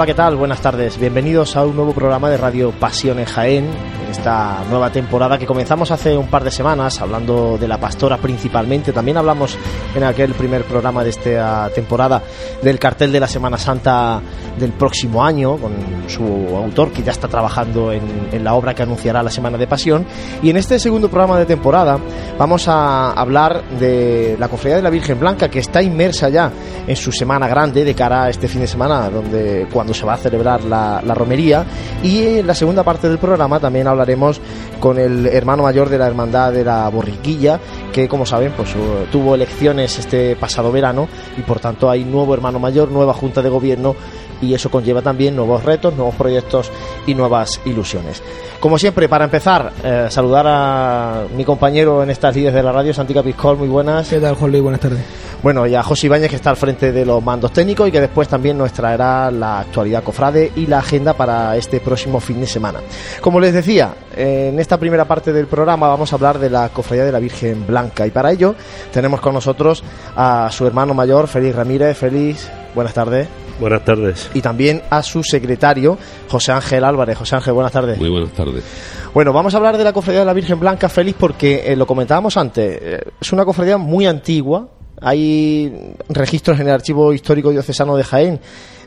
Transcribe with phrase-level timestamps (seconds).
[0.00, 0.36] Hola, ¿qué tal?
[0.36, 0.98] Buenas tardes.
[0.98, 5.90] Bienvenidos a un nuevo programa de Radio Pasiones Jaén, en esta nueva temporada que comenzamos
[5.90, 8.94] hace un par de semanas, hablando de la pastora principalmente.
[8.94, 9.58] También hablamos
[9.94, 12.22] en aquel primer programa de esta temporada
[12.62, 14.22] del cartel de la Semana Santa
[14.60, 15.72] del próximo año, con
[16.08, 16.22] su
[16.56, 20.06] autor que ya está trabajando en, en la obra que anunciará la Semana de Pasión.
[20.42, 21.98] Y en este segundo programa de temporada
[22.38, 26.52] vamos a hablar de la Cofradía de la Virgen Blanca, que está inmersa ya
[26.86, 30.14] en su Semana Grande de cara a este fin de semana, donde cuando se va
[30.14, 31.64] a celebrar la, la, romería.
[32.02, 34.40] Y en la segunda parte del programa también hablaremos
[34.78, 37.60] con el hermano mayor de la Hermandad de la Borriquilla,
[37.92, 38.74] que como saben, pues
[39.10, 43.48] tuvo elecciones este pasado verano y por tanto hay nuevo hermano mayor, nueva junta de
[43.48, 43.94] gobierno
[44.40, 46.70] y eso conlleva también nuevos retos, nuevos proyectos
[47.06, 48.22] y nuevas ilusiones.
[48.60, 52.92] Como siempre, para empezar, eh, saludar a mi compañero en estas líneas de la radio,
[52.92, 54.08] Santi Capiscol, muy buenas.
[54.08, 54.62] ¿Qué tal, Juan Luis?
[54.62, 55.00] Buenas tardes.
[55.42, 58.00] Bueno, y a José Ibáñez, que está al frente de los mandos técnicos y que
[58.00, 62.46] después también nos traerá la actualidad cofrade y la agenda para este próximo fin de
[62.46, 62.80] semana.
[63.22, 67.06] Como les decía, en esta primera parte del programa vamos a hablar de la cofradía
[67.06, 68.54] de la Virgen Blanca y para ello
[68.92, 69.82] tenemos con nosotros
[70.14, 71.96] a su hermano mayor, Félix Ramírez.
[71.96, 73.49] Félix, buenas tardes.
[73.60, 74.30] Buenas tardes.
[74.32, 75.98] Y también a su secretario,
[76.28, 77.18] José Ángel Álvarez.
[77.18, 77.98] José Ángel, buenas tardes.
[77.98, 78.64] Muy buenas tardes.
[79.12, 81.86] Bueno, vamos a hablar de la cofradía de la Virgen Blanca, Félix, porque eh, lo
[81.86, 82.78] comentábamos antes.
[82.80, 84.68] Eh, es una cofradía muy antigua.
[85.02, 88.40] Hay registros en el Archivo Histórico Diocesano de Jaén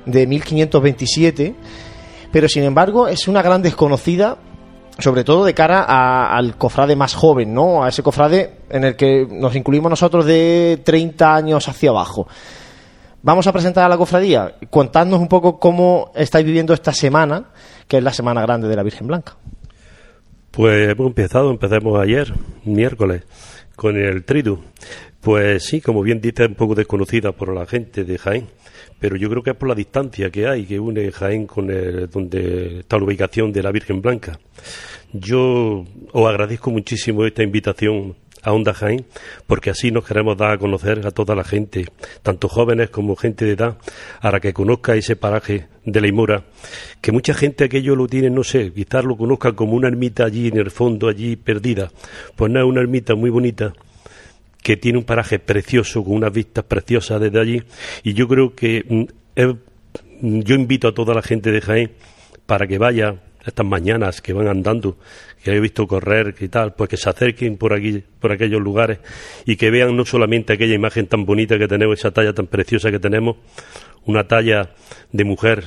[0.06, 1.56] de 1527,
[2.32, 4.38] pero sin embargo es una gran desconocida
[5.00, 7.84] sobre todo de cara a, al cofrade más joven, ¿no?
[7.84, 12.28] A ese cofrade en el que nos incluimos nosotros de 30 años hacia abajo.
[13.26, 14.54] Vamos a presentar a la cofradía.
[14.70, 17.52] Contadnos un poco cómo estáis viviendo esta semana,
[17.88, 19.38] que es la Semana Grande de la Virgen Blanca.
[20.52, 22.34] Pues hemos empezado, empezamos ayer,
[22.66, 23.24] miércoles,
[23.78, 24.60] con el tridu.
[25.22, 28.50] Pues sí, como bien dice, un poco desconocida por la gente de Jaén,
[29.00, 32.10] pero yo creo que es por la distancia que hay que une Jaén con el,
[32.10, 34.38] donde está la ubicación de la Virgen Blanca.
[35.14, 39.06] Yo os agradezco muchísimo esta invitación a Onda Jaén,
[39.48, 41.88] porque así nos queremos dar a conocer a toda la gente,
[42.22, 43.78] tanto jóvenes como gente de edad,
[44.22, 46.44] para que conozca ese paraje de la Imora,
[47.02, 50.48] que mucha gente aquello lo tiene, no sé, quizás lo conozca como una ermita allí
[50.48, 51.92] en el fondo, allí perdida.
[52.36, 53.74] Pues no, es una ermita muy bonita,
[54.62, 57.64] que tiene un paraje precioso, con unas vistas preciosas desde allí,
[58.04, 59.56] y yo creo que eh,
[60.22, 61.92] yo invito a toda la gente de Jaén
[62.46, 63.16] para que vaya
[63.46, 64.98] estas mañanas que van andando,
[65.44, 69.00] que he visto correr y tal, pues que se acerquen por aquí, por aquellos lugares
[69.46, 72.90] y que vean no solamente aquella imagen tan bonita que tenemos, esa talla tan preciosa
[72.92, 73.38] que tenemos,
[74.06, 74.70] una talla
[75.12, 75.66] de mujer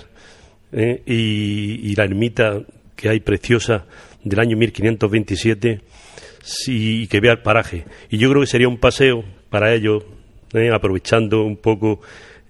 [0.72, 1.02] ¿eh?
[1.06, 2.62] y, la ermita
[2.94, 3.84] que hay preciosa
[4.24, 5.80] del año 1527
[6.68, 7.84] y que vea el paraje.
[8.10, 10.04] Y yo creo que sería un paseo para ellos,
[10.54, 10.70] ¿eh?
[10.72, 12.00] aprovechando un poco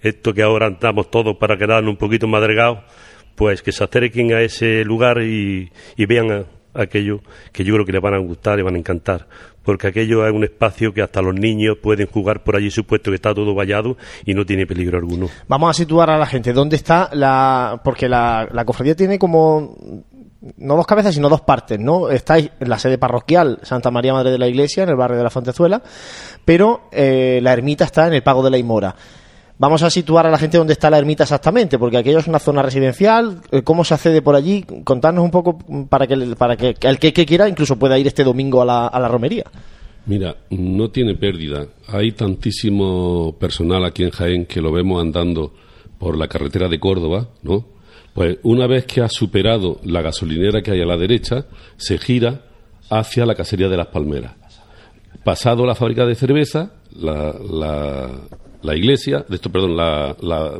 [0.01, 2.79] esto que ahora andamos todos para quedarnos un poquito más delgados
[3.37, 6.43] pues que se acerquen a ese lugar y, vean a,
[6.73, 7.21] aquello
[7.53, 9.27] que yo creo que les van a gustar, les van a encantar,
[9.61, 13.15] porque aquello es un espacio que hasta los niños pueden jugar por allí, supuesto que
[13.15, 13.95] está todo vallado
[14.25, 15.29] y no tiene peligro alguno.
[15.47, 17.79] Vamos a situar a la gente, ¿dónde está la...?
[17.83, 20.03] porque la, la cofradía tiene como
[20.57, 22.09] no dos cabezas, sino dos partes, ¿no?
[22.09, 25.23] Estáis en la sede parroquial Santa María Madre de la Iglesia, en el barrio de
[25.23, 25.83] la Fontezuela,
[26.43, 28.95] pero eh, la ermita está en el Pago de la Imora.
[29.59, 32.37] Vamos a situar a la gente donde está la ermita exactamente, porque aquello es una
[32.37, 33.41] zona residencial.
[33.63, 34.63] ¿Cómo se accede por allí?
[34.83, 35.57] Contarnos un poco
[35.89, 38.87] para que, para que, el que, que, quiera incluso pueda ir este domingo a la,
[38.87, 39.45] a la romería.
[40.05, 41.65] Mira, no tiene pérdida.
[41.87, 45.53] Hay tantísimo personal aquí en Jaén que lo vemos andando
[45.97, 47.65] por la carretera de Córdoba, ¿no?
[48.13, 51.45] Pues una vez que ha superado la gasolinera que hay a la derecha,
[51.77, 52.41] se gira
[52.89, 54.33] hacia la casería de las Palmeras.
[55.23, 58.09] Pasado la fábrica de cerveza, la, la,
[58.61, 60.59] la iglesia, de esto, perdón, la, la,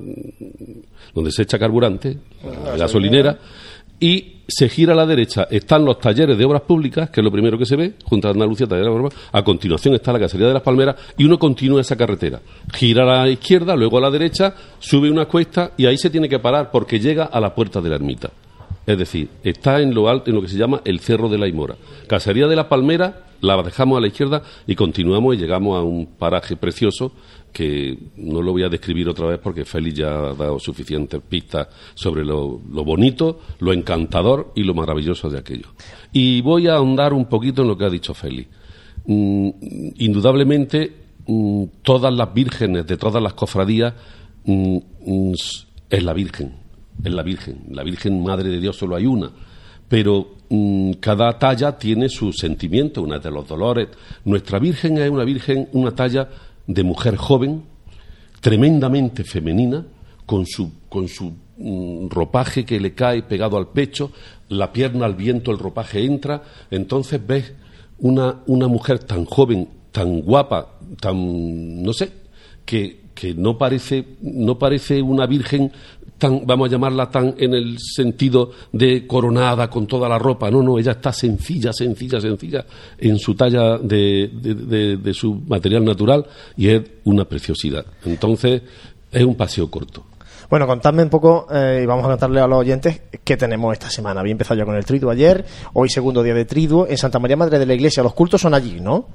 [1.13, 2.17] donde se echa carburante,
[2.65, 3.37] la gasolinera,
[3.99, 5.47] y se gira a la derecha.
[5.49, 8.31] Están los talleres de obras públicas, que es lo primero que se ve, junto a
[8.31, 11.81] Andalucía, talleres de obras A continuación está la casería de las Palmeras y uno continúa
[11.81, 12.41] esa carretera.
[12.73, 16.29] Gira a la izquierda, luego a la derecha, sube una cuesta y ahí se tiene
[16.29, 18.31] que parar porque llega a la puerta de la ermita.
[18.87, 21.47] Es decir, está en lo alto, en lo que se llama el Cerro de la
[21.47, 21.75] Imora.
[22.07, 26.05] Casería de las Palmeras, la dejamos a la izquierda y continuamos y llegamos a un
[26.17, 27.11] paraje precioso
[27.51, 31.67] que no lo voy a describir otra vez porque Félix ya ha dado suficientes pistas
[31.95, 35.67] sobre lo, lo, bonito, lo encantador y lo maravilloso de aquello.
[36.13, 38.49] Y voy a ahondar un poquito en lo que ha dicho Félix.
[39.05, 39.49] Mm,
[39.97, 40.93] indudablemente,
[41.25, 43.93] mm, todas las vírgenes de todas las cofradías
[44.45, 44.77] mm,
[45.89, 46.66] es la Virgen,
[47.03, 47.65] es la Virgen.
[47.71, 49.31] La Virgen Madre de Dios solo hay una.
[49.87, 50.35] Pero
[50.99, 53.87] cada talla tiene su sentimiento, una de los dolores.
[54.25, 56.29] Nuestra Virgen es una Virgen, una talla
[56.65, 57.63] de mujer joven,
[58.41, 59.85] tremendamente femenina,
[60.25, 64.11] con su, con su mm, ropaje que le cae pegado al pecho,
[64.49, 67.53] la pierna al viento, el ropaje entra, entonces ves
[67.99, 72.11] una, una mujer tan joven, tan guapa, tan, no sé,
[72.65, 75.71] que, que no parece, no parece una virgen
[76.17, 80.51] tan, vamos a llamarla tan en el sentido de coronada con toda la ropa.
[80.51, 82.65] No, no, ella está sencilla, sencilla, sencilla
[82.97, 86.25] en su talla de, de, de su material natural
[86.55, 87.85] y es una preciosidad.
[88.05, 88.61] Entonces,
[89.11, 90.03] es un paseo corto.
[90.49, 93.89] Bueno, contadme un poco eh, y vamos a contarle a los oyentes qué tenemos esta
[93.89, 94.21] semana.
[94.21, 95.43] Había empezado ya con el triduo ayer,
[95.73, 98.01] hoy segundo día de triduo en Santa María Madre de la Iglesia.
[98.01, 99.07] Los cultos son allí, ¿no?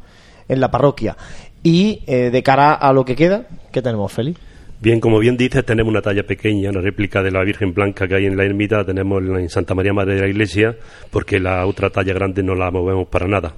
[0.48, 1.16] En la parroquia.
[1.62, 4.40] Y eh, de cara a lo que queda, ¿qué tenemos, Félix?
[4.80, 8.16] Bien, como bien dices, tenemos una talla pequeña, una réplica de la Virgen Blanca que
[8.16, 10.76] hay en la ermita, tenemos en Santa María Madre de la Iglesia,
[11.10, 13.54] porque la otra talla grande no la movemos para nada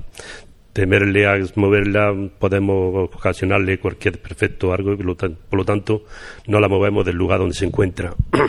[0.74, 6.02] temerle a moverla podemos ocasionarle cualquier perfecto algo por lo tanto
[6.48, 8.12] no la movemos del lugar donde se encuentra.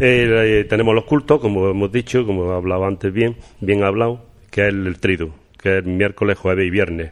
[0.00, 4.68] Eh, eh, tenemos los cultos, como hemos dicho, como he antes bien, bien hablado, que
[4.68, 7.10] es el, trido, que es miércoles, jueves y viernes.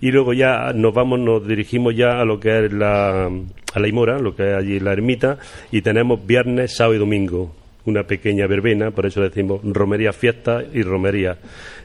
[0.00, 3.88] Y luego ya nos vamos, nos dirigimos ya a lo que es la, a la
[3.88, 5.38] Imora, lo que es allí la ermita,
[5.70, 7.54] y tenemos viernes, sábado y domingo.
[7.86, 11.38] Una pequeña verbena, por eso decimos romería fiesta y romería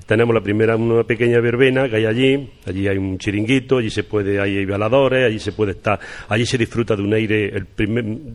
[0.06, 4.04] tenemos la primera, una pequeña verbena que hay allí, allí hay un chiringuito, allí se
[4.04, 6.00] puede, hay veladores, allí se puede estar,
[6.30, 7.68] allí se disfruta de un aire, el,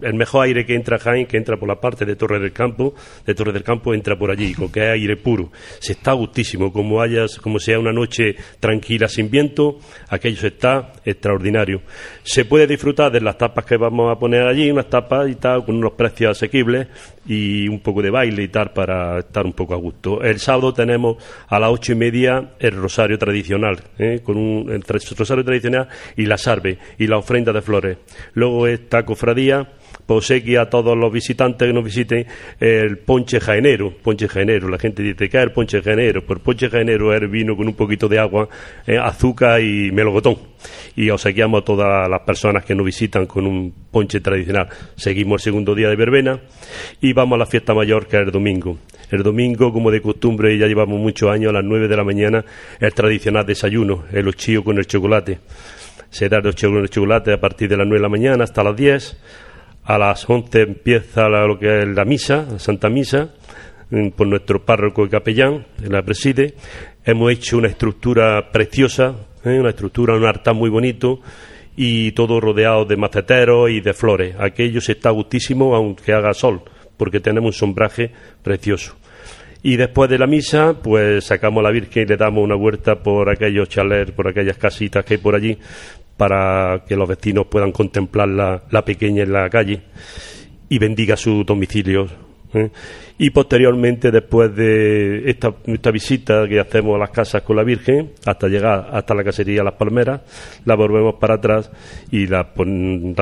[0.03, 2.95] el mejor aire que entra Jaén, que entra por la parte de Torre del Campo,
[3.25, 5.51] de Torre del Campo entra por allí, con que es aire puro.
[5.79, 9.79] Se está gustísimo, como hayas, como sea una noche tranquila sin viento,
[10.09, 11.83] aquello se está extraordinario.
[12.23, 15.65] Se puede disfrutar de las tapas que vamos a poner allí, unas tapas y tal,
[15.65, 16.89] con unos precios asequibles
[17.27, 20.21] y un poco de baile y tal para estar un poco a gusto.
[20.23, 21.17] El sábado tenemos
[21.49, 24.21] a las ocho y media el rosario tradicional, ¿eh?
[24.25, 27.99] con un el rosario tradicional y la sarve y la ofrenda de flores.
[28.35, 29.69] Luego esta cofradía
[30.15, 32.27] obsequia a todos los visitantes que nos visiten
[32.59, 34.69] el ponche jaenero, ponche jaenero.
[34.69, 36.25] La gente dice, ¿qué es el ponche jaenero?
[36.25, 38.49] Pues ponche jaenero es vino con un poquito de agua,
[38.87, 40.37] eh, azúcar y melocotón.
[40.97, 44.69] Y obsequiamos a todas las personas que nos visitan con un ponche tradicional.
[44.97, 46.41] Seguimos el segundo día de verbena
[47.01, 48.79] y vamos a la fiesta mayor que es el domingo.
[49.11, 52.45] El domingo, como de costumbre, ya llevamos muchos años, a las nueve de la mañana,
[52.79, 55.39] el tradicional desayuno, el ochillo con el chocolate.
[56.11, 58.45] Se da el ochillo con el chocolate a partir de las nueve de la mañana
[58.45, 59.17] hasta las diez
[59.85, 63.31] a las 11 empieza lo que es la misa, la Santa Misa,
[64.17, 66.55] por nuestro párroco y capellán, la preside.
[67.05, 69.59] Hemos hecho una estructura preciosa, ¿eh?
[69.59, 71.21] una estructura, un altar muy bonito
[71.77, 74.37] y todo rodeado de maceteros y de flores.
[74.39, 76.63] Aquello se está gustísimo aunque haga sol,
[76.97, 78.13] porque tenemos un sombraje
[78.43, 79.00] precioso.
[79.63, 82.97] Y después de la misa, pues sacamos a la Virgen y le damos una vuelta
[82.97, 85.59] por aquellos chalets, por aquellas casitas que hay por allí,
[86.17, 89.83] para que los vecinos puedan contemplar la, pequeña en la calle
[90.69, 92.30] y bendiga su domicilio.
[92.55, 92.71] ¿Eh?
[93.19, 98.49] Y posteriormente, después de esta, visita que hacemos a las casas con la Virgen, hasta
[98.49, 100.23] llegar hasta la casería Las Palmeras,
[100.65, 101.71] la volvemos para atrás
[102.11, 102.53] y la,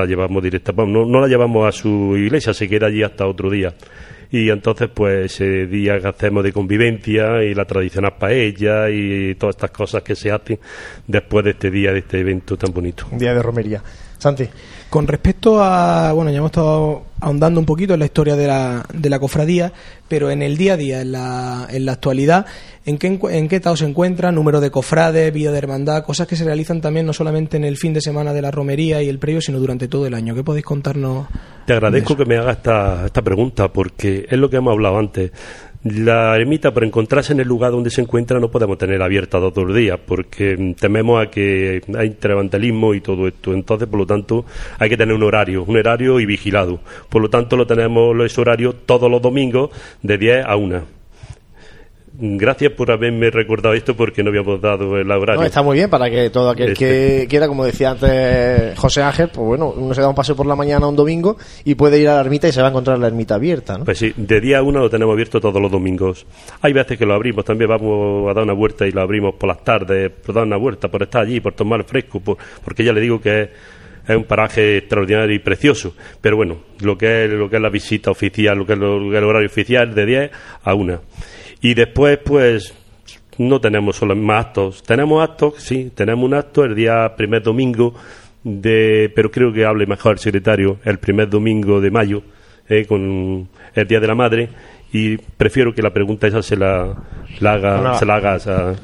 [0.07, 0.71] llevamos directa.
[0.71, 3.73] no, la llevamos a su iglesia, se queda allí hasta otro día
[4.31, 9.55] y entonces pues ese día que hacemos de convivencia y la tradicional paella y todas
[9.55, 10.59] estas cosas que se hacen
[11.07, 13.07] después de este día, de este evento tan bonito.
[13.11, 13.83] Día de romería.
[14.19, 14.47] Santi.
[14.89, 18.85] Con respecto a, bueno, ya hemos estado ahondando un poquito en la historia de la,
[18.93, 19.71] de la cofradía,
[20.07, 22.45] pero en el día a día, en la, en la actualidad,
[22.85, 24.31] ¿en qué, ¿en qué estado se encuentra?
[24.31, 27.77] Número de cofrades, vida de hermandad, cosas que se realizan también no solamente en el
[27.77, 30.35] fin de semana de la romería y el previo, sino durante todo el año.
[30.35, 31.27] ¿Qué podéis contarnos?
[31.65, 35.31] Te agradezco que me hagas esta, esta pregunta, porque es lo que hemos hablado antes.
[35.83, 39.65] La ermita, por encontrarse en el lugar donde se encuentra, no podemos tener abierta todos
[39.65, 43.53] los días, porque tememos a que hay vandalismo y todo esto.
[43.53, 44.45] Entonces, por lo tanto,
[44.77, 46.81] hay que tener un horario, un horario y vigilado.
[47.07, 49.69] Por lo tanto, lo tenemos los horarios todos los domingos
[50.01, 50.98] de 10 a 1
[52.19, 55.41] gracias por haberme recordado esto porque no habíamos dado el horario.
[55.43, 57.27] está muy bien para que todo aquel que este.
[57.27, 60.55] quiera, como decía antes José Ángel, pues bueno, uno se da un paseo por la
[60.55, 63.07] mañana un domingo y puede ir a la ermita y se va a encontrar la
[63.07, 63.85] ermita abierta, ¿no?
[63.85, 66.25] Pues sí, de día a uno lo tenemos abierto todos los domingos.
[66.61, 69.47] Hay veces que lo abrimos, también vamos a dar una vuelta y lo abrimos por
[69.47, 73.01] las tardes, por dar una vuelta, por estar allí, por tomar fresco, porque ya le
[73.01, 73.49] digo que es
[74.09, 75.93] es un paraje extraordinario y precioso.
[76.19, 79.15] Pero bueno, lo que es, lo que es la visita oficial, lo que es, lo,
[79.15, 80.31] el horario oficial, de 10
[80.63, 81.01] a 1.
[81.61, 82.73] Y después, pues,
[83.37, 84.83] no tenemos solo más actos.
[84.83, 87.93] Tenemos actos, sí, tenemos un acto el día primer domingo
[88.43, 92.21] de, pero creo que hable mejor el secretario, el primer domingo de mayo,
[92.67, 94.49] eh, con el Día de la Madre,
[94.91, 96.95] y prefiero que la pregunta esa se la,
[97.41, 98.75] haga, se la haga a,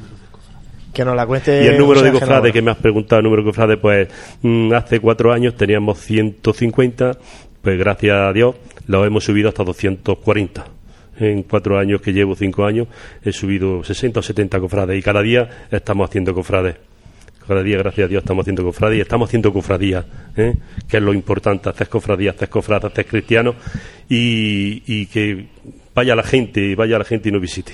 [0.92, 1.62] que nos la cuente.
[1.62, 4.08] Y el número de cofrades que me has preguntado, el número de cofrades, pues
[4.42, 7.18] mm, hace cuatro años teníamos 150
[7.66, 8.54] pues gracias a Dios
[8.86, 10.75] lo hemos subido hasta 240
[11.18, 12.88] en cuatro años que llevo, cinco años,
[13.22, 16.76] he subido 60 o 70 cofrades y cada día estamos haciendo cofrades.
[17.46, 20.04] Cada día, gracias a Dios, estamos haciendo cofradías, estamos haciendo cofradías,
[20.36, 20.54] ¿eh?
[20.88, 23.54] que es lo importante, hacer cofradías, hacer cofradas, hacer cristianos
[24.08, 25.46] y, y que
[25.94, 27.72] vaya la gente, vaya la gente y nos visite.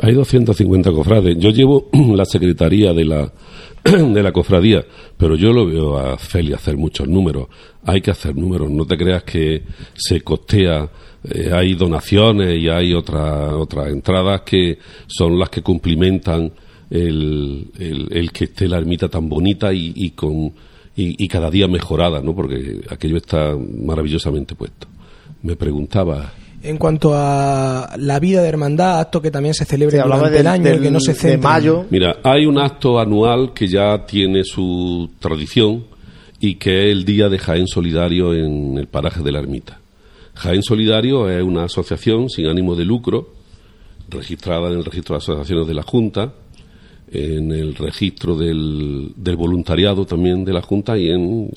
[0.00, 1.36] Hay 250 cofrades.
[1.38, 3.32] Yo llevo la secretaría de la,
[3.84, 4.84] de la cofradía,
[5.16, 7.48] pero yo lo veo a Feli hacer muchos números.
[7.84, 9.62] Hay que hacer números, no te creas que
[9.94, 10.88] se costea
[11.24, 16.52] eh, hay donaciones y hay otras otras entradas que son las que cumplimentan
[16.90, 17.70] el,
[18.10, 20.52] el, que esté la ermita tan bonita y, y con
[20.94, 22.34] y, cada día mejorada, ¿no?
[22.34, 24.86] Porque aquello está maravillosamente puesto.
[25.42, 26.32] Me preguntaba.
[26.62, 30.80] En cuanto a la vida de hermandad, acto que también se celebra durante el año,
[30.80, 31.50] que no se centra.
[31.50, 31.86] mayo.
[31.90, 35.84] Mira, hay un acto anual que ya tiene su tradición
[36.40, 39.80] y que es el Día de Jaén Solidario en el paraje de la ermita.
[40.34, 43.34] Jaén Solidario es una asociación sin ánimo de lucro,
[44.08, 46.32] registrada en el registro de asociaciones de la Junta,
[47.10, 51.50] en el registro del, voluntariado también de la Junta y en,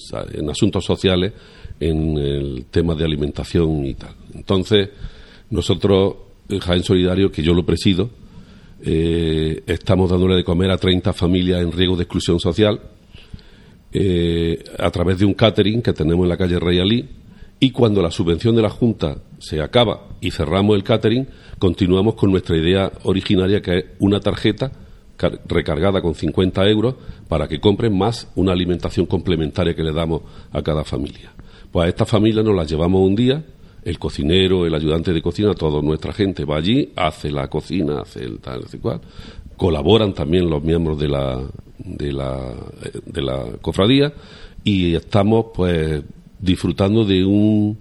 [0.50, 1.34] asuntos sociales,
[1.79, 4.13] en el tema de alimentación y tal.
[4.34, 4.89] Entonces,
[5.50, 6.15] nosotros,
[6.50, 8.10] en Jaén Solidario, que yo lo presido,
[8.84, 12.79] eh, estamos dándole de comer a 30 familias en riesgo de exclusión social
[13.94, 17.08] eh, a través de un catering que tenemos en la calle Reyalí
[17.59, 21.27] y cuando la subvención de la Junta se acaba y cerramos el catering,
[21.59, 24.71] continuamos con nuestra idea originaria que es una tarjeta
[25.47, 26.95] recargada con 50 euros
[27.27, 30.21] para que compren más una alimentación complementaria que le damos
[30.51, 31.31] a cada familia.
[31.71, 33.43] Pues a esta familia nos la llevamos un día,
[33.83, 38.24] el cocinero, el ayudante de cocina, toda nuestra gente va allí, hace la cocina, hace
[38.24, 39.01] el tal, el cual.
[39.55, 41.41] Colaboran también los miembros de la,
[41.77, 42.53] de la,
[43.05, 44.12] de la cofradía
[44.63, 46.03] y estamos pues
[46.39, 47.77] disfrutando de un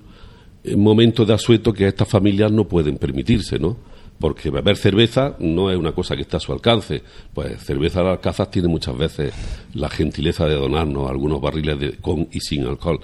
[0.62, 3.76] eh, momento de asueto que estas familias no pueden permitirse, ¿no?
[4.18, 7.02] Porque beber cerveza no es una cosa que está a su alcance.
[7.34, 9.34] Pues cerveza al alcázar tiene muchas veces
[9.74, 13.00] la gentileza de donarnos algunos barriles de, con y sin alcohol.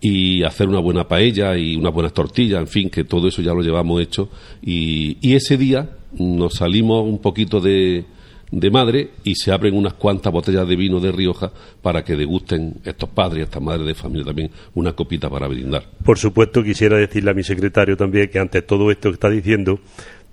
[0.00, 3.52] Y hacer una buena paella y unas buenas tortillas, en fin, que todo eso ya
[3.52, 4.28] lo llevamos hecho.
[4.62, 8.04] Y ese día nos salimos un poquito de,
[8.52, 12.74] de madre y se abren unas cuantas botellas de vino de Rioja para que degusten
[12.84, 15.84] estos padres estas madres de familia también una copita para brindar.
[16.04, 19.80] Por supuesto, quisiera decirle a mi secretario también que ante todo esto que está diciendo,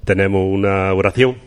[0.03, 1.37] tenemos una oración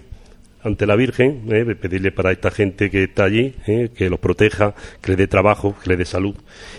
[0.65, 4.75] ante la Virgen, eh, pedirle para esta gente que está allí, eh, que los proteja,
[5.01, 6.35] que le dé trabajo, que le dé salud,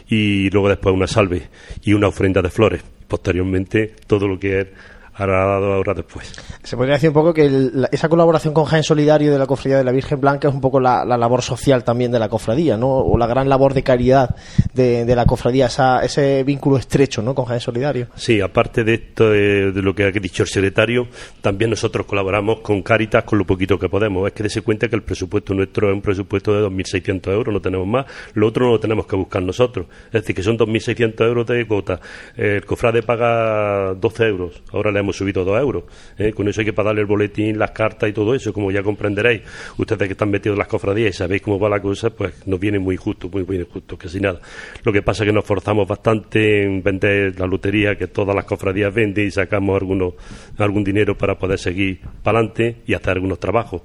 [0.10, 1.50] y luego después una salve
[1.84, 2.82] y una ofrenda de flores.
[3.08, 4.68] Posteriormente, todo lo que es
[5.18, 6.34] dado ahora después.
[6.64, 9.84] Se podría decir un poco que esa colaboración con Jaén Solidario de la Cofradía de
[9.84, 12.90] la Virgen Blanca es un poco la, labor social también de la cofradía, ¿no?
[12.90, 14.36] O la gran labor de caridad
[14.74, 15.68] de, la cofradía,
[16.02, 17.36] ese vínculo estrecho, ¿no?
[17.36, 18.08] Con Jaén Solidario.
[18.16, 21.08] Sí, aparte de esto, de, lo que ha dicho el secretario,
[21.42, 24.28] también nosotros colaboramos con Caritas con lo poquito que podemos.
[24.28, 27.62] Es que dése cuenta que el presupuesto nuestro es un presupuesto de 2.600 euros, no
[27.62, 28.06] tenemos más.
[28.34, 29.88] Lo otro no lo tenemos que buscar nosotros.
[30.08, 32.00] Es decir, que son 2.600 euros de cuota.
[32.36, 34.64] El cofrade paga 12 euros.
[34.72, 35.84] Ahora le hemos subido dos euros.
[36.18, 36.34] ¿eh?
[36.34, 39.42] Con eso hay que pagarle el boletín, las cartas y todo eso, como ya comprenderéis.
[39.78, 42.60] Ustedes que están metidos en las cofradías y sabéis cómo va la cosa, pues nos
[42.60, 44.40] viene muy justo, muy, muy justo, casi nada.
[44.84, 48.46] Lo que pasa es que nos forzamos bastante en vender la lotería que todas las
[48.46, 50.14] cofradías venden y sacamos algunos,
[50.58, 53.82] algún dinero para poder seguir para adelante y hacer algunos trabajos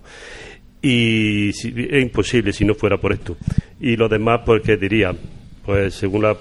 [0.81, 1.65] y es
[2.03, 3.37] imposible si no fuera por esto.
[3.81, 5.13] Y lo demás, pues, ¿qué diría?
[5.65, 6.37] Pues según la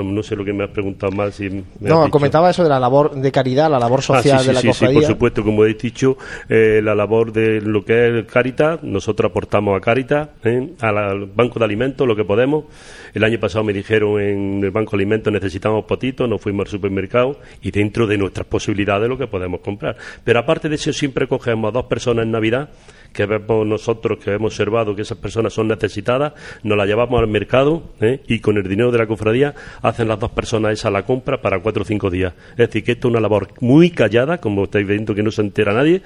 [0.00, 1.34] no sé lo que me has preguntado más.
[1.34, 4.60] Si no, comentaba eso de la labor de caridad, la labor ah, social de la
[4.60, 6.16] sí, Sí, por supuesto, como he dicho,
[6.48, 10.72] eh, la labor de lo que es Caritas, nosotros aportamos a Caritas, ¿eh?
[10.80, 12.64] al Banco de Alimentos, lo que podemos.
[13.12, 16.70] El año pasado me dijeron en el Banco de Alimentos necesitamos potitos, nos fuimos al
[16.70, 19.96] supermercado y dentro de nuestras posibilidades lo que podemos comprar.
[20.24, 22.70] Pero aparte de eso, siempre cogemos a dos personas en Navidad
[23.12, 27.28] que vemos nosotros, que hemos observado que esas personas son necesitadas, nos las llevamos al
[27.28, 28.20] mercado ¿eh?
[28.26, 31.60] y con el dinero de la cofradía hacen las dos personas esa la compra para
[31.60, 32.34] cuatro o cinco días.
[32.52, 35.42] Es decir, que esto es una labor muy callada, como estáis viendo que no se
[35.42, 36.02] entera nadie,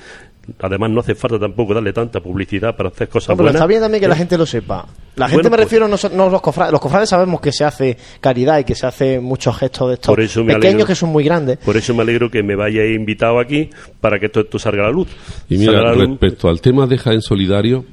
[0.61, 3.81] Además, no hace falta tampoco darle tanta publicidad para hacer cosas no, pero Está bien
[3.81, 4.87] también que la gente lo sepa.
[5.17, 6.73] La gente me pues refiero, no, no, los cofrades.
[6.73, 10.17] Los cofrades sabemos que se hace caridad y que se hace muchos gestos de estos
[10.47, 11.59] pequeños que son muy grandes.
[11.59, 14.87] Por eso me alegro que me vayáis invitado aquí para que todo esto salga a
[14.87, 15.09] la luz.
[15.49, 17.85] Y mira, respecto al tema de Jaén Solidario,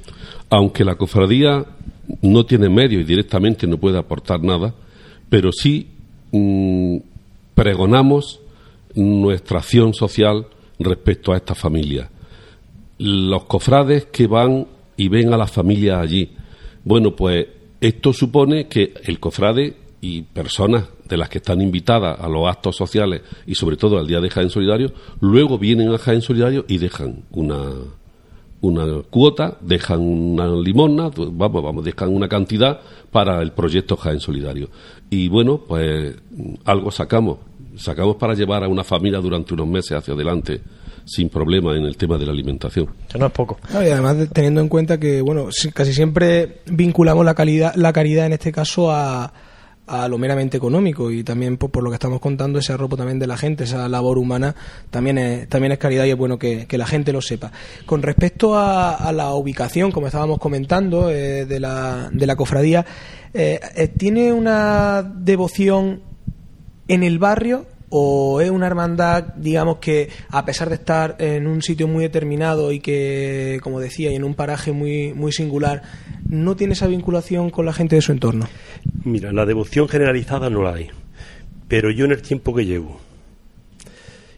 [0.49, 1.65] aunque la cofradía
[2.21, 4.75] no tiene medios y directamente no puede aportar nada,
[5.29, 5.89] pero sí
[6.31, 6.97] mm,
[7.55, 8.41] pregonamos
[8.93, 10.45] nuestra acción social
[10.77, 12.09] respecto a esta familia
[12.97, 16.31] los cofrades que van y ven a las familias allí.
[16.83, 17.47] Bueno, pues
[17.81, 22.75] esto supone que el cofrade y personas de las que están invitadas a los actos
[22.75, 26.77] sociales y sobre todo al Día de Jaén Solidario, luego vienen a Jaén Solidario y
[26.77, 27.71] dejan una,
[28.61, 32.81] una cuota, dejan una limosna, pues, vamos, vamos, dejan una cantidad
[33.11, 34.69] para el proyecto Jaén Solidario.
[35.09, 36.15] Y bueno, pues
[36.65, 37.39] algo sacamos,
[37.75, 40.61] sacamos para llevar a una familia durante unos meses hacia adelante
[41.05, 42.89] sin problema en el tema de la alimentación.
[43.07, 43.57] Eso no es poco.
[43.71, 48.33] y además teniendo en cuenta que bueno casi siempre vinculamos la calidad, la caridad en
[48.33, 49.33] este caso a,
[49.85, 53.19] a lo meramente económico y también pues, por, lo que estamos contando ese arropo también
[53.19, 54.55] de la gente, esa labor humana
[54.89, 57.51] también es, también es caridad y es bueno que, la gente lo sepa.
[57.85, 62.85] Con respecto a, la ubicación, como estábamos comentando, eh, de, la, de la cofradía,
[63.33, 66.01] eh, eh, ¿tiene una devoción
[66.87, 71.61] en el barrio o es una hermandad, digamos que a pesar de estar en un
[71.61, 75.83] sitio muy determinado y que, como decía, y en un paraje muy, muy singular,
[76.27, 78.47] no tiene esa vinculación con la gente de su entorno?
[79.03, 80.89] Mira, la devoción generalizada no la hay,
[81.67, 82.99] pero yo en el tiempo que llevo,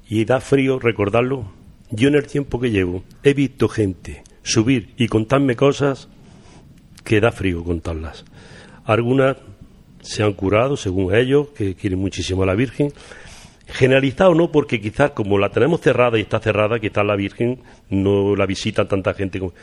[0.10, 1.50] y da frío recordarlo,
[1.92, 6.10] yo en el tiempo que llevo he visto gente subir y contarme cosas
[7.06, 8.26] que da frío contarlas.
[8.84, 9.38] Algunas
[10.02, 12.92] se han curado, según ellos, que quieren muchísimo a la Virgen,
[13.68, 18.36] Generalizado no, porque quizás como la tenemos cerrada y está cerrada, quizás la Virgen no
[18.36, 19.40] la visita tanta gente.
[19.40, 19.54] Como...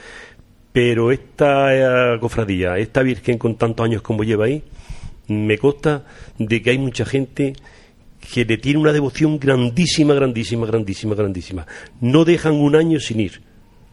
[0.73, 4.63] Pero esta eh, cofradía, esta Virgen con tantos años como lleva ahí,
[5.29, 6.05] me consta
[6.39, 7.55] de que hay mucha gente
[8.33, 11.67] que le tiene una devoción grandísima, grandísima, grandísima, grandísima.
[12.01, 13.43] No dejan un año sin ir.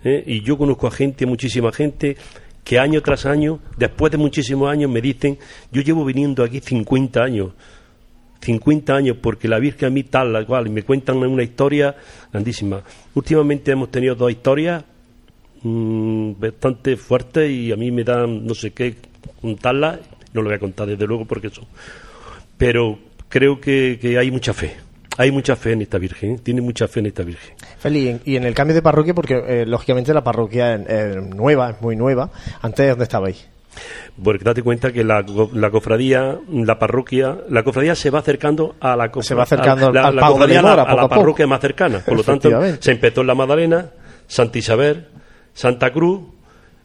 [0.03, 0.23] ¿eh?
[0.25, 2.17] Y yo conozco a gente, muchísima gente,
[2.63, 5.37] que año tras año, después de muchísimos años, me dicen,
[5.71, 7.53] yo llevo viniendo aquí 50 años
[8.41, 11.95] 50 años porque la Virgen a mí tal, la cual, y me cuentan una historia
[12.31, 12.81] grandísima.
[13.13, 14.83] Últimamente hemos tenido dos historias
[15.61, 18.95] mm, bastante fuertes y a mí me dan no sé qué
[19.41, 19.99] contarlas,
[20.33, 21.67] no lo voy a contar desde luego porque eso.
[22.57, 24.75] Pero creo que, hay mucha fe.
[25.17, 26.39] Hay mucha fe en esta Virgen, ¿eh?
[26.41, 27.55] tiene mucha fe en esta Virgen.
[27.77, 31.81] Feli, y en el cambio de parroquia, porque eh, lógicamente la parroquia es nueva, es
[31.81, 33.58] muy nueva, antes de dónde estabais.
[34.21, 38.95] Porque date cuenta que la, la, cofradía, la parroquia, la cofradía se va acercando a
[38.95, 41.99] la Se va acercando a, la, a la parroquia más cercana.
[41.99, 43.91] Por lo tanto, se empezó en la Magdalena,
[44.27, 45.07] Santa Isabel,
[45.53, 46.21] Santa Cruz,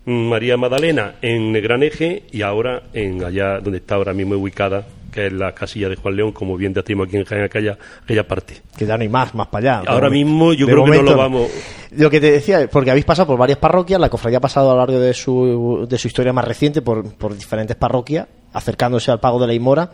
[0.07, 5.33] María Magdalena en Negraneje y ahora en allá donde está ahora mismo ubicada que es
[5.33, 8.63] la casilla de Juan León, como bien decimos aquí en Jaén, aquella, aquella parte.
[8.77, 9.91] Que ya no hay más, más para allá.
[9.93, 11.51] Ahora mismo yo creo que no lo vamos...
[11.93, 14.73] Lo que te decía, porque habéis pasado por varias parroquias, la cofradía ha pasado a
[14.73, 19.21] lo largo de su, de su historia más reciente por, por diferentes parroquias, acercándose al
[19.21, 19.89] pago de la Imora.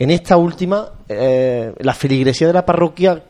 [0.00, 3.22] En esta última, eh, la filigresía de la parroquia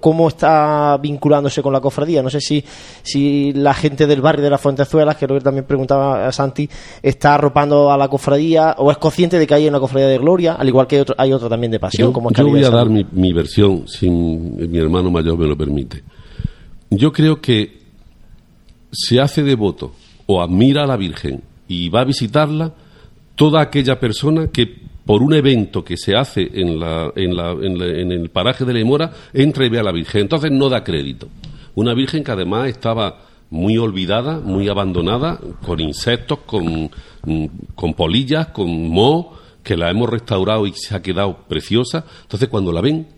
[0.00, 2.22] cómo está vinculándose con la cofradía.
[2.22, 2.62] No sé si,
[3.02, 6.68] si la gente del barrio de las Fuentezuelas, que lo que también preguntaba a Santi,
[7.02, 10.54] está arropando a la cofradía o es consciente de que hay una cofradía de gloria,
[10.54, 12.08] al igual que hay otra también de pasión.
[12.08, 15.56] Yo, como yo voy a dar mi, mi, versión, si mi hermano mayor me lo
[15.56, 16.02] permite.
[16.90, 17.80] Yo creo que
[18.92, 19.92] se hace devoto
[20.26, 22.72] o admira a la Virgen y va a visitarla
[23.36, 28.12] toda aquella persona que por un evento que se hace en, la, en, la, en,
[28.12, 30.22] el paraje de la Mora, entra y ve a la Virgen.
[30.22, 31.28] Entonces no da crédito.
[31.74, 36.90] Una Virgen que además estaba muy olvidada, muy abandonada, con insectos, con,
[37.24, 42.04] mm, con polillas, con moho, que la hemos restaurado y se ha quedado preciosa.
[42.22, 43.08] Entonces cuando la ven,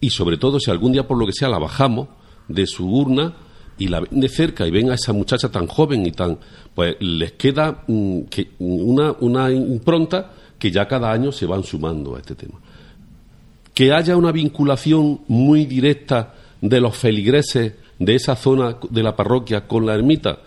[0.00, 2.08] y sobre todo si algún día por lo que sea la bajamos
[2.48, 3.34] de su urna,
[3.78, 6.38] y la ven de cerca y ven a esa muchacha tan joven y tan
[6.74, 8.20] pues les queda mm,
[8.58, 10.30] una, una impronta
[10.62, 12.54] que ya cada año se van sumando a este tema.
[13.74, 19.66] Que haya una vinculación muy directa de los feligreses de esa zona de la parroquia
[19.66, 20.38] con la ermita,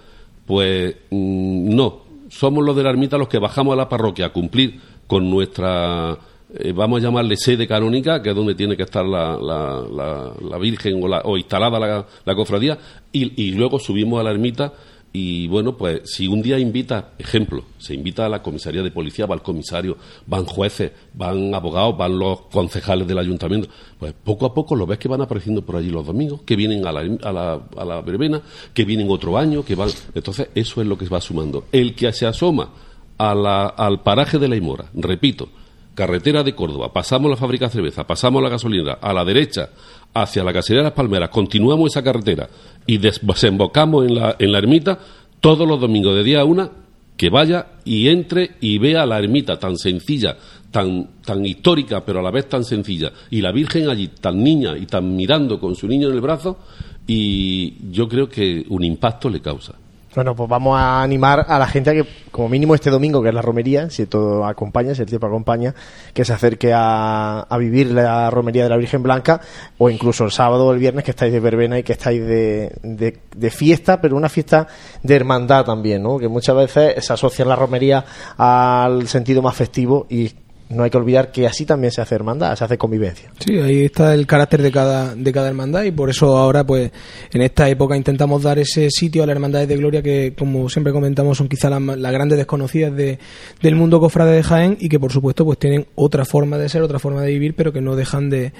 [0.45, 2.05] pues mm, no.
[2.29, 6.17] Somos los de la ermita los que bajamos a la parroquia a cumplir con nuestra,
[6.59, 11.03] eh, vamos a llamarle sede canónica, que es donde tiene que estar la, la, Virgen
[11.03, 12.77] o, o instalada la, cofradía,
[13.11, 14.71] y, y luego subimos a la ermita
[15.17, 19.25] y bueno, pues si un día invita, ejemplo, se invita a la comisaría de policía,
[19.25, 19.95] va el comisario,
[20.27, 24.99] van jueces, van abogados, van los concejales del ayuntamiento, pues poco a poco lo ves
[24.99, 28.01] que van apareciendo por allí los domingos, que vienen a la, a la, a la
[28.01, 28.41] verbena,
[28.73, 29.89] que vienen otro año, que van.
[30.13, 31.63] Entonces, eso es lo que va sumando.
[31.71, 32.71] El que se asoma
[33.17, 35.47] a la, al paraje de la Imora, repito,
[35.93, 39.69] carretera de Córdoba, pasamos la fábrica de cerveza, pasamos la gasolinera, a la derecha,
[40.15, 42.49] hacia la casería de las Palmeras, continuamos esa carretera
[42.87, 44.97] y desembocamos en la, en la ermita,
[45.41, 46.71] todos los domingos de día a una,
[47.17, 50.37] que vaya y entre y vea la ermita tan sencilla,
[50.71, 54.77] tan, tan histórica, pero a la vez tan sencilla, y la Virgen allí tan niña
[54.77, 56.59] y tan mirando con su niño en el brazo,
[57.05, 59.75] y yo creo que un impacto le causa.
[60.15, 63.27] Bueno, pues vamos a animar a la gente a que, como mínimo este domingo, que
[63.27, 65.75] es la romería, si todo acompaña, si el tiempo acompaña,
[66.13, 69.41] que se acerque a, a vivir la romería de la Virgen Blanca,
[69.77, 72.71] o incluso el sábado o el viernes que estáis de verbena y que estáis de,
[72.81, 74.67] de, de fiesta, pero una fiesta
[75.03, 76.17] de hermandad también, ¿no?
[76.17, 78.05] Que muchas veces se asocia la romería
[78.37, 80.31] al sentido más festivo y
[80.69, 83.31] no hay que olvidar que así también se hace hermandad, se hace convivencia.
[83.39, 86.91] Sí, ahí está el carácter de cada, de cada hermandad y por eso ahora, pues,
[87.31, 90.91] en esta época intentamos dar ese sitio a las hermandades de gloria que, como siempre
[90.91, 93.19] comentamos, son quizá las, las grandes desconocidas de,
[93.61, 96.81] del mundo cofrade de Jaén y que, por supuesto, pues tienen otra forma de ser,
[96.81, 98.51] otra forma de vivir, pero que no dejan de,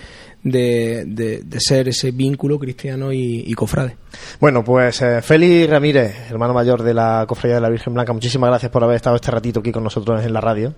[0.43, 3.97] de, de, de ser ese vínculo cristiano y, y cofrade.
[4.39, 8.49] Bueno, pues eh, Félix Ramírez, hermano mayor de la Cofradía de la Virgen Blanca, muchísimas
[8.49, 10.75] gracias por haber estado este ratito aquí con nosotros en la radio.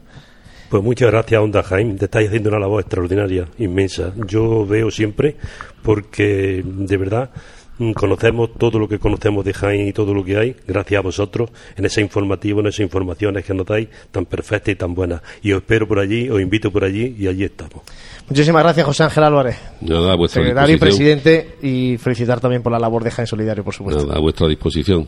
[0.70, 1.94] Pues muchas gracias, Onda Jaime.
[1.96, 4.12] Te estáis haciendo una labor extraordinaria, inmensa.
[4.28, 5.38] Yo veo siempre,
[5.82, 7.30] porque de verdad
[7.78, 11.02] mm, conocemos todo lo que conocemos de Jaime y todo lo que hay, gracias a
[11.02, 15.22] vosotros, en ese informativo, en esas informaciones que nos dais tan perfectas y tan buenas.
[15.42, 17.82] Y os espero por allí, os invito por allí y allí estamos.
[18.28, 21.20] Muchísimas gracias, José Ángel Álvarez, Nada, a vuestra secretario y disposición.
[21.22, 24.06] presidente, y felicitar también por la labor de Jaén Solidario, por supuesto.
[24.06, 25.08] Nada, a vuestra disposición.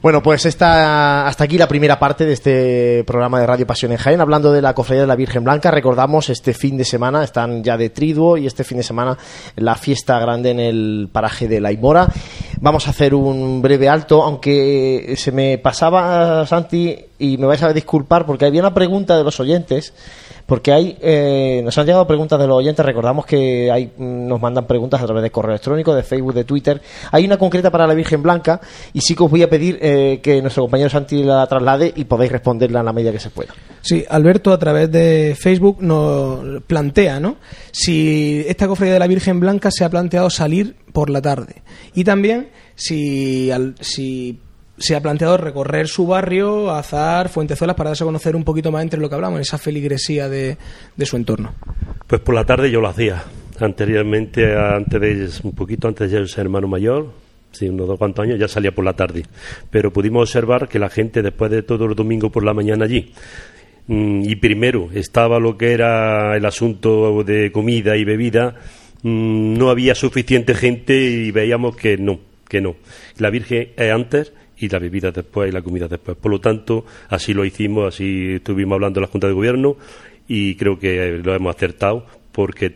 [0.00, 3.98] Bueno, pues esta, hasta aquí la primera parte de este programa de Radio Pasión en
[3.98, 5.72] Jaén, hablando de la Cofradía de la Virgen Blanca.
[5.72, 9.18] Recordamos, este fin de semana están ya de triduo y este fin de semana
[9.56, 12.06] la fiesta grande en el paraje de La Imora.
[12.60, 17.72] Vamos a hacer un breve alto, aunque se me pasaba, Santi, y me vais a
[17.72, 19.94] disculpar porque había una pregunta de los oyentes
[20.48, 24.66] porque hay eh, nos han llegado preguntas de los oyentes recordamos que hay nos mandan
[24.66, 26.80] preguntas a través de correo electrónico de Facebook de Twitter.
[27.12, 28.58] Hay una concreta para la Virgen Blanca
[28.94, 32.04] y sí que os voy a pedir eh, que nuestro compañero Santi la traslade y
[32.06, 33.52] podéis responderla en la medida que se pueda.
[33.82, 37.36] Sí, Alberto a través de Facebook nos plantea, ¿no?
[37.70, 41.56] Si esta cofradía de la Virgen Blanca se ha planteado salir por la tarde.
[41.94, 44.40] Y también si, al- si
[44.78, 48.82] se ha planteado recorrer su barrio, Azar, Fuentezuelas, para darse a conocer un poquito más
[48.82, 50.56] entre lo que hablamos, esa feligresía de,
[50.96, 51.54] de su entorno.
[52.06, 53.24] Pues por la tarde yo lo hacía.
[53.60, 57.12] Anteriormente, antes de, un poquito antes de ser hermano mayor,
[57.50, 59.24] sí, unos dos cuantos años, ya salía por la tarde.
[59.70, 63.12] Pero pudimos observar que la gente, después de todo el domingo por la mañana allí,
[63.88, 68.54] mm, y primero estaba lo que era el asunto de comida y bebida,
[69.02, 72.76] mm, no había suficiente gente y veíamos que no, que no.
[73.18, 76.16] La Virgen es antes y la bebida después y la comida después.
[76.16, 79.76] Por lo tanto, así lo hicimos, así estuvimos hablando en la Junta de Gobierno
[80.26, 82.74] y creo que lo hemos acertado porque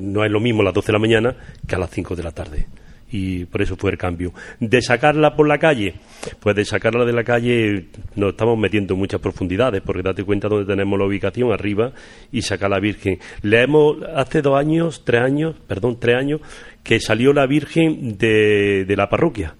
[0.00, 2.22] no es lo mismo a las 12 de la mañana que a las 5 de
[2.22, 2.66] la tarde.
[3.08, 4.32] Y por eso fue el cambio.
[4.58, 5.94] De sacarla por la calle,
[6.40, 10.48] pues de sacarla de la calle nos estamos metiendo en muchas profundidades, porque date cuenta
[10.48, 11.92] donde tenemos la ubicación arriba
[12.32, 13.20] y sacar la Virgen.
[13.42, 16.40] Le hemos, hace dos años, tres años, perdón, tres años,
[16.82, 19.54] que salió la Virgen de la parroquia.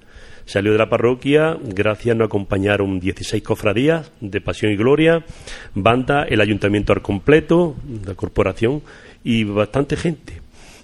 [0.47, 5.25] Salió de la parroquia, gracias nos acompañaron 16 cofradías de Pasión y Gloria,
[5.75, 7.75] banda, el ayuntamiento al completo,
[8.07, 8.81] la corporación
[9.25, 10.41] y bastante gente.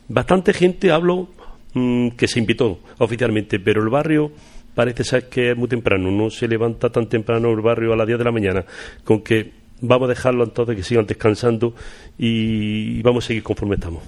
[0.09, 1.29] Bastante gente, hablo,
[1.75, 4.33] mm, que se invitó oficialmente, pero el barrio
[4.75, 8.07] parece ser que es muy temprano, no se levanta tan temprano el barrio a las
[8.09, 8.65] 10 de la mañana,
[9.05, 11.73] con que vamos a dejarlo entonces que sigan descansando
[12.19, 14.03] y vamos a seguir conforme estamos.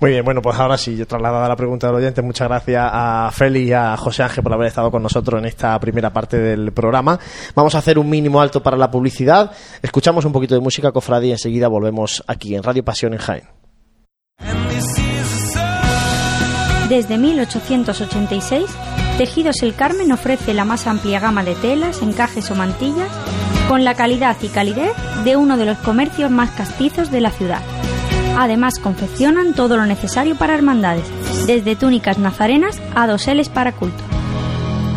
[0.00, 3.30] Muy bien, bueno, pues ahora sí, yo trasladada la pregunta del oyente, muchas gracias a
[3.34, 6.72] Félix y a José Ángel por haber estado con nosotros en esta primera parte del
[6.72, 7.18] programa.
[7.54, 11.28] Vamos a hacer un mínimo alto para la publicidad, escuchamos un poquito de música, cofradía,
[11.28, 13.44] y enseguida volvemos aquí en Radio Pasión en Jaén.
[16.88, 18.64] Desde 1886,
[19.18, 23.10] Tejidos El Carmen ofrece la más amplia gama de telas, encajes o mantillas
[23.68, 24.92] con la calidad y calidez
[25.24, 27.60] de uno de los comercios más castizos de la ciudad.
[28.38, 31.04] Además, confeccionan todo lo necesario para hermandades,
[31.46, 34.02] desde túnicas nazarenas a doseles para culto.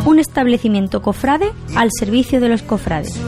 [0.05, 3.19] Un establecimiento cofrade al servicio de los cofrades.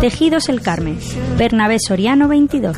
[0.00, 0.98] Tejidos El Carmen,
[1.38, 2.76] Bernabé Soriano 22.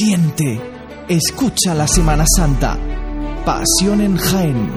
[0.00, 0.58] Siente,
[1.08, 2.78] escucha la Semana Santa.
[3.44, 4.70] Pasión en Jaén.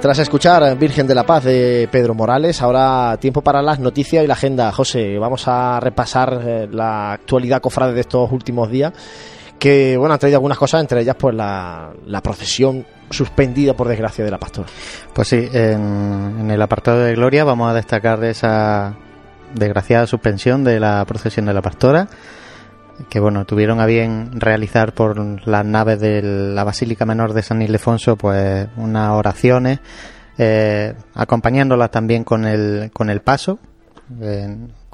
[0.00, 4.26] Tras escuchar Virgen de la Paz de Pedro Morales, ahora tiempo para las noticias y
[4.26, 4.72] la agenda.
[4.72, 8.92] José, vamos a repasar eh, la actualidad cofrade de estos últimos días,
[9.56, 14.24] que bueno, han traído algunas cosas, entre ellas pues la, la procesión suspendida por desgracia
[14.24, 14.68] de la pastora.
[15.14, 18.96] Pues sí, en, en, el apartado de Gloria vamos a destacar esa
[19.54, 22.08] desgraciada suspensión de la procesión de la pastora,
[23.08, 27.62] que bueno, tuvieron a bien realizar por las naves de la Basílica Menor de San
[27.62, 29.80] Ildefonso pues unas oraciones,
[30.38, 33.58] eh, acompañándolas también con el, con el paso,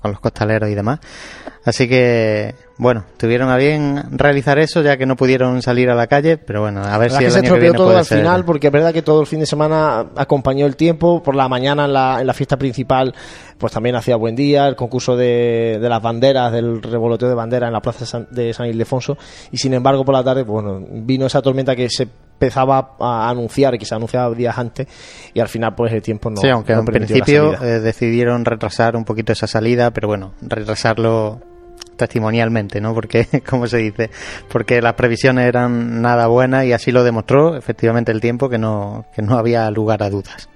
[0.00, 1.00] con los costaleros y demás.
[1.64, 6.06] Así que, bueno, tuvieron a bien realizar eso ya que no pudieron salir a la
[6.06, 8.18] calle, pero bueno, a ver si el se año que viene todo puede al ser.
[8.18, 11.48] final, porque es verdad que todo el fin de semana acompañó el tiempo, por la
[11.48, 13.14] mañana en la, en la fiesta principal
[13.58, 17.66] pues también hacía buen día, el concurso de, de las banderas, del revoloteo de banderas
[17.68, 19.18] en la plaza de San, de San Ildefonso,
[19.50, 22.06] y sin embargo por la tarde, pues, bueno, vino esa tormenta que se
[22.40, 24.87] empezaba a anunciar, que se anunciaba días antes,
[25.35, 28.96] y al final pues el tiempo no Sí, aunque no en principio eh, decidieron retrasar
[28.96, 31.40] un poquito esa salida, pero bueno, retrasarlo
[31.96, 32.94] testimonialmente, ¿no?
[32.94, 34.11] Porque, como se dice,
[34.48, 39.07] porque las previsiones eran nada buenas y así lo demostró efectivamente el tiempo que no,
[39.14, 40.48] que no había lugar a dudas.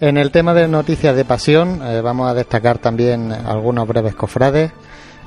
[0.00, 4.72] En el tema de noticias de pasión, eh, vamos a destacar también algunos breves cofrades.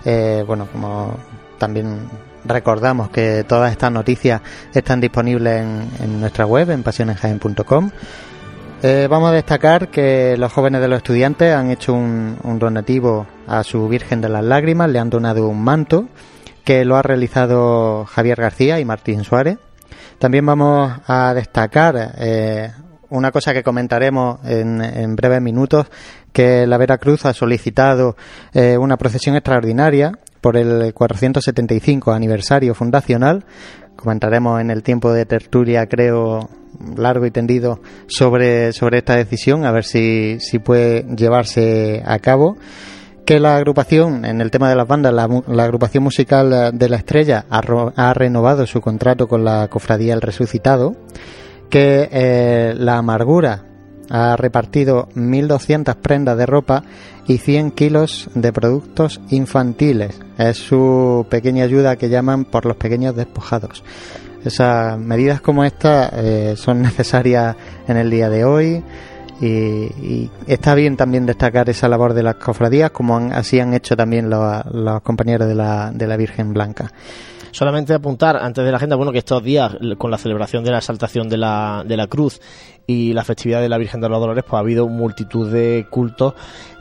[0.03, 1.15] Eh, bueno, como
[1.57, 2.09] también
[2.45, 4.41] recordamos que todas estas noticias
[4.73, 5.63] están disponibles
[6.01, 7.91] en, nuestra web, en pasionenjaen.com.
[8.83, 13.25] Eh, vamos a destacar que los jóvenes de los estudiantes han hecho un, un, donativo
[13.47, 16.07] a su Virgen de las Lágrimas, le han donado un manto
[16.63, 19.57] que lo ha realizado Javier García y Martín Suárez.
[20.19, 22.71] También vamos a destacar eh,
[23.09, 25.87] una cosa que comentaremos en, en, breves minutos,
[26.33, 28.15] que la Veracruz ha solicitado
[28.53, 30.13] eh, una procesión extraordinaria
[30.45, 33.45] por el 475 aniversario fundacional.
[33.95, 36.51] Comentaremos en el tiempo de tertulia, creo,
[36.95, 42.57] largo y tendido sobre, sobre esta decisión, a ver si, si puede llevarse a cabo.
[43.25, 46.97] Que la agrupación, en el tema de las bandas, la, la agrupación musical de la
[46.97, 50.95] estrella ha, renovado su contrato con la cofradía El Resucitado.
[51.71, 53.63] Que eh, la amargura
[54.09, 56.83] ha repartido 1.200 prendas de ropa
[57.27, 60.19] y 100 kilos de productos infantiles.
[60.37, 63.83] Es su pequeña ayuda que llaman por los pequeños despojados.
[64.43, 67.55] Esas medidas como estas eh, son necesarias
[67.87, 68.83] en el día de hoy
[69.41, 73.73] y, y, está bien también destacar esa labor de las cofradías como han, así han
[73.73, 76.91] hecho también los, los compañeros de la, de la Virgen Blanca
[77.55, 80.79] solamente apuntar antes de la agenda, bueno, que estos días, con la celebración de la
[80.79, 82.41] exaltación de la, de la cruz
[82.85, 86.33] y la festividad de la Virgen de los Dolores, pues ha habido multitud de cultos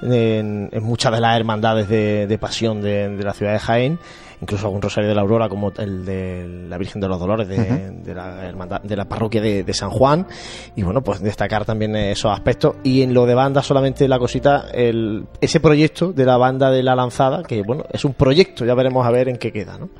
[0.03, 4.01] en, en muchas de las hermandades de, de pasión de, de, la ciudad de Jaén,
[4.43, 7.57] incluso algún rosario de la Aurora como el de la Virgen de los Dolores de,
[7.57, 8.03] uh -huh.
[8.03, 10.27] de la, hermandad, de la parroquia de, de, San Juan.
[10.75, 12.75] Y bueno, pues destacar también esos aspectos.
[12.83, 16.83] Y en lo de banda, solamente la cosita, el, ese proyecto de la banda de
[16.83, 19.91] la lanzada, que bueno, es un proyecto, ya veremos a ver en qué queda, ¿no?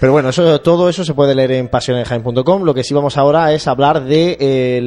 [0.00, 2.62] Pero bueno, eso, todo eso se puede leer en pasionenjaen.com.
[2.62, 4.36] Lo que sí vamos ahora es hablar del de,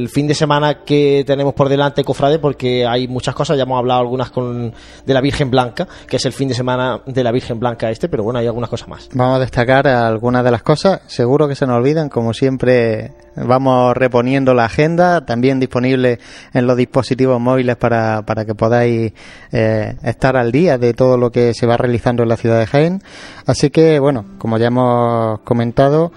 [0.03, 3.57] eh, fin de semana que tenemos por delante, Cofrade, porque hay muchas cosas.
[3.57, 4.73] Ya hemos hablado algunas con
[5.05, 8.09] de la Virgen Blanca, que es el fin de semana de la Virgen Blanca este,
[8.09, 9.09] pero bueno, hay algunas cosas más.
[9.13, 11.01] Vamos a destacar algunas de las cosas.
[11.07, 16.19] Seguro que se nos olvidan, como siempre vamos reponiendo la agenda, también disponible
[16.53, 19.13] en los dispositivos móviles para, para que podáis
[19.51, 22.65] eh, estar al día de todo lo que se va realizando en la ciudad de
[22.65, 23.01] Jaén.
[23.45, 25.06] Así que, bueno, como ya hemos
[25.43, 26.11] comentado,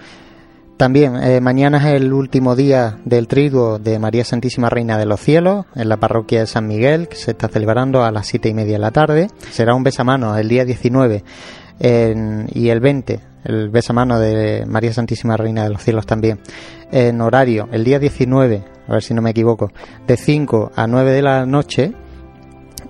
[0.80, 5.20] también eh, mañana es el último día del triduo de María Santísima Reina de los
[5.20, 8.54] Cielos en la parroquia de San Miguel, que se está celebrando a las siete y
[8.54, 9.28] media de la tarde.
[9.50, 11.22] Será un besamano el día 19
[11.80, 16.40] en, y el 20, el besamano de María Santísima Reina de los Cielos también,
[16.90, 19.70] en horario el día 19, a ver si no me equivoco,
[20.06, 21.92] de 5 a 9 de la noche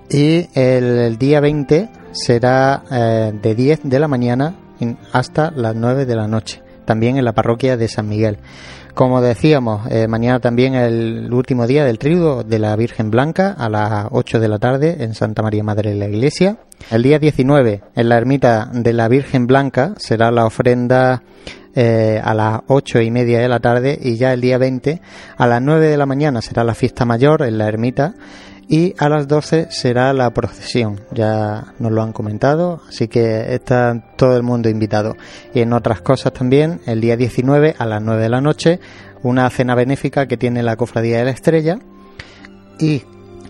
[0.08, 4.54] y el, el día 20 será eh, de 10 de la mañana
[5.12, 8.38] hasta las 9 de la noche, también en la parroquia de San Miguel.
[8.94, 13.68] Como decíamos, eh, mañana también el último día del triduo de la Virgen Blanca a
[13.68, 16.58] las 8 de la tarde en Santa María Madre de la Iglesia.
[16.90, 21.22] El día 19 en la ermita de la Virgen Blanca será la ofrenda
[21.74, 25.00] eh, a las 8 y media de la tarde y ya el día 20
[25.36, 28.14] a las 9 de la mañana será la fiesta mayor en la ermita
[28.70, 31.00] y a las 12 será la procesión.
[31.10, 35.16] Ya nos lo han comentado, así que está todo el mundo invitado.
[35.52, 38.78] Y en otras cosas también, el día 19 a las 9 de la noche,
[39.24, 41.80] una cena benéfica que tiene la Cofradía de la Estrella
[42.78, 43.02] y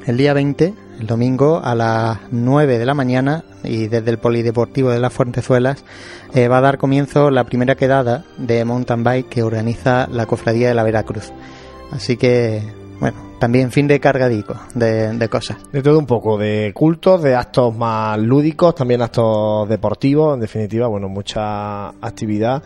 [0.07, 4.89] el día 20, el domingo, a las 9 de la mañana y desde el Polideportivo
[4.89, 5.85] de las Fuentezuelas
[6.33, 10.69] eh, va a dar comienzo la primera quedada de mountain bike que organiza la Cofradía
[10.69, 11.31] de la Veracruz.
[11.93, 12.63] Así que,
[13.01, 15.57] bueno, también fin de cargadico de, de cosas.
[15.73, 20.87] De todo un poco, de cultos, de actos más lúdicos, también actos deportivos, en definitiva,
[20.87, 22.63] bueno, mucha actividad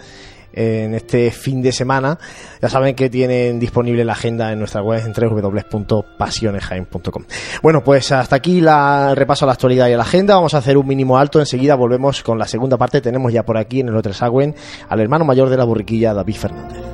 [0.54, 2.18] en este fin de semana.
[2.60, 7.24] Ya saben que tienen disponible la agenda en nuestra web en www.pasionesjaen.com.
[7.62, 10.34] Bueno, pues hasta aquí la, el repaso a la actualidad y a la agenda.
[10.34, 11.40] Vamos a hacer un mínimo alto.
[11.40, 13.00] Enseguida volvemos con la segunda parte.
[13.00, 14.54] Tenemos ya por aquí en el Hotel Sagüen
[14.88, 16.93] al hermano mayor de la borriquilla, David Fernández.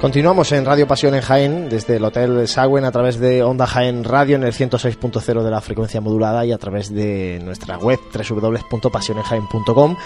[0.00, 4.04] Continuamos en Radio Pasión en Jaén, desde el Hotel Sagüen, a través de Onda Jaén
[4.04, 9.96] Radio en el 106.0 de la frecuencia modulada y a través de nuestra web www.pasionenjaén.com.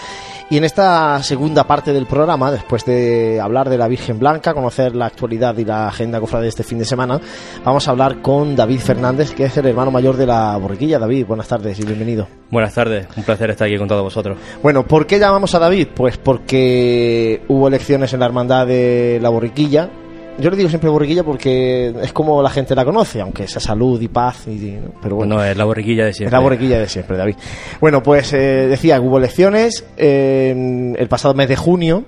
[0.49, 4.95] Y en esta segunda parte del programa, después de hablar de la Virgen Blanca, conocer
[4.95, 7.19] la actualidad y la agenda cofrade de este fin de semana,
[7.65, 10.99] vamos a hablar con David Fernández, que es el hermano mayor de la borriquilla.
[10.99, 12.27] David, buenas tardes y bienvenido.
[12.49, 14.37] Buenas tardes, un placer estar aquí con todos vosotros.
[14.63, 15.89] Bueno, ¿por qué llamamos a David?
[15.95, 19.90] Pues porque hubo elecciones en la hermandad de la borriquilla.
[20.39, 24.01] Yo le digo siempre borriquilla porque es como la gente la conoce, aunque sea salud
[24.01, 24.47] y paz.
[24.47, 26.27] Y, pero bueno, No, es la borriquilla de siempre.
[26.27, 27.35] es la borriquilla de siempre, David.
[27.79, 32.05] Bueno, pues eh, decía, hubo elecciones eh, el pasado mes de junio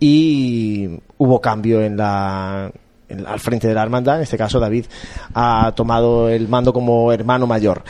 [0.00, 2.72] y hubo cambio en la,
[3.08, 4.16] en- al frente de la hermandad.
[4.16, 4.86] En este caso, David
[5.34, 7.82] ha tomado el mando como hermano mayor.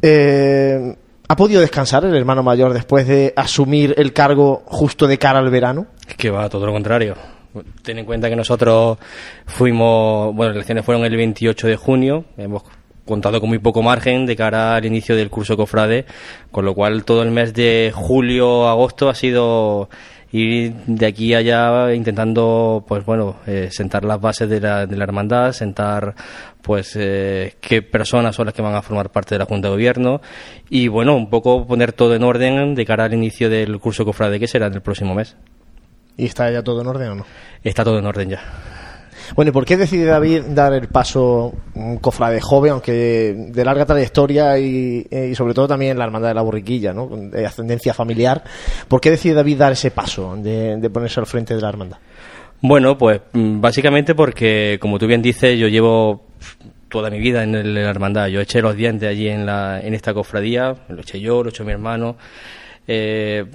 [0.00, 0.96] Eh,
[1.28, 5.50] ¿Ha podido descansar el hermano mayor después de asumir el cargo justo de cara al
[5.50, 5.86] verano?
[6.16, 7.14] Que va, todo lo contrario.
[7.82, 8.98] Ten en cuenta que nosotros
[9.46, 12.62] fuimos, bueno, las elecciones fueron el 28 de junio, hemos
[13.04, 16.06] contado con muy poco margen de cara al inicio del curso cofrade,
[16.50, 19.88] con lo cual todo el mes de julio, agosto ha sido
[20.32, 25.52] ir de aquí a allá intentando, pues bueno, eh, sentar las bases de la, hermandad,
[25.52, 26.14] sentar
[26.62, 29.74] pues eh, qué personas son las que van a formar parte de la Junta de
[29.74, 30.22] Gobierno
[30.70, 34.40] y bueno, un poco poner todo en orden de cara al inicio del curso cofrade
[34.40, 35.36] que será en el próximo mes.
[36.16, 37.26] ¿Y está ya todo en orden o no?
[37.62, 38.40] Está todo en orden ya.
[39.36, 43.86] Bueno, ¿y por qué decide David dar el paso un cofrade joven, aunque de larga
[43.86, 47.08] trayectoria y, eh, y sobre todo también la hermandad de la borriquilla, ¿no?
[47.08, 48.42] De ascendencia familiar?
[48.88, 51.98] ¿Por qué decide David dar ese paso de, de ponerse al frente de la hermandad?
[52.60, 56.26] Bueno, pues mm, básicamente porque, como tú bien dices, yo llevo
[56.88, 58.26] toda mi vida en, el- en la hermandad.
[58.26, 61.64] Yo eché los dientes allí en, la, en esta cofradía, lo eché yo, lo echó
[61.64, 62.16] mi hermano.
[62.86, 63.46] Eh,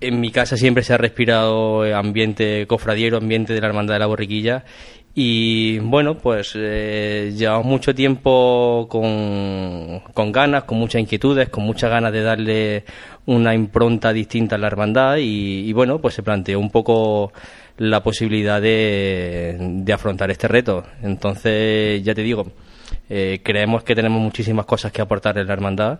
[0.00, 4.06] en mi casa siempre se ha respirado ambiente cofradiero, ambiente de la hermandad de la
[4.06, 4.64] borriquilla.
[5.14, 11.90] Y bueno, pues eh, llevamos mucho tiempo con, con ganas, con muchas inquietudes, con muchas
[11.90, 12.84] ganas de darle
[13.26, 17.32] una impronta distinta a la hermandad y, y bueno, pues se planteó un poco
[17.78, 20.84] la posibilidad de, de afrontar este reto.
[21.02, 22.52] Entonces, ya te digo,
[23.08, 25.98] eh, creemos que tenemos muchísimas cosas que aportar en la hermandad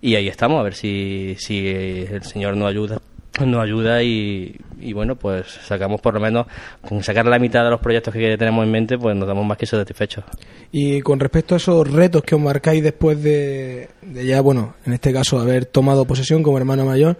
[0.00, 3.00] y ahí estamos, a ver si, si el Señor nos ayuda
[3.46, 6.46] nos ayuda y, y bueno, pues sacamos por lo menos,
[6.80, 9.56] con sacar la mitad de los proyectos que tenemos en mente, pues nos damos más
[9.56, 10.24] que satisfechos.
[10.72, 14.92] Y con respecto a esos retos que os marcáis después de, de ya, bueno, en
[14.92, 17.16] este caso haber tomado posesión como hermano mayor,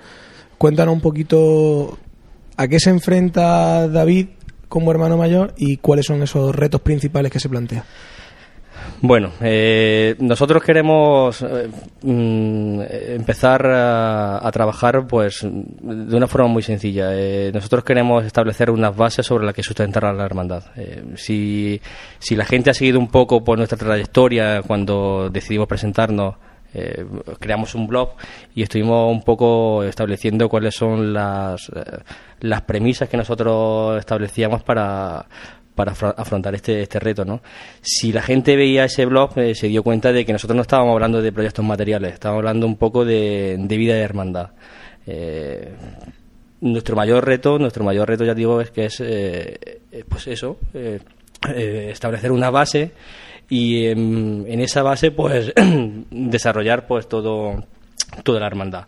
[0.59, 1.99] cuéntanos un poquito
[2.57, 4.29] a qué se enfrenta David
[4.69, 7.85] como hermano mayor y cuáles son esos retos principales que se plantea.
[9.03, 11.71] Bueno, eh, nosotros queremos eh,
[12.03, 12.81] mm,
[13.17, 17.11] empezar a, trabajar pues de una forma muy sencilla.
[17.15, 20.65] Eh, nosotros queremos establecer unas bases sobre las que sustentar a la hermandad.
[20.77, 21.81] Eh, si,
[22.19, 26.35] si la gente ha seguido un poco por nuestra trayectoria cuando decidimos presentarnos,
[27.41, 28.11] creamos un blog
[28.55, 31.69] y estuvimos un poco estableciendo cuáles son las,
[32.39, 35.27] las premisas que nosotros establecíamos para
[35.81, 37.25] para afrontar este, este reto.
[37.25, 37.41] ¿no?
[37.81, 40.93] Si la gente veía ese blog, eh, se dio cuenta de que nosotros no estábamos
[40.93, 44.51] hablando de proyectos materiales, estábamos hablando un poco de, vida y hermandad.
[45.07, 45.73] Eh,
[46.61, 50.59] nuestro mayor reto, nuestro mayor reto, ya digo, es que es, eh, pues eso,
[51.55, 52.91] establecer una base
[53.49, 55.55] y en, en esa base, pues,
[56.11, 57.65] desarrollar pues todo
[58.23, 58.85] toda la hermandad.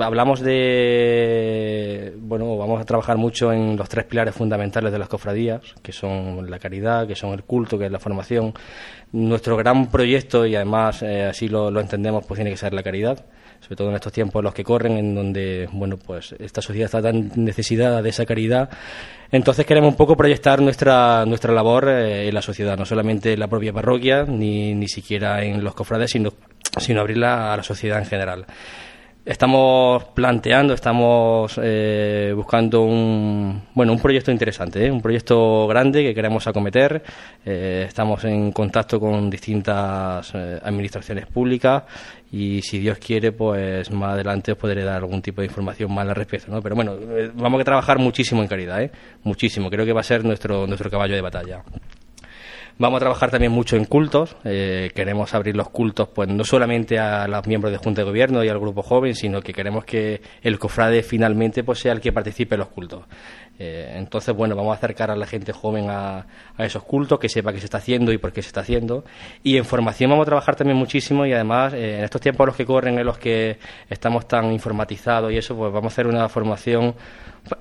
[0.00, 5.60] Hablamos de, bueno, vamos a trabajar mucho en los tres pilares fundamentales de las cofradías,
[5.82, 8.54] que son la caridad, que son el culto, que es la formación.
[9.12, 12.82] Nuestro gran proyecto, y además eh, así lo, lo entendemos, pues tiene que ser la
[12.82, 13.24] caridad
[13.62, 17.00] sobre todo en estos tiempos los que corren, en donde bueno pues esta sociedad está
[17.00, 18.68] tan necesitada de esa caridad.
[19.30, 23.40] Entonces queremos un poco proyectar nuestra nuestra labor eh, en la sociedad, no solamente en
[23.40, 26.32] la propia parroquia, ni, ni siquiera en los cofrades, sino,
[26.78, 28.46] sino abrirla a la sociedad en general.
[29.24, 34.90] Estamos planteando, estamos eh, buscando un bueno un proyecto interesante, ¿eh?
[34.90, 37.00] un proyecto grande que queremos acometer.
[37.44, 41.84] Estamos en contacto con distintas administraciones públicas
[42.32, 46.08] y si Dios quiere, pues más adelante os podré dar algún tipo de información más
[46.08, 46.50] al respecto.
[46.50, 46.62] ¿no?
[46.62, 46.96] Pero bueno,
[47.34, 48.90] vamos a trabajar muchísimo en caridad,
[49.22, 49.68] muchísimo.
[49.68, 51.62] Creo que va a ser nuestro nuestro caballo de batalla.
[52.78, 54.36] Vamos a trabajar también mucho en cultos.
[54.44, 58.42] Eh, queremos abrir los cultos, pues no solamente a los miembros de Junta de Gobierno
[58.42, 62.12] y al grupo joven, sino que queremos que el cofrade finalmente pues, sea el que
[62.12, 63.04] participe en los cultos.
[63.58, 66.26] Eh, entonces, bueno, vamos a acercar a la gente joven a,
[66.58, 69.04] esos cultos, que sepa qué se está haciendo y por qué se está haciendo.
[69.42, 72.56] Y en formación vamos a trabajar también muchísimo y además eh, en estos tiempos los
[72.56, 73.58] que corren, en los que
[73.88, 76.94] estamos tan informatizados y eso, pues vamos a hacer una formación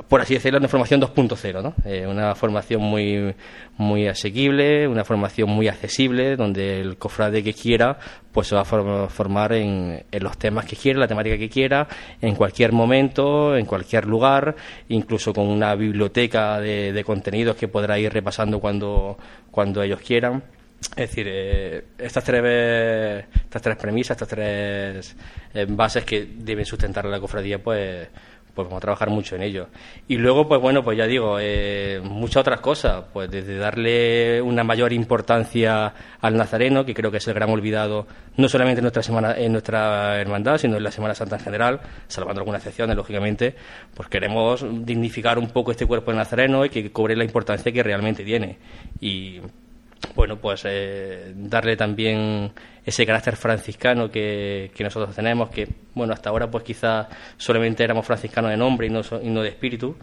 [0.07, 1.73] por así decirlo, una formación 2.0, ¿no?
[1.85, 3.33] Eh, una formación muy,
[3.77, 7.97] muy asequible, una formación muy accesible, donde el cofrade que quiera,
[8.31, 11.87] pues se va a formar en, en, los temas que quiera, la temática que quiera,
[12.21, 14.55] en cualquier momento, en cualquier lugar,
[14.89, 19.17] incluso con una biblioteca de, de contenidos que podrá ir repasando cuando,
[19.49, 20.43] cuando ellos quieran.
[20.91, 25.15] Es decir, eh, estas, tres, estas tres premisas, estas tres
[25.53, 28.09] eh, bases que deben sustentar la cofradía, pues
[28.53, 29.67] pues vamos a trabajar mucho en ello.
[30.07, 34.63] Y luego, pues bueno, pues ya digo, eh, muchas otras cosas, pues desde darle una
[34.63, 39.03] mayor importancia al nazareno, que creo que es el gran olvidado, no solamente en nuestra
[39.03, 43.55] semana, en nuestra hermandad, sino en la Semana Santa en general, salvando algunas excepciones, lógicamente,
[43.93, 47.83] pues queremos dignificar un poco este cuerpo de nazareno y que cobre la importancia que
[47.83, 48.57] realmente tiene.
[48.99, 49.39] Y
[50.15, 52.51] bueno, pues eh, darle también
[52.85, 58.51] ese carácter franciscano que, nosotros tenemos, que bueno, hasta ahora pues quizás solamente éramos franciscanos
[58.51, 59.95] de nombre y no, y no de espíritu,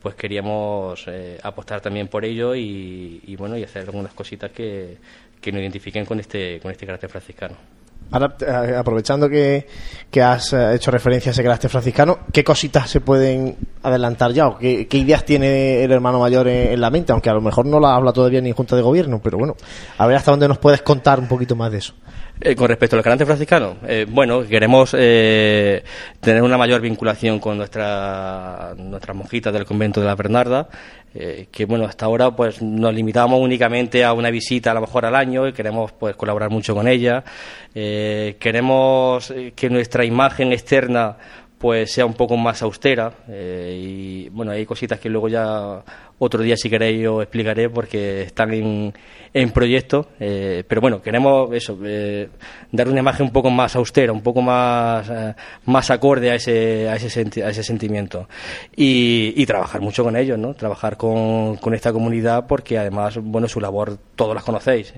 [0.00, 4.98] pues queríamos eh, apostar también por ello y, bueno, y hacer algunas cositas que,
[5.40, 7.56] que nos identifiquen con este, con este carácter franciscano.
[8.10, 9.66] Ahora, eh, aprovechando que,
[10.22, 14.48] has eh, hecho referencia a ese carácter franciscano, ¿qué cositas se pueden adelantar ya?
[14.48, 17.12] ¿O qué, ideas tiene el hermano mayor en, la mente?
[17.12, 19.56] Aunque a lo mejor no la habla todavía ni en Junta de Gobierno, pero bueno,
[19.98, 21.94] a ver hasta dónde nos puedes contar un poquito más de eso.
[22.40, 23.76] Eh, con respecto al carácter franciscano,
[24.08, 30.68] bueno, queremos tener una mayor vinculación con nuestra, nuestras monjitas del convento de la Bernarda,
[31.18, 35.06] eh, que bueno, hasta ahora pues nos limitamos únicamente a una visita a lo mejor
[35.06, 37.24] al año y queremos pues colaborar mucho con ella.
[37.74, 41.16] Eh, queremos eh, que nuestra imagen externa
[41.58, 45.82] pues sea un poco más austera y bueno hay cositas que luego ya
[46.18, 48.94] otro día si queréis os explicaré porque están en,
[49.32, 52.28] en proyecto eh, pero bueno queremos eso eh,
[52.72, 55.34] dar una imagen un poco más austera un poco más eh,
[55.66, 58.28] más acorde a ese a ese, a ese sentimiento.
[58.74, 63.48] Y, y, trabajar mucho con ellos no trabajar con, con esta comunidad porque además bueno
[63.48, 64.92] su labor todos las conocéis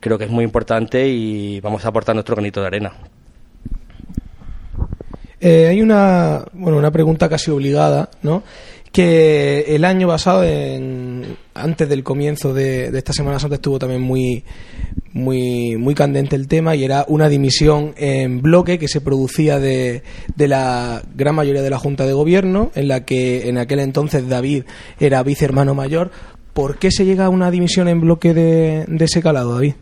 [0.00, 2.92] creo que es muy importante y vamos a aportar nuestro granito de arena
[5.46, 8.42] hay una bueno una pregunta casi obligada no
[8.96, 14.42] que el año pasado, en, antes del comienzo de, esta Semana Santa, estuvo también muy,
[15.12, 20.02] muy, muy candente el tema y era una dimisión en bloque que se producía de,
[20.34, 24.30] de la gran mayoría de la Junta de Gobierno, en la que en aquel entonces
[24.30, 24.64] David
[24.98, 26.10] era vicehermano mayor.
[26.54, 29.74] ¿Por qué se llega a una dimisión en bloque de, de ese calado, David?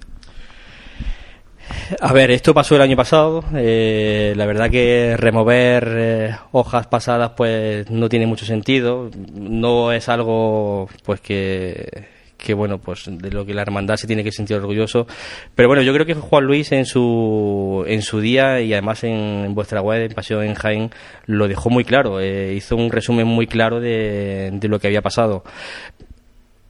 [2.00, 3.44] A ver, esto pasó el año pasado.
[3.54, 9.10] Eh, la verdad que remover eh, hojas pasadas pues no tiene mucho sentido.
[9.34, 12.06] No es algo pues que,
[12.36, 15.06] que bueno pues de lo que la hermandad se tiene que sentir orgulloso.
[15.54, 19.54] Pero bueno, yo creo que Juan Luis en su en su día y además en,
[19.54, 20.90] vuestra web en Pasión en Jaén
[21.26, 22.20] lo dejó muy claro.
[22.20, 25.44] Eh, hizo un resumen muy claro de, de lo que había pasado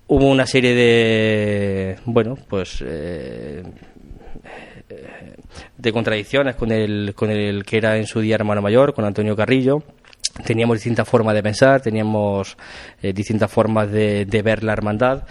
[0.06, 2.84] hubo una serie de bueno pues
[5.84, 9.36] de contradicciones con el, con el que era en su día hermano mayor, con Antonio
[9.36, 9.82] Carrillo.
[10.44, 12.56] Teníamos distintas formas de pensar, teníamos
[13.00, 15.22] eh, distintas formas de, ver la hermandad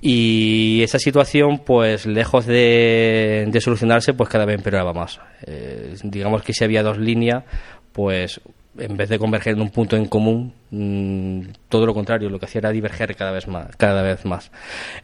[0.00, 5.20] y esa situación, pues lejos de, solucionarse, pues cada vez empeoraba más.
[5.46, 7.44] Eh, digamos que si había dos líneas,
[7.92, 8.40] pues
[8.78, 12.46] en vez de converger en un punto en común, mm, todo lo contrario, lo que
[12.46, 13.74] hacía era diverger cada vez más.
[13.76, 14.50] Cada vez más.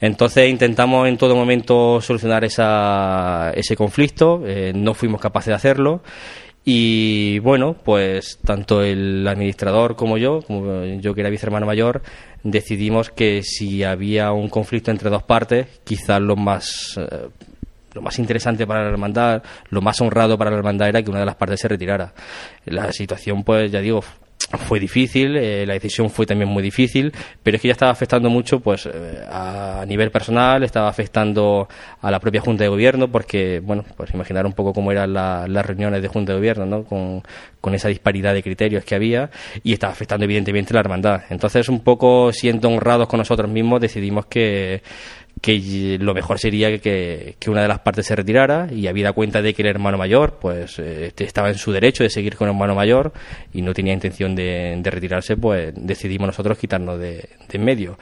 [0.01, 6.03] Entonces intentamos en todo momento solucionar esa, ese conflicto, eh, no fuimos capaces de hacerlo
[6.64, 12.03] y bueno, pues tanto el administrador como yo, como yo que era vicehermano mayor,
[12.45, 17.29] decidimos que si había un conflicto entre dos partes, quizás lo más eh,
[17.95, 21.20] lo más interesante para la hermandad, lo más honrado para la hermandad era que una
[21.20, 22.12] de las partes se retirara.
[22.66, 24.03] La situación, pues ya digo,
[24.59, 27.12] fue difícil, eh, la decisión fue también muy difícil,
[27.43, 31.68] pero es que ya estaba afectando mucho pues eh, a nivel personal, estaba afectando
[32.01, 35.66] a la propia Junta de Gobierno, porque, bueno, pues imaginar un poco cómo eran las
[35.66, 36.84] reuniones de Junta de Gobierno, ¿no?
[36.84, 37.22] Con,
[37.61, 39.30] con esa disparidad de criterios que había,
[39.62, 41.22] y estaba afectando evidentemente la hermandad.
[41.30, 44.82] Entonces, un poco siendo honrados con nosotros mismos, decidimos que
[45.41, 49.53] que lo mejor sería que, una de las partes se retirara y habida cuenta de
[49.55, 52.74] que el hermano mayor pues este, estaba en su derecho de seguir con el hermano
[52.74, 53.12] mayor
[53.53, 57.99] y no tenía intención de, retirarse pues decidimos nosotros quitarnos de, en medio.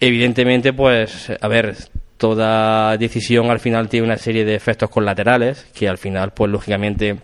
[0.00, 1.76] Evidentemente pues a ver
[2.16, 7.18] toda decisión al final tiene una serie de efectos colaterales que al final pues lógicamente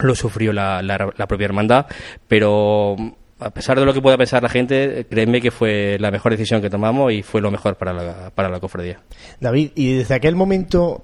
[0.00, 1.86] lo sufrió la, la propia hermandad
[2.28, 2.96] pero
[3.38, 6.62] a pesar de lo que pueda pensar la gente, créeme que fue la mejor decisión
[6.62, 9.00] que tomamos y fue lo mejor para la, para la cofradía.
[9.40, 11.02] David, ¿y desde aquel momento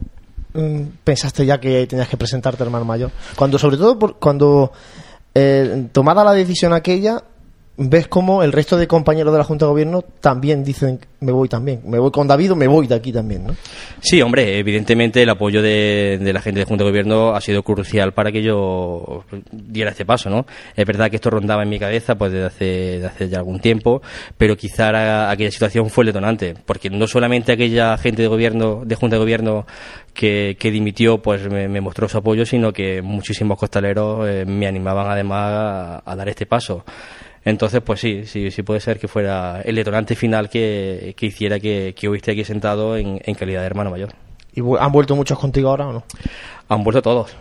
[0.55, 3.11] mm, pensaste ya que tenías que presentarte hermano mayor?
[3.37, 4.72] Cuando, sobre todo, por, cuando
[5.35, 7.22] eh, tomada la decisión aquella,
[7.77, 11.49] ves cómo el resto de compañeros de la Junta de Gobierno también dicen me voy
[11.49, 13.55] también, me voy con David o me voy de aquí también, ¿no?
[14.01, 18.12] Sí, hombre, evidentemente el apoyo de, la gente de Junta de Gobierno ha sido crucial
[18.12, 20.47] para que yo diera este paso, ¿no?
[20.77, 23.61] Es verdad que esto rondaba en mi cabeza pues desde hace, desde hace ya algún
[23.61, 24.03] tiempo,
[24.37, 28.95] pero quizá aquella situación fue el detonante, porque no solamente aquella gente de gobierno, de
[28.97, 29.66] Junta de Gobierno
[30.12, 36.03] que, dimitió, pues me, mostró su apoyo, sino que muchísimos costaleros eh, me animaban además
[36.05, 36.85] a dar este paso.
[37.45, 41.95] Entonces, pues sí, sí, sí puede ser que fuera el detonante final que, hiciera que,
[41.99, 44.11] que esté aquí sentado en, en calidad de hermano mayor.
[44.55, 46.05] ¿Y han vuelto muchos contigo ahora o no?
[46.68, 47.34] Han vuelto todos.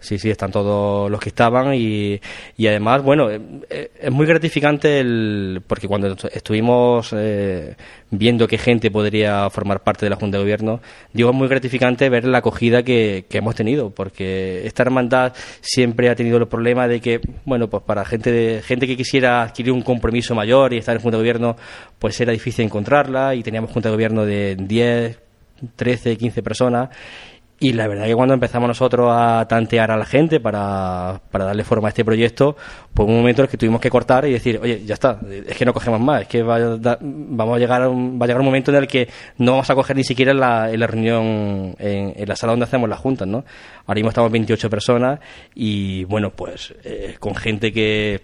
[0.00, 2.18] Sí, sí, están todos los que estaban y,
[2.56, 3.38] y además, bueno, eh,
[3.68, 7.76] eh, es muy gratificante el, porque cuando estuvimos eh,
[8.10, 10.80] viendo qué gente podría formar parte de la Junta de Gobierno,
[11.12, 16.08] digo, es muy gratificante ver la acogida que, que hemos tenido, porque esta hermandad siempre
[16.08, 19.72] ha tenido el problema de que, bueno, pues para gente, de, gente que quisiera adquirir
[19.72, 21.56] un compromiso mayor y estar en Junta de Gobierno,
[21.98, 25.18] pues era difícil encontrarla y teníamos Junta de Gobierno de 10,
[25.76, 26.88] 13, 15 personas
[27.62, 31.62] y la verdad que cuando empezamos nosotros a tantear a la gente para, para darle
[31.62, 32.56] forma a este proyecto,
[32.94, 35.58] pues un momento en el que tuvimos que cortar y decir, oye, ya está, es
[35.58, 38.46] que no cogemos más, es que va a, vamos a llegar va a llegar un
[38.46, 40.40] momento en el que no vamos a coger ni siquiera en
[40.80, 43.44] la reunión, en, la sala donde hacemos las juntas, ¿no?
[43.86, 45.20] Ahora mismo estamos 28 personas
[45.54, 48.22] y bueno, pues eh, con gente que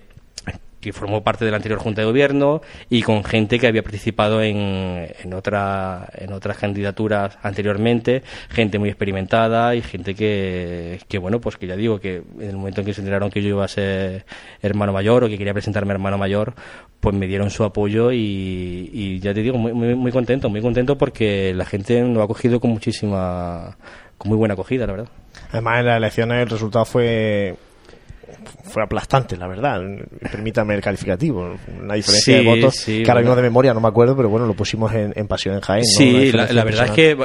[0.86, 4.40] que formó parte de la anterior Junta de Gobierno y con gente que había participado
[4.40, 11.40] en, en, otra, en otras candidaturas anteriormente, gente muy experimentada y gente que, que, bueno,
[11.40, 13.64] pues que ya digo que en el momento en que se enteraron que yo iba
[13.64, 14.26] a ser
[14.62, 16.54] hermano mayor o que quería presentarme hermano mayor,
[17.00, 20.96] pues me dieron su apoyo y, ya te digo, muy, muy, muy contento, muy contento
[20.96, 23.76] porque la gente lo ha cogido con muchísima,
[24.18, 25.08] con muy buena acogida, la verdad.
[25.50, 27.56] Además, en las elecciones el resultado fue
[28.64, 29.80] fue aplastante, la verdad.
[30.30, 31.54] Permítame el calificativo.
[31.80, 34.54] Una diferencia de votos que ahora mismo de memoria no me acuerdo, pero bueno, lo
[34.54, 35.84] pusimos en, Pasión en Jaén.
[35.84, 37.16] Sí, la, verdad es que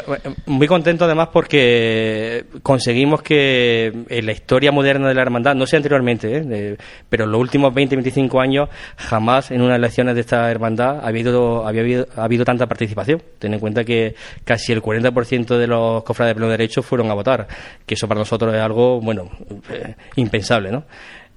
[0.45, 5.77] muy contento además porque conseguimos que en la historia moderna de la hermandad, no sé
[5.77, 6.77] anteriormente, ¿eh?
[7.09, 11.21] pero en los últimos 20, 25 años, jamás en unas elecciones de esta hermandad había
[11.21, 13.21] habido, había habido, ha habido tanta participación.
[13.39, 17.13] Ten en cuenta que casi el 40% de los cofrades de pleno derecho fueron a
[17.13, 17.47] votar,
[17.85, 19.29] que eso para nosotros es algo, bueno,
[19.69, 20.85] eh, impensable, ¿no?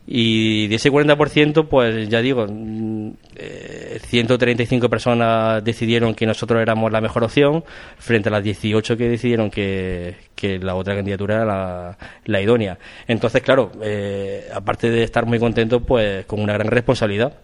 [0.07, 6.93] Y de ese 40%, pues ya digo, 135 mm, eh, personas decidieron que nosotros éramos
[6.93, 7.65] la mejor opción,
[7.97, 10.17] frente a las 18 que decidieron que,
[10.61, 11.97] la otra candidatura era
[12.27, 12.77] la, idónea.
[13.09, 17.39] Entonces, claro, eh, aparte de estar muy contento, pues con una gran responsabilidad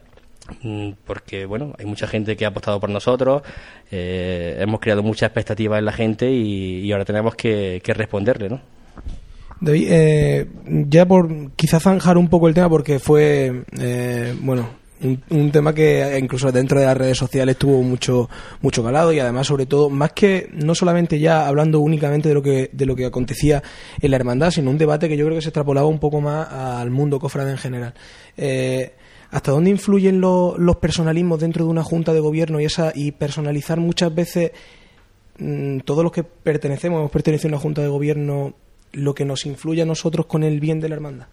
[0.62, 3.40] mm, porque bueno hay mucha gente que ha apostado por nosotros
[3.90, 8.60] eh, hemos creado muchas expectativas en la gente y, ahora tenemos que, que responderle no
[9.66, 15.74] eh, ya por quizás zanjar un poco el tema porque fue, eh, bueno, un, tema
[15.74, 18.28] que incluso dentro de las redes sociales tuvo mucho
[18.60, 22.42] mucho calado y además sobre todo más que no solamente ya hablando únicamente de lo
[22.42, 23.62] que de lo que acontecía
[24.00, 26.52] en la hermandad sino un debate que yo creo que se extrapolaba un poco más
[26.52, 27.94] al mundo cofrade en general.
[28.36, 28.92] Eh,
[29.30, 33.78] hasta dónde influyen los personalismos dentro de una junta de gobierno y esa y personalizar
[33.78, 34.50] muchas veces
[35.38, 38.54] mm, todos los que pertenecemos, hemos pertenecido a una junta de gobierno,
[38.92, 41.26] lo que nos influye a nosotros con el bien de la hermandad?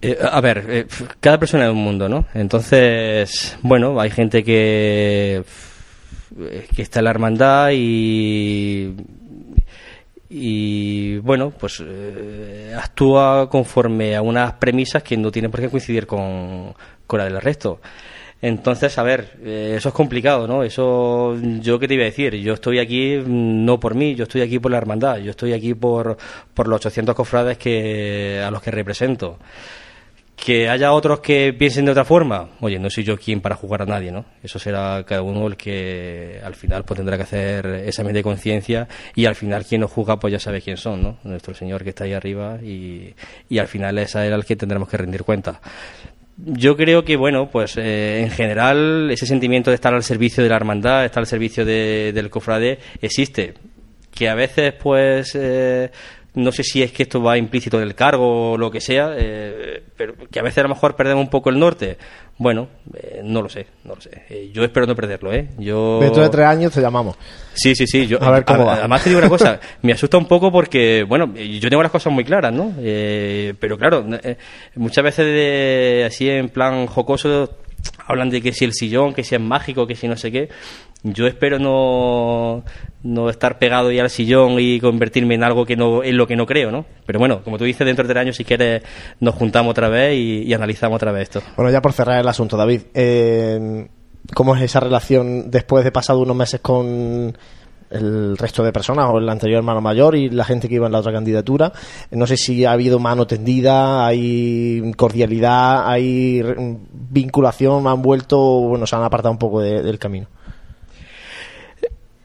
[0.00, 0.86] Eh, a ver, eh,
[1.20, 2.26] cada persona es un mundo, ¿no?
[2.34, 5.42] Entonces, bueno, hay gente que,
[6.74, 8.94] que está en la hermandad y,
[10.30, 16.06] y bueno, pues eh, actúa conforme a unas premisas que no tienen por qué coincidir
[16.06, 16.74] con,
[17.06, 17.80] con la del resto.
[18.40, 20.62] Entonces, a ver, eso es complicado, ¿no?
[20.62, 24.42] Eso, yo qué te iba a decir, yo estoy aquí no por mí, yo estoy
[24.42, 26.16] aquí por la hermandad, yo estoy aquí por,
[26.54, 29.38] por los 800 cofrades que, a los que represento.
[30.36, 33.82] Que haya otros que piensen de otra forma, oye, no soy yo quien para jugar
[33.82, 34.24] a nadie, ¿no?
[34.40, 38.86] Eso será cada uno el que al final pues tendrá que hacer examen de conciencia
[39.16, 41.18] y al final quien nos juzga pues ya sabe quién son, ¿no?
[41.24, 43.16] Nuestro Señor que está ahí arriba y,
[43.48, 45.60] y al final es a él al que tendremos que rendir cuenta.
[46.40, 50.48] Yo creo que, bueno, pues eh, en general ese sentimiento de estar al servicio de
[50.48, 53.54] la hermandad, estar al servicio de, del cofrade, existe.
[54.14, 55.90] Que a veces, pues, eh,
[56.34, 59.82] no sé si es que esto va implícito del cargo o lo que sea, eh,
[59.96, 61.98] pero que a veces a lo mejor perdemos un poco el norte.
[62.38, 64.22] Bueno, eh, no lo sé, no lo sé.
[64.30, 65.48] Eh, yo espero no perderlo, ¿eh?
[65.58, 65.98] Yo...
[66.00, 67.16] Dentro de tres años te llamamos.
[67.52, 68.06] Sí, sí, sí.
[68.06, 68.76] Yo, A ver cómo va.
[68.76, 72.12] Además te digo una cosa, me asusta un poco porque, bueno, yo tengo las cosas
[72.12, 72.72] muy claras, ¿no?
[72.78, 74.36] Eh, pero claro, eh,
[74.76, 77.50] muchas veces de, así en plan jocoso
[78.06, 80.48] hablan de que si el sillón, que si es mágico, que si no sé qué.
[81.14, 82.64] Yo espero no,
[83.02, 86.36] no estar pegado ya al sillón y convertirme en algo que no en lo que
[86.36, 86.84] no creo, ¿no?
[87.06, 88.82] Pero bueno, como tú dices, dentro de tres años, si quieres,
[89.20, 91.42] nos juntamos otra vez y, analizamos otra vez esto.
[91.56, 93.88] Bueno, ya por cerrar el asunto, David, eh,
[94.34, 97.36] ¿cómo es esa relación después de pasado unos meses con
[97.90, 100.92] el resto de personas o el anterior hermano mayor y la gente que iba en
[100.92, 101.72] la otra candidatura?
[102.10, 106.42] No sé si ha habido mano tendida, hay cordialidad, hay
[106.92, 110.26] vinculación, han vuelto, bueno, se han apartado un poco de- del camino.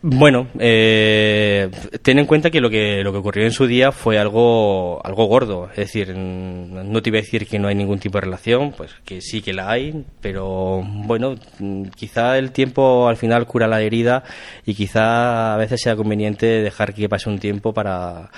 [0.06, 4.20] Bueno, eh, ten en cuenta que lo que lo que ocurrió en su día fue
[4.20, 8.18] algo algo gordo, es decir, no te iba a decir que no hay ningún tipo
[8.18, 13.16] de relación, pues que sí que la hay, pero bueno, mm, quizá el tiempo al
[13.16, 14.26] final cura la herida
[14.66, 18.30] y quizá a veces sea conveniente dejar que pase un tiempo para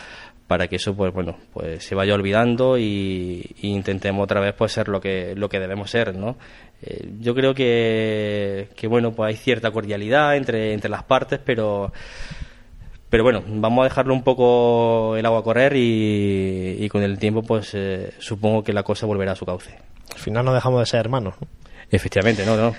[0.48, 4.72] para que eso pues bueno pues se vaya olvidando y, y intentemos otra vez pues
[4.72, 6.38] ser lo que lo que debemos ser no
[6.82, 11.92] Eh, yo creo que, que bueno pues hay cierta cordialidad entre entre las partes pero
[13.10, 17.42] pero bueno vamos a dejarlo un poco el agua correr y, y con el tiempo
[17.44, 19.72] pues eh, supongo que la cosa volverá a su cauce
[20.14, 21.36] Al final no dejamos de ser hermanos.
[21.42, 21.48] ¿no?
[21.90, 22.76] efectivamente no no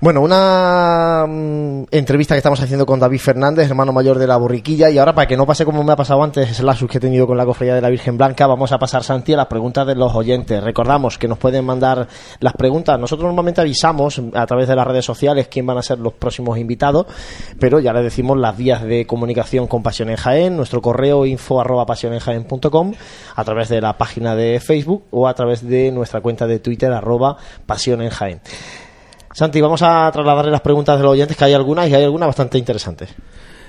[0.00, 4.90] Bueno, una mm, entrevista que estamos haciendo con David Fernández, hermano mayor de la borriquilla,
[4.90, 7.00] y ahora para que no pase como me ha pasado antes, el lasus que he
[7.00, 9.86] tenido con la cofradía de la Virgen Blanca, vamos a pasar, Santi, a las preguntas
[9.86, 10.62] de los oyentes.
[10.62, 12.08] Recordamos que nos pueden mandar
[12.40, 12.98] las preguntas.
[12.98, 16.58] Nosotros normalmente avisamos a través de las redes sociales quién van a ser los próximos
[16.58, 17.06] invitados,
[17.58, 21.60] pero ya les decimos las vías de comunicación con Pasión en Jaén, nuestro correo info
[21.60, 22.92] arroba pasionenjaen.com,
[23.34, 26.92] a través de la página de Facebook o a través de nuestra cuenta de Twitter
[26.92, 28.40] arroba Pasión en Jaén.
[29.36, 32.26] Santi, vamos a trasladarle las preguntas de los oyentes, que hay algunas y hay algunas
[32.28, 33.10] bastante interesantes.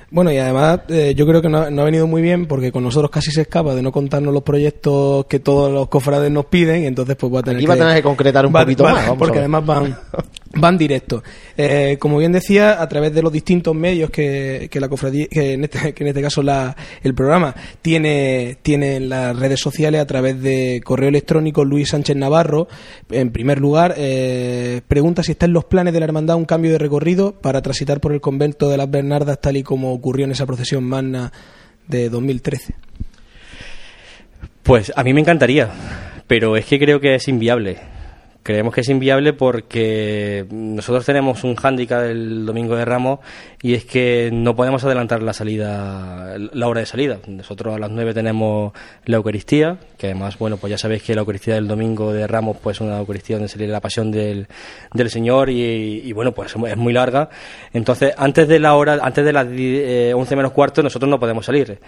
[0.10, 2.82] Bueno, y además eh, yo creo que no, no ha venido muy bien porque con
[2.84, 6.84] nosotros casi se escapa de no contarnos los proyectos que todos los cofrades nos piden
[6.84, 8.86] y entonces pues va a tener, Aquí va a tener que concretar un va- poquito
[8.86, 9.98] va- más, vamos porque además van,
[10.60, 11.24] van directos.
[11.56, 15.54] Eh, como bien decía, a través de los distintos medios que, que la cofradía, que
[15.54, 20.02] en este, que en este caso la, el programa tiene, tiene en las redes sociales
[20.02, 22.68] a través de correo electrónico Luis Sánchez Navarro,
[23.10, 26.72] en primer lugar, eh, pregunta si está en los planes de la hermandad un cambio
[26.72, 30.32] de recorrido para transitar por el convento de las Bernardas tal y como ocurrió en
[30.32, 31.32] esa procesión magna
[31.88, 32.76] de 2013.
[34.64, 35.70] Pues a mí me encantaría,
[36.28, 37.78] pero es que creo que es inviable.
[38.48, 43.20] Creemos que es inviable porque nosotros tenemos un hándicap el domingo de Ramos
[43.62, 47.20] y es que no podemos adelantar la salida, la hora de salida.
[47.28, 48.72] Nosotros a las 9 tenemos
[49.04, 52.56] la Eucaristía, que además, bueno, pues ya sabéis que la Eucaristía del domingo de Ramos
[52.64, 54.48] pues es una Eucaristía donde se la pasión del,
[54.94, 57.30] del Señor y, y, bueno, pues es muy larga.
[57.74, 61.20] Entonces, antes de la hora, antes de las die- eh, 11 menos cuarto, nosotros no
[61.20, 61.80] podemos salir.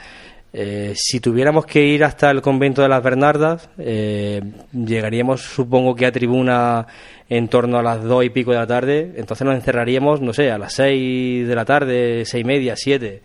[0.52, 4.42] Eh, si tuviéramos que ir hasta el convento de las Bernardas, eh,
[4.74, 6.88] llegaríamos, supongo que a tribuna
[7.30, 9.14] en torno a las dos y pico de la tarde.
[9.16, 13.22] Entonces nos encerraríamos, no sé, a las seis de la tarde, seis y media, siete.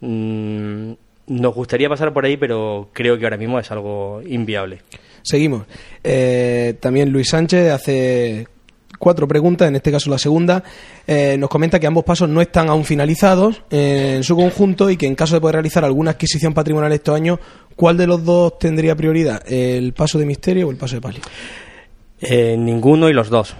[0.00, 0.92] Mm,
[1.26, 4.80] nos gustaría pasar por ahí, pero creo que ahora mismo es algo inviable.
[5.22, 5.66] Seguimos.
[6.02, 8.46] Eh, también Luis Sánchez hace
[9.02, 10.62] cuatro preguntas, en este caso la segunda.
[11.08, 14.96] Eh, nos comenta que ambos pasos no están aún finalizados eh, en su conjunto y
[14.96, 17.40] que en caso de poder realizar alguna adquisición patrimonial estos años,
[17.74, 19.42] ¿cuál de los dos tendría prioridad?
[19.50, 21.20] ¿El paso de misterio o el paso de palio?
[22.20, 23.56] Eh, ninguno y los dos.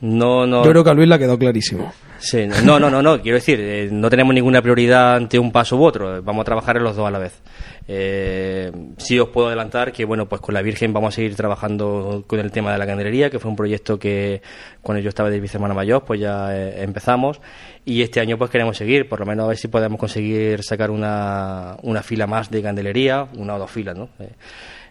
[0.00, 0.64] No, no.
[0.64, 1.92] Yo creo que a Luis le ha quedado clarísimo.
[2.20, 5.76] Sí, no, no, no, no, quiero decir, eh, no tenemos ninguna prioridad ante un paso
[5.76, 7.40] u otro, vamos a trabajar en los dos a la vez.
[7.86, 12.24] Eh, sí os puedo adelantar que, bueno, pues con la Virgen vamos a seguir trabajando
[12.26, 14.42] con el tema de la candelería, que fue un proyecto que
[14.82, 17.40] cuando yo estaba de vicehermana mayor, pues ya eh, empezamos,
[17.84, 20.90] y este año pues queremos seguir, por lo menos a ver si podemos conseguir sacar
[20.90, 24.08] una, una fila más de candelería, una o dos filas, ¿no?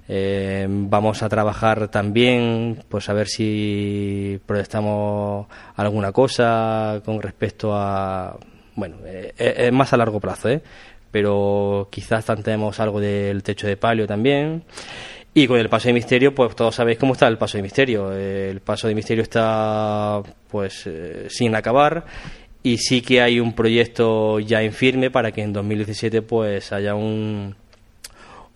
[0.10, 7.74] Eh, eh, vamos a trabajar también, pues a ver si protestamos alguna cosa con respecto
[7.74, 8.38] a,
[8.76, 10.62] bueno, eh, eh, es más a largo plazo, ¿eh?
[11.12, 14.64] pero quizás tantemos algo del techo de palio también.
[15.34, 18.12] Y con el paso de misterio, pues todos sabéis cómo está el paso de misterio.
[18.12, 22.06] El paso de misterio está, pues, eh, sin acabar
[22.64, 26.96] y sí que hay un proyecto ya en firme para que en 2017, pues, haya
[26.96, 27.56] un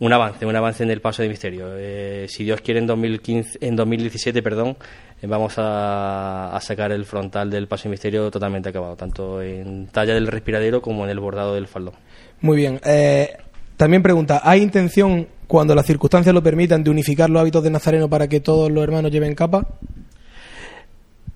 [0.02, 1.68] un avance, un avance en el paso de misterio.
[1.78, 4.76] Eh, si Dios quiere, en, 2015, en 2017, perdón,
[5.22, 9.88] eh, vamos a, a, sacar el frontal del paso de misterio totalmente acabado, tanto en
[9.88, 11.94] talla del respiradero como en el bordado del faldón.
[12.42, 12.82] Muy bien.
[12.84, 13.30] Eh,
[13.78, 18.10] también pregunta, ¿hay intención, cuando las circunstancias lo permitan, de unificar los hábitos de Nazareno
[18.10, 19.68] para que todos los hermanos lleven capa?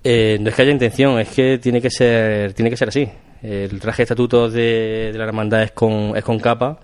[0.02, 3.08] Eh, no es que haya intención, es que tiene que ser, tiene que ser así.
[3.42, 6.78] El traje de estatutos de, la hermandad es con, es con capa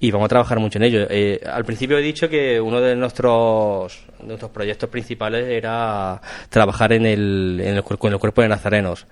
[0.00, 1.06] y vamos a trabajar mucho en ello.
[1.08, 7.06] Eh, al principio he dicho que uno de nuestros, nuestros proyectos principales era trabajar en
[7.06, 9.06] el, en el, con el cuerpo de nazarenos.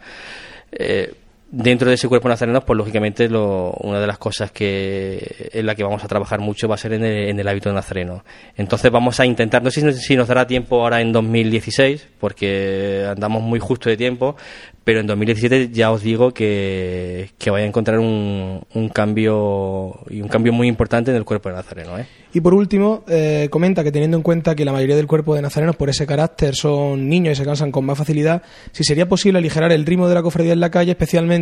[0.73, 1.15] Eh,
[1.51, 5.67] dentro de ese cuerpo de nazarenos, pues lógicamente lo, una de las cosas que en
[5.67, 8.25] la que vamos a trabajar mucho va a ser en el, en el hábito nazareno.
[8.57, 13.43] Entonces vamos a intentar, no sé si, nos dará tiempo ahora en 2016, porque andamos
[13.43, 14.37] muy justo de tiempo,
[14.85, 20.29] pero en 2017 ya os digo que, que a encontrar un, un, cambio y un
[20.29, 21.99] cambio muy importante en el cuerpo de Nazareno.
[21.99, 22.07] ¿eh?
[22.33, 25.43] Y por último, eh, comenta que teniendo en cuenta que la mayoría del cuerpo de
[25.43, 28.43] nazarenos por ese carácter son niños y se cansan con más facilidad,
[28.73, 31.40] si sería posible aligerar el ritmo de la cofradía en la calle, especialmente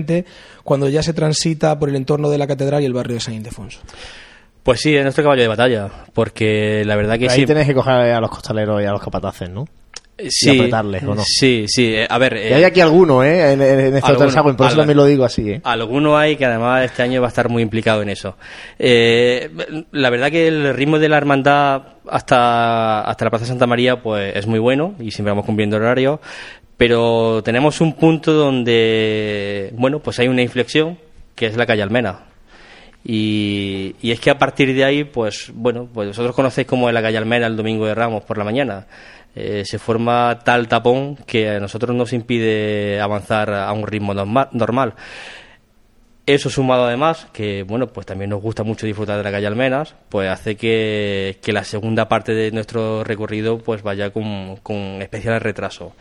[0.65, 3.35] cuando ya se transita por el entorno de la catedral y el barrio de San
[3.35, 3.81] Ildefonso.
[4.63, 7.47] Pues sí, es nuestro caballo de batalla, porque la verdad que Pero ahí sí.
[7.47, 9.65] tenéis que coger a los costaleros y a los capataces, ¿no?
[10.29, 11.23] Sí, y apretarles, ¿o no?
[11.25, 11.95] Sí, sí.
[11.95, 12.37] eh, A ver.
[12.37, 13.53] Y hay aquí alguno, ¿eh?
[13.53, 15.61] En, en este alguno, Sagüen, por eso también lo digo así, ¿eh?
[15.63, 18.37] Alguno hay que además este año va a estar muy implicado en eso.
[18.81, 19.49] Eh,
[19.93, 24.35] la verdad que el ritmo de la hermandad hasta, hasta la Plaza Santa María pues
[24.35, 26.21] es muy bueno y siempre vamos cumpliendo el horario,
[26.79, 30.97] pero tenemos un punto donde, bueno, pues hay una inflexión
[31.35, 32.20] que es la calle Almena.
[33.05, 37.03] Y, es que a partir de ahí, pues bueno, pues vosotros conocéis como es la
[37.03, 38.87] calle Almena el domingo de Ramos por la mañana.
[39.35, 44.49] Eh, se forma tal tapón que a nosotros nos impide avanzar a un ritmo norma-
[44.53, 44.95] normal.
[46.26, 49.95] Eso sumado además, que bueno, pues también nos gusta mucho disfrutar de la calle Almenas,
[50.11, 55.41] pues hace que, que la segunda parte de nuestro recorrido pues vaya con, con especial
[55.41, 55.95] retraso.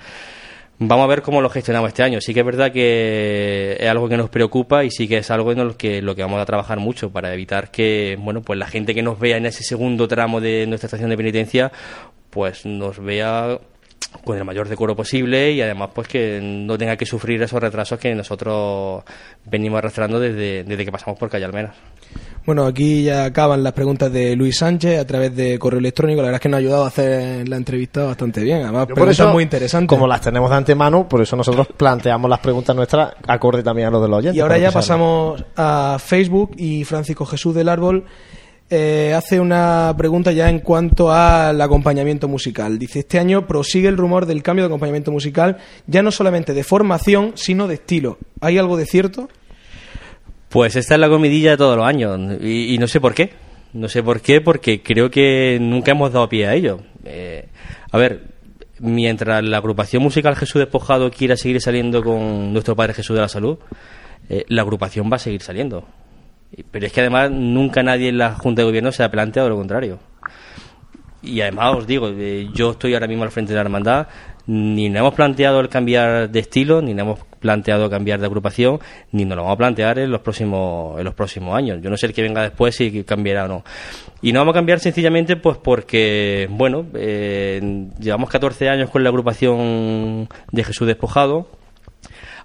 [0.80, 2.22] Vamos a ver cómo lo gestionamos este año.
[2.22, 5.52] Sí que es verdad que es algo que nos preocupa y sí que es algo
[5.52, 8.68] en lo que, lo que vamos a trabajar mucho para evitar que, bueno, pues la
[8.68, 11.72] gente que nos vea en ese segundo tramo de nuestra estación de penitencia,
[12.30, 13.58] pues nos vea
[14.24, 18.00] con el mayor decoro posible y además pues que no tenga que sufrir esos retrasos
[18.00, 19.04] que nosotros
[19.46, 21.76] venimos arrastrando desde, desde que pasamos por Calle Almenas.
[22.48, 26.22] Bueno, aquí ya acaban las preguntas de Luis Sánchez a través de correo electrónico.
[26.22, 28.62] La verdad es que nos ha ayudado a hacer la entrevista bastante bien.
[28.62, 29.90] Además, por eso, muy interesantes.
[29.90, 33.92] Como las tenemos de antemano, por eso nosotros planteamos las preguntas nuestras acorde también a
[33.92, 34.38] los de los oyentes.
[34.38, 38.06] Y ahora ya pasamos a Facebook y Francisco Jesús del Árbol
[38.70, 42.80] eh, hace una pregunta ya en cuanto al acompañamiento musical.
[42.80, 46.64] Dice, este año prosigue el rumor del cambio de acompañamiento musical, ya no solamente de
[46.64, 48.18] formación, sino de estilo.
[48.40, 49.28] ¿Hay algo de cierto?
[50.58, 53.32] Pues esta es la comidilla de todos los años y, no sé por qué.
[53.74, 56.80] No sé por qué, porque creo que nunca hemos dado pie a ello.
[57.06, 57.48] Eh,
[57.92, 58.24] a ver,
[58.80, 63.30] mientras la agrupación musical Jesús Despojado quiera seguir saliendo con nuestro Padre Jesús de la
[63.30, 63.60] Salud,
[64.30, 65.86] eh, la agrupación va a seguir saliendo.
[66.72, 69.58] Pero es que además nunca nadie en la Junta de Gobierno se ha planteado lo
[69.58, 70.00] contrario.
[71.22, 74.08] Y además os digo, eh, yo estoy ahora mismo al frente de la hermandad,
[74.48, 78.80] ni nos hemos planteado el cambiar de estilo, ni nos hemos planteado cambiar de agrupación,
[79.12, 81.80] ni nos lo vamos a plantear en los próximos, en los próximos años.
[81.82, 83.64] Yo no sé el que venga después si cambiará o no.
[84.22, 89.10] Y no vamos a cambiar sencillamente pues porque, bueno, eh, llevamos 14 años con la
[89.10, 91.48] agrupación de Jesús Despojado,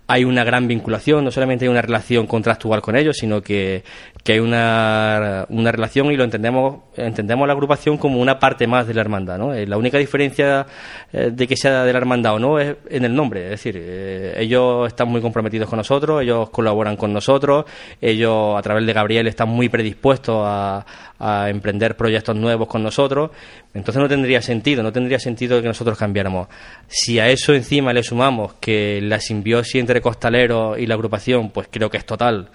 [0.09, 3.85] hay una gran vinculación, no solamente hay una relación contractual con ellos, sino que
[4.23, 8.87] que hay una, una relación y lo entendemos entendemos la agrupación como una parte más
[8.87, 9.39] de la hermandad.
[9.39, 9.55] ¿no?
[9.55, 10.67] Eh, la única diferencia
[11.13, 13.45] eh, de que sea de la hermandad o no es en el nombre.
[13.45, 17.65] Es decir, eh, ellos están muy comprometidos con nosotros, ellos colaboran con nosotros,
[18.01, 20.85] ellos a través de Gabriel están muy predispuestos a,
[21.19, 23.31] a emprender proyectos nuevos con nosotros.
[23.75, 26.49] Entonces no tendría sentido, no tendría sentido que nosotros cambiáramos.
[26.87, 31.69] Si a eso encima le sumamos que la simbiosis entre Costaleros y la agrupación, pues
[31.71, 32.51] creo que es total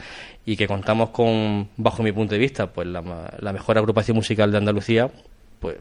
[0.47, 3.03] y que contamos con, bajo mi punto de vista, pues la,
[3.37, 5.11] la mejor agrupación musical de Andalucía,
[5.59, 5.75] pues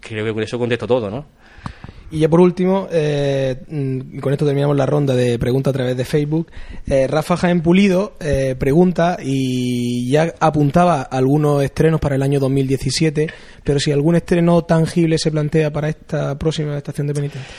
[0.00, 1.26] creo que con eso contesto todo, ¿no?
[2.10, 3.56] Y ya por último, eh,
[4.22, 6.50] con esto terminamos la ronda de preguntas a través de Facebook.
[6.86, 13.28] Eh, Rafa Jaén Pulido eh, pregunta y ya apuntaba algunos estrenos para el año 2017,
[13.62, 17.52] pero si algún estreno tangible se plantea para esta próxima estación de penitencia.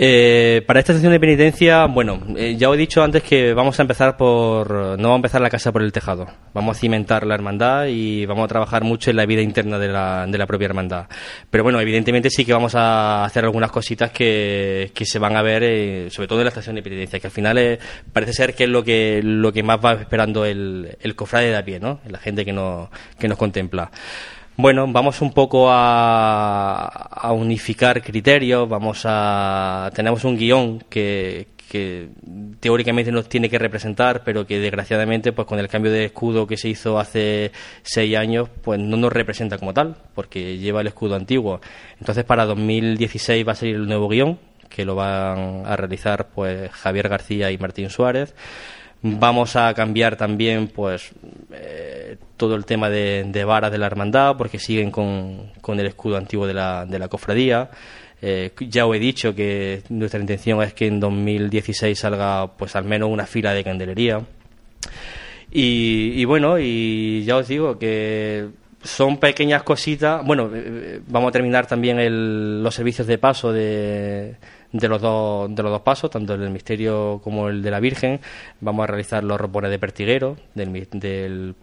[0.00, 3.80] Eh, para esta sesión de penitencia, bueno, eh, ya os he dicho antes que vamos
[3.80, 4.70] a empezar por.
[4.70, 6.28] No vamos a empezar la casa por el tejado.
[6.54, 9.88] Vamos a cimentar la hermandad y vamos a trabajar mucho en la vida interna de
[9.88, 11.06] la, de la propia hermandad.
[11.50, 15.42] Pero bueno, evidentemente sí que vamos a hacer algunas cositas que, que se van a
[15.42, 17.78] ver, eh, sobre todo en la estación de penitencia, que al final
[18.12, 21.56] parece ser que es lo que, lo que más va esperando el, el cofrade de
[21.56, 21.98] a pie, ¿no?
[22.08, 22.88] La gente que, no,
[23.18, 23.90] que nos contempla.
[24.60, 32.08] Bueno, vamos un poco a, unificar criterios, vamos a tenemos un guion que, que
[32.58, 36.56] teóricamente nos tiene que representar, pero que desgraciadamente, pues con el cambio de escudo que
[36.56, 37.52] se hizo hace
[37.82, 41.60] seis años, pues no nos representa como tal, porque lleva el escudo antiguo.
[42.00, 46.68] Entonces, para 2016 va a salir el nuevo guion, que lo van a realizar pues
[46.72, 48.34] Javier García y Martín Suárez.
[49.00, 51.12] Vamos a cambiar también, pues,
[51.52, 56.16] eh, todo el tema de, varas de la hermandad, porque siguen con, con el escudo
[56.16, 57.70] antiguo de la, de la cofradía.
[58.20, 62.84] Eh, ya os he dicho que nuestra intención es que en 2016 salga, pues, al
[62.84, 64.20] menos una fila de candelería.
[65.52, 68.48] Y, y bueno, y ya os digo que
[68.82, 70.24] son pequeñas cositas.
[70.24, 74.36] Bueno, eh, vamos a terminar también el, los servicios de paso de
[74.72, 77.80] de los dos de los dos pasos, tanto el del misterio como el de la
[77.80, 78.20] Virgen.
[78.60, 81.54] Vamos a realizar los ropones de pertiguero del, del,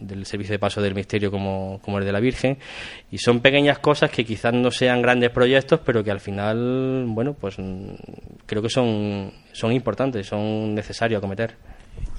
[0.00, 2.58] del servicio de paso del misterio como, como el de la Virgen.
[3.10, 7.34] Y son pequeñas cosas que quizás no sean grandes proyectos, pero que al final, bueno,
[7.34, 7.56] pues
[8.46, 11.54] creo que son, son importantes, son necesarios acometer.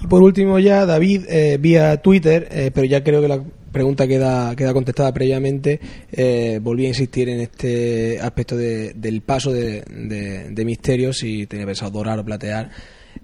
[0.00, 4.06] Y por último ya, David, eh, vía Twitter, eh, pero ya creo que la pregunta
[4.06, 5.80] queda, queda contestada previamente,
[6.12, 11.46] eh, volví a insistir en este aspecto de, del paso de, de, de Misterio, si
[11.46, 12.70] tenía pensado dorar o platear.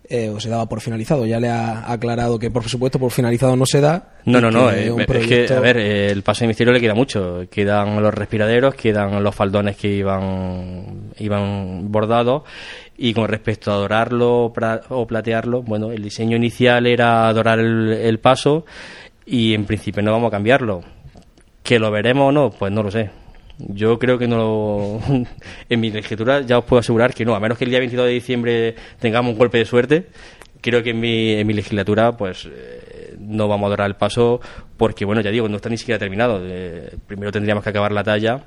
[0.07, 1.25] Eh, o se daba por finalizado.
[1.25, 4.11] Ya le ha aclarado que, por supuesto, por finalizado no se da.
[4.27, 4.71] No, no, no.
[4.71, 5.35] Eh, proyecto...
[5.35, 7.47] Es que, a ver, eh, el paso de misterio le queda mucho.
[7.51, 12.43] Quedan los respiraderos, quedan los faldones que iban, iban bordados.
[12.99, 14.53] Y con respecto a dorarlo
[14.91, 18.67] o platearlo, bueno, el diseño inicial era dorar el, el paso
[19.27, 20.83] y en principio no vamos a cambiarlo.
[21.63, 22.51] ¿Que lo veremos o no?
[22.51, 23.11] Pues no lo sé.
[23.59, 25.01] Yo creo que no lo...
[25.69, 28.07] en mi legislatura ya os puedo asegurar que no, a menos que el día 22
[28.07, 30.09] de diciembre tengamos un golpe de suerte,
[30.61, 34.41] creo que en mi, en mi legislatura pues eh, no vamos a dar el paso
[34.77, 36.41] porque, bueno, ya digo, no está ni siquiera terminado.
[36.43, 38.45] Eh, primero tendríamos que acabar la talla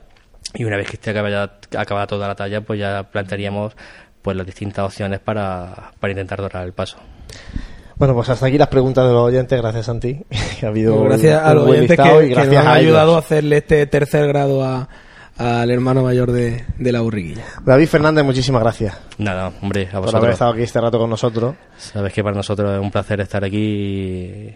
[0.54, 3.76] y una vez que esté acabada, acabada toda la talla, pues ya plantearíamos
[4.22, 6.98] pues las distintas opciones para, para intentar dorar el paso.
[7.98, 10.20] Bueno, pues hasta aquí las preguntas de los oyentes, gracias a ti.
[10.64, 13.58] ha habido gracias un, a los oyentes que, que nos han a ayudado a hacerle
[13.58, 14.88] este tercer grado a,
[15.38, 17.44] al hermano mayor de, de, la burriguilla.
[17.66, 19.00] David Fernández, muchísimas gracias.
[19.18, 20.12] Nada, hombre, a vosotros.
[20.12, 21.56] Por haber estado aquí este rato con nosotros.
[21.78, 24.56] Sabes que para nosotros es un placer estar aquí y,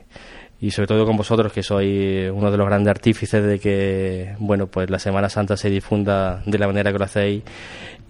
[0.60, 4.68] y sobre todo con vosotros, que sois uno de los grandes artífices de que, bueno,
[4.68, 7.42] pues la Semana Santa se difunda de la manera que lo hacéis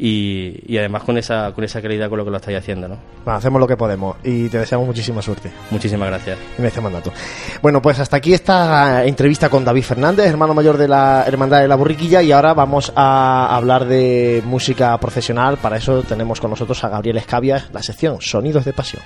[0.04, 2.98] y, y además con esa, con esa calidad con lo que lo estáis haciendo, ¿no?
[3.24, 5.52] Bueno, hacemos lo que podemos y te deseamos muchísima suerte.
[5.70, 6.40] Muchísimas gracias.
[6.58, 7.14] En este mandato.
[7.62, 11.68] Bueno, pues hasta aquí esta entrevista con David Fernández, hermano mayor de la Hermandad de
[11.68, 15.58] la Borriquilla, y ahora vamos a hablar de música profesional.
[15.58, 19.04] Para eso tenemos con nosotros a Gabriel Escavia, la sección Sonidos de Pasión.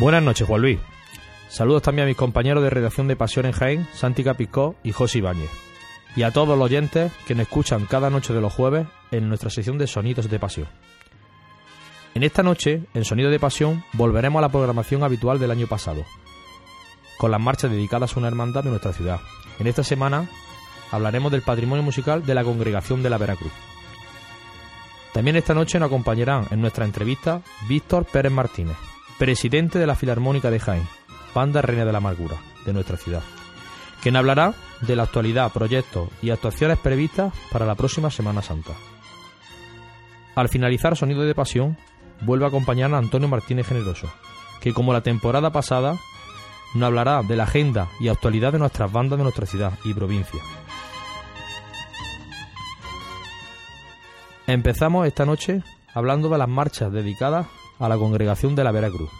[0.00, 0.78] Buenas noches, Juan Luis.
[1.50, 5.18] Saludos también a mis compañeros de redacción de Pasión en Jaén, Santi Capicó y José
[5.18, 5.50] Ibáñez.
[6.16, 8.86] Y a todos los oyentes que nos escuchan cada noche de los jueves
[9.16, 10.68] en nuestra sección de Sonidos de Pasión.
[12.14, 16.04] En esta noche, en Sonido de Pasión, volveremos a la programación habitual del año pasado,
[17.18, 19.20] con las marchas dedicadas a una hermandad de nuestra ciudad.
[19.58, 20.28] En esta semana
[20.90, 23.52] hablaremos del patrimonio musical de la Congregación de la Veracruz.
[25.12, 28.76] También esta noche nos acompañarán en nuestra entrevista Víctor Pérez Martínez,
[29.18, 30.86] presidente de la Filarmónica de Jaén,
[31.34, 33.22] banda Reina de la Amargura, de nuestra ciudad,
[34.02, 38.72] quien hablará de la actualidad, proyectos y actuaciones previstas para la próxima Semana Santa.
[40.34, 41.76] Al finalizar Sonido de Pasión,
[42.22, 44.08] vuelve a acompañar a Antonio Martínez Generoso,
[44.60, 45.96] que como la temporada pasada
[46.74, 50.40] nos hablará de la agenda y actualidad de nuestras bandas de nuestra ciudad y provincia.
[54.46, 55.62] Empezamos esta noche
[55.94, 57.46] hablando de las marchas dedicadas
[57.78, 59.10] a la congregación de la Veracruz.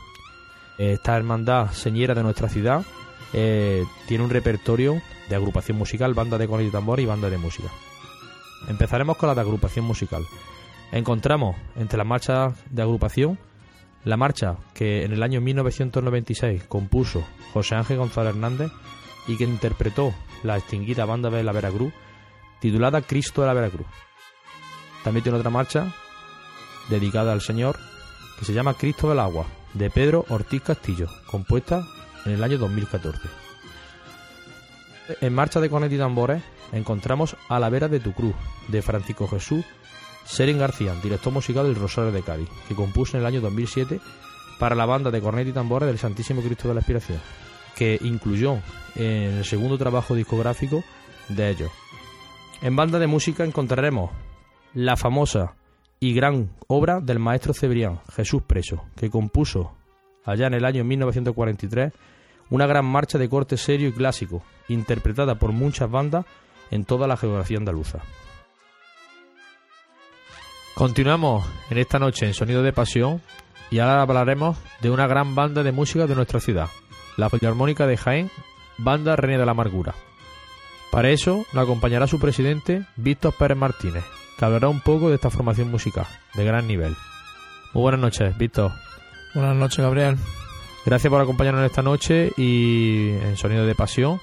[0.77, 2.85] Esta hermandad señera de nuestra ciudad
[3.33, 7.39] eh, tiene un repertorio de agrupación musical, banda de cornet y tambor y banda de
[7.39, 7.69] música.
[8.69, 10.25] Empezaremos con la de agrupación musical.
[10.95, 13.37] Encontramos entre las marchas de agrupación
[14.05, 18.71] la marcha que en el año 1996 compuso José Ángel González Hernández
[19.27, 20.15] y que interpretó
[20.45, 21.93] la extinguida banda de la Veracruz,
[22.61, 23.89] titulada Cristo de la Veracruz.
[25.03, 25.93] También tiene otra marcha
[26.89, 27.77] dedicada al Señor
[28.39, 31.85] que se llama Cristo del Agua, de Pedro Ortiz Castillo, compuesta
[32.25, 33.19] en el año 2014.
[35.21, 36.41] En marcha de Conet y Tambores
[36.71, 38.37] encontramos A la vera de tu cruz,
[38.69, 39.65] de Francisco Jesús
[40.25, 44.01] Seren García, director musical del Rosario de Cádiz, que compuso en el año 2007
[44.59, 47.19] para la banda de cornet y tambores del Santísimo Cristo de la Aspiración,
[47.77, 48.59] que incluyó
[48.95, 50.83] en el segundo trabajo discográfico
[51.29, 51.71] de ellos.
[52.63, 54.11] En banda de música encontraremos
[54.73, 55.55] la famosa
[56.01, 59.73] y gran obra del maestro Cebrián, Jesús Preso, que compuso
[60.25, 61.93] allá en el año 1943
[62.51, 66.27] una gran marcha de corte serio y clásico, interpretada por muchas bandas
[66.71, 68.01] en toda la geografía andaluza.
[70.75, 73.23] Continuamos en esta noche en Sonido de Pasión
[73.71, 76.69] y ahora hablaremos de una gran banda de música de nuestra ciudad,
[77.17, 78.29] la Filarmónica de Jaén,
[78.77, 79.95] Banda René de la Amargura.
[80.91, 84.05] Para eso nos acompañará su presidente, Víctor Pérez Martínez,
[84.37, 86.97] que hablará un poco de esta formación musical, de gran nivel.
[87.73, 88.73] Muy buenas noches, Víctor.
[89.33, 90.17] Buenas noches, Gabriel.
[90.85, 94.21] Gracias por acompañarnos esta noche y en Sonido de Pasión.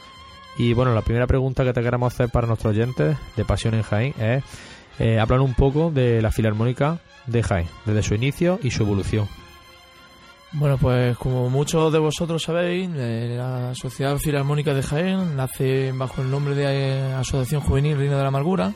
[0.58, 3.84] Y bueno, la primera pregunta que te queremos hacer para nuestros oyentes de Pasión en
[3.84, 4.44] Jaén es
[5.00, 9.28] eh, hablar un poco de la Filarmónica de Jaén, desde su inicio y su evolución.
[10.54, 16.22] Bueno, pues como muchos de vosotros sabéis, eh, la Sociedad Filarmónica de Jaén nace bajo
[16.22, 18.74] el nombre de eh, Asociación Juvenil Reina de la Amargura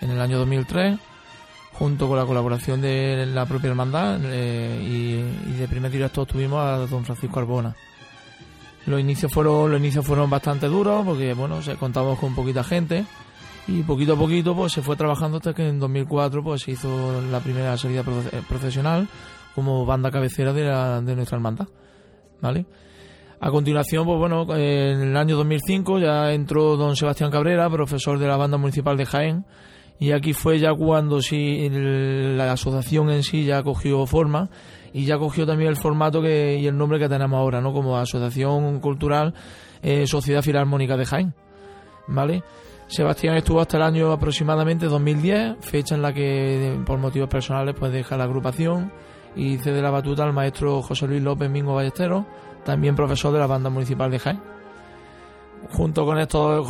[0.00, 0.96] en el año 2003,
[1.72, 5.22] junto con la colaboración de la propia hermandad y,
[5.58, 7.74] de primer director tuvimos a don Francisco Arbona.
[8.86, 13.04] Los inicios fueron los inicios fueron bastante duros porque bueno, se contamos con poquita gente
[13.68, 17.20] y poquito a poquito pues se fue trabajando hasta que en 2004 pues se hizo
[17.30, 19.06] la primera salida eh, profesional
[19.54, 21.68] como banda cabecera de, la, de nuestra hermandad
[22.40, 22.64] vale
[23.40, 28.26] a continuación pues bueno en el año 2005 ya entró don Sebastián Cabrera profesor de
[28.26, 29.44] la banda municipal de Jaén
[30.00, 34.48] y aquí fue ya cuando sí la asociación en sí ya cogió forma
[34.94, 37.98] y ya cogió también el formato que, y el nombre que tenemos ahora no como
[37.98, 39.34] asociación cultural
[39.82, 41.34] eh, Sociedad Filarmónica de Jaén
[42.06, 42.42] vale
[42.88, 47.92] Sebastián estuvo hasta el año aproximadamente 2010, fecha en la que por motivos personales pues
[47.92, 48.90] deja la agrupación
[49.36, 52.24] y cede la batuta al maestro José Luis López Mingo Ballesteros,
[52.64, 54.40] también profesor de la banda municipal de Jaén.
[55.70, 56.64] Junto con esto,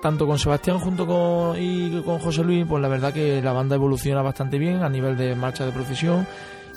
[0.00, 3.76] tanto con Sebastián junto con, y con José Luis, pues la verdad que la banda
[3.76, 6.26] evoluciona bastante bien a nivel de marcha de procesión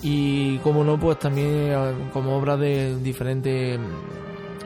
[0.02, 3.80] y como no, pues también eh, como obra de diferentes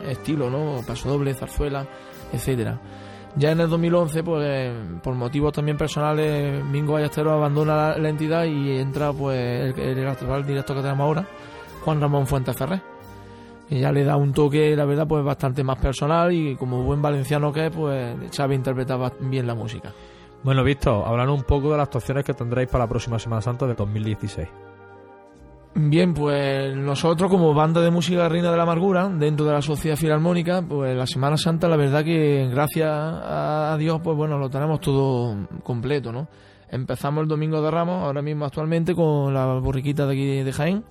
[0.08, 0.82] estilos, ¿no?
[0.88, 1.86] Paso doble, zarzuela,
[2.34, 2.80] etcétera.
[3.36, 4.72] Ya en el 2011, pues
[5.04, 10.76] por motivos también personales, Mingo Ballesteros abandona la, entidad y entra pues el, actual director
[10.76, 11.28] que tenemos ahora,
[11.84, 12.82] Juan Ramón Fuentes Ferrer.
[13.70, 17.02] Y ya le da un toque, la verdad, pues bastante más personal y como buen
[17.02, 19.94] valenciano que es, pues sabe interpretar bien la música.
[20.42, 23.68] Bueno, visto, hablando un poco de las actuaciones que tendréis para la próxima Semana Santa
[23.68, 24.69] de 2016.
[25.76, 29.96] Bien, pues nosotros como banda de música Reina de la Amargura, dentro de la Sociedad
[29.96, 34.82] Filarmónica, pues la Semana Santa la verdad que gracias a Dios, pues bueno, lo tenemos
[34.82, 36.28] todo completo, ¿no?
[36.70, 40.84] Empezamos el Domingo de Ramos, ahora mismo actualmente, con la borriquita de aquí de Jaén.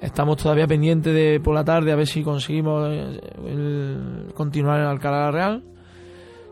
[0.00, 5.30] Estamos todavía pendientes de por la tarde a ver si conseguimos eh, continuar en Alcalá
[5.30, 5.64] Real.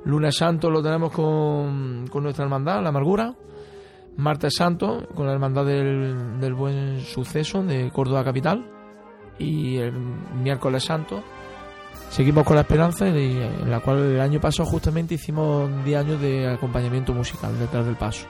[0.06, 3.34] Lunes Santo lo tenemos con, con nuestra hermandad, la Amargura
[4.16, 8.70] martes santo con la hermandad del, buen suceso de Córdoba capital.
[9.38, 11.22] Y el miércoles santo
[12.10, 16.20] seguimos con la esperanza y en la cual el año pasado justamente hicimos 10 años
[16.20, 18.26] de acompañamiento musical detrás del paso.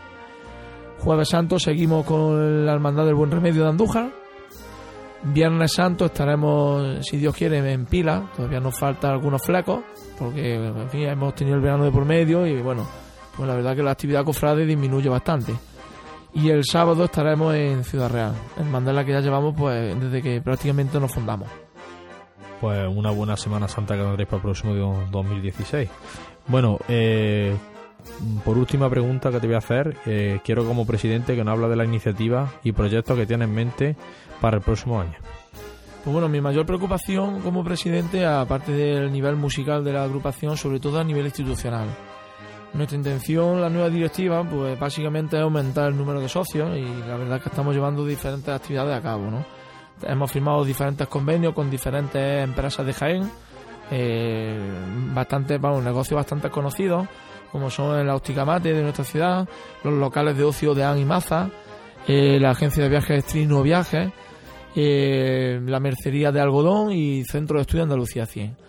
[1.01, 4.11] Jueves santo seguimos con la hermandad del buen remedio de Andújar.
[5.25, 8.31] Viernes santo estaremos si Dios quiere en pila.
[8.35, 9.83] Todavía nos faltan algunos flacos
[10.19, 12.87] porque en hemos tenido el verano de por medio y bueno
[13.37, 15.55] pues la verdad que la actividad cofrade disminuye bastante
[16.35, 20.41] y el sábado estaremos en Ciudad Real, en Mandela que ya llevamos pues desde que
[20.41, 21.49] prácticamente nos fundamos.
[22.61, 24.75] Pues una buena Semana Santa que tendréis para el próximo
[25.11, 25.89] 2016.
[26.49, 27.57] Bueno, eh,
[28.45, 31.69] por última pregunta que te voy a hacer, eh, quiero como presidente que nos habla
[31.69, 33.97] de la iniciativa y proyectos que tiene en mente
[34.41, 35.15] para el próximo año.
[36.03, 40.81] Pues bueno, mi mayor preocupación como presidente, aparte del nivel musical de la agrupación, sobre
[40.81, 41.89] todo a nivel institucional.
[42.75, 47.17] Nuestra intención, la nueva directiva, pues básicamente es aumentar el número de socios y la
[47.17, 49.45] verdad es que estamos llevando diferentes actividades a cabo, ¿no?
[50.03, 53.31] Hemos firmado diferentes convenios con diferentes empresas de Jaén,
[53.93, 54.59] eh,
[55.15, 57.07] bastante, vamos, negocios bastante conocidos,
[57.53, 59.49] como son el Óptica Mate de nuestra ciudad,
[59.85, 61.51] los locales de ocio de An y Maza,
[62.09, 64.11] eh, la agencia de viajes Trino Viajes,
[64.75, 68.64] eh, la mercería de algodón y Centro de Estudio Andalucía 100.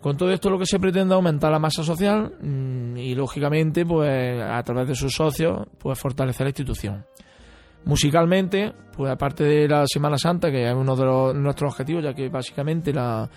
[0.00, 3.84] Con todo esto lo que se pretende es aumentar la masa social mm, y lógicamente
[3.84, 7.04] pues a través de sus socios pues fortalecer la institución.
[7.86, 12.28] Musicalmente, pues aparte de la Semana Santa, que es uno de nuestros objetivos, ya que
[12.28, 13.28] básicamente la,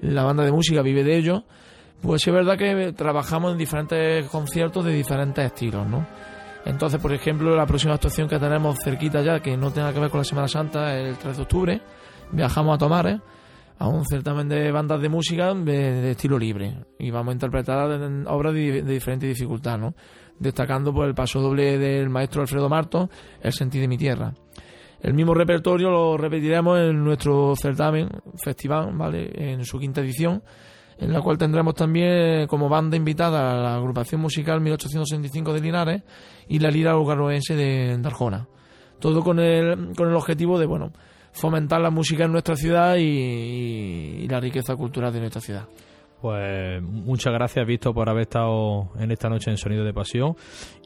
[0.00, 1.44] banda de música vive de ello,
[2.00, 6.06] pues es verdad que trabajamos en diferentes conciertos de diferentes estilos, ¿no?
[6.64, 10.10] Entonces, por ejemplo, la próxima actuación que tenemos cerquita ya, que no tenga que ver
[10.10, 11.82] con la Semana Santa, el 3 de octubre.
[12.32, 13.20] Viajamos a Tomares,
[13.80, 16.84] a un certamen de bandas de música de, estilo libre.
[16.98, 17.90] Y vamos a interpretar
[18.26, 19.94] obras de, diferente dificultad, ¿no?
[20.38, 23.08] Destacando pues, el paso doble del maestro Alfredo Marto,
[23.40, 24.34] El sentir de mi tierra.
[25.00, 29.30] El mismo repertorio lo repetiremos en nuestro certamen, festival, ¿vale?
[29.34, 30.42] En su quinta edición
[30.98, 36.02] en la cual tendremos también como banda invitada a la agrupación musical 1865 de Linares
[36.48, 38.46] y la Lira Lugarnoense de Darjona.
[38.98, 40.92] Todo con el, con el objetivo de, bueno,
[41.32, 45.68] fomentar la música en nuestra ciudad y, la riqueza cultural de nuestra ciudad.
[46.20, 50.36] Pues muchas gracias, Víctor, por haber estado en esta noche en Sonido de Pasión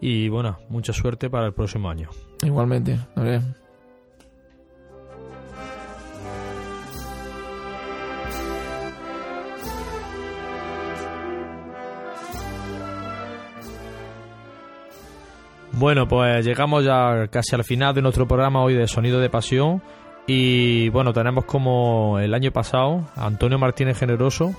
[0.00, 2.08] y, bueno, mucha suerte para el próximo año.
[2.42, 3.40] Igualmente, a ver.
[15.76, 19.82] Bueno, pues llegamos ya casi al final de nuestro programa hoy de Sonido de Pasión.
[20.26, 24.54] Y bueno, tenemos como el año pasado Antonio Martínez Generoso,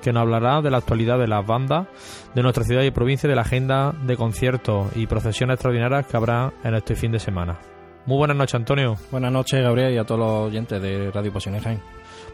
[0.00, 1.88] que nos hablará de la actualidad de las bandas
[2.34, 6.52] de nuestra ciudad y provincia, de la agenda de conciertos y procesiones extraordinarias que habrá
[6.64, 7.58] en este fin de semana.
[8.06, 8.96] Muy buenas noches, Antonio.
[9.10, 11.82] Buenas noches, Gabriel, y a todos los oyentes de Radio Pasión Jaén.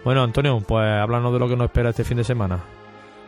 [0.04, 2.62] Bueno, Antonio, pues háblanos de lo que nos espera este fin de semana.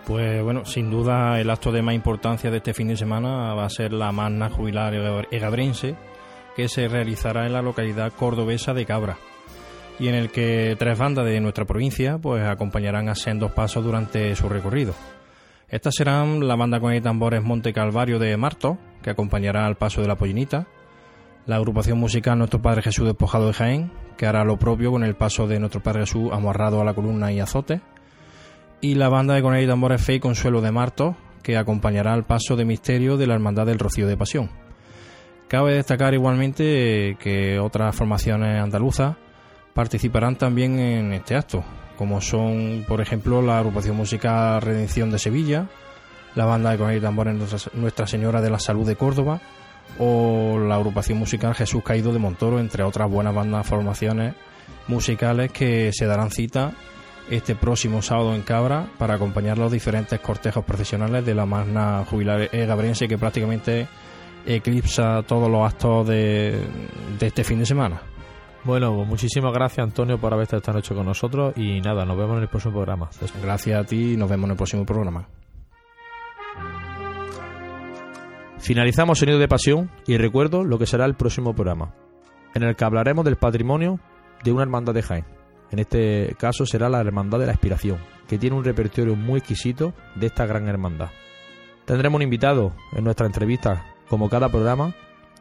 [0.07, 3.65] Pues bueno, sin duda el acto de más importancia de este fin de semana va
[3.65, 4.95] a ser la magna jubilar
[5.33, 5.97] egabrense
[6.55, 9.19] que se realizará en la localidad cordobesa de Cabra
[9.99, 14.35] y en el que tres bandas de nuestra provincia pues acompañarán a sendos pasos durante
[14.37, 14.95] su recorrido.
[15.69, 20.01] Estas serán la banda con el tambores Monte Calvario de Marto, que acompañará al paso
[20.01, 20.67] de la Pollinita,
[21.47, 25.15] la agrupación musical Nuestro Padre Jesús Despojado de Jaén, que hará lo propio con el
[25.15, 27.81] paso de Nuestro Padre Jesús amarrado a la columna y azote,
[28.81, 32.25] y la banda de Conel y Tambores Fe y Consuelo de Marto, que acompañará al
[32.25, 34.51] paso de misterio de la Hermandad del Rocío de Pasión.
[35.49, 39.17] Cabe destacar igualmente que otras formaciones andaluzas
[39.79, 41.63] participarán también en este acto,
[41.97, 45.69] como son, por ejemplo, la agrupación musical Redención de Sevilla,
[46.35, 49.41] la banda de Conel y Tambores Nuestra Señora de la Salud de Córdoba,
[50.01, 54.35] o la agrupación musical Jesús Caído de Montoro, entre otras buenas bandas formaciones
[54.89, 56.73] musicales que se darán cita
[57.31, 62.51] este próximo sábado en Cabra para acompañar los diferentes cortejos profesionales de la magna jubilar
[62.51, 63.87] gabriense que prácticamente
[64.45, 66.67] eclipsa todos los actos de,
[67.21, 68.03] este fin de semana.
[68.65, 72.17] Bueno, pues muchísimas gracias Antonio por haber estado esta noche con nosotros y nada, nos
[72.17, 73.09] vemos en el próximo programa.
[73.43, 75.29] Gracias a ti y nos vemos en el próximo programa.
[78.59, 81.95] Finalizamos Sonido de Pasión y recuerdo lo que será el próximo programa,
[82.55, 84.01] en el que hablaremos del patrimonio
[84.45, 85.25] de una hermandad de Jaén.
[85.71, 89.95] En este caso será la Hermandad de la Expiración, que tiene un repertorio muy exquisito
[90.15, 91.11] de esta gran hermandad.
[91.85, 94.95] Tendremos un invitado en nuestra entrevista, como cada programa,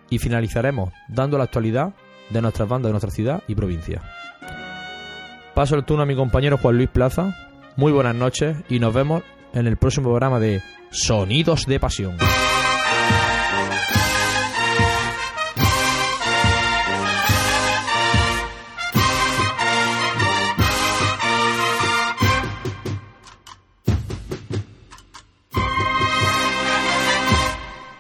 [0.10, 1.94] y finalizaremos dando la actualidad
[2.30, 4.02] de nuestras bandas de nuestra ciudad y provincia.
[5.54, 7.36] Paso el turno a mi compañero Juan Luis Plaza.
[7.76, 9.24] Muy buenas noches y nos vemos
[9.54, 12.18] en el próximo programa de Sonidos de Pasión.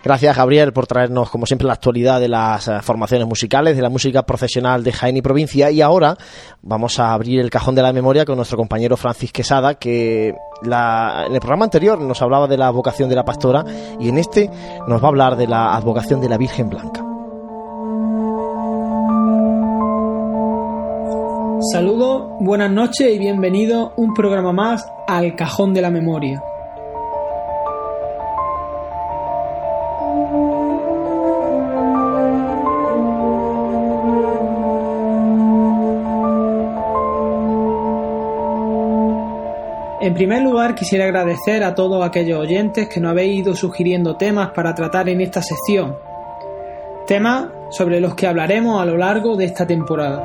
[0.07, 3.89] Gracias, Gabriel, por traernos, como siempre, la actualidad de las eh, formaciones musicales, de la
[3.89, 5.69] música profesional de Jaén y provincia.
[5.69, 6.15] Y ahora
[6.61, 11.33] vamos a abrir el cajón de la memoria con nuestro compañero Francis Quesada, que en
[11.33, 13.65] el programa anterior nos hablaba de la vocación de la pastora
[13.99, 14.49] y en este
[14.87, 17.03] nos va a hablar de la advocación de la Virgen Blanca.
[21.73, 26.41] Saludos, buenas noches y bienvenido un programa más al Cajón de la Memoria.
[40.07, 44.51] En primer lugar, quisiera agradecer a todos aquellos oyentes que nos habéis ido sugiriendo temas
[44.51, 45.97] para tratar en esta sección,
[47.05, 50.23] temas sobre los que hablaremos a lo largo de esta temporada.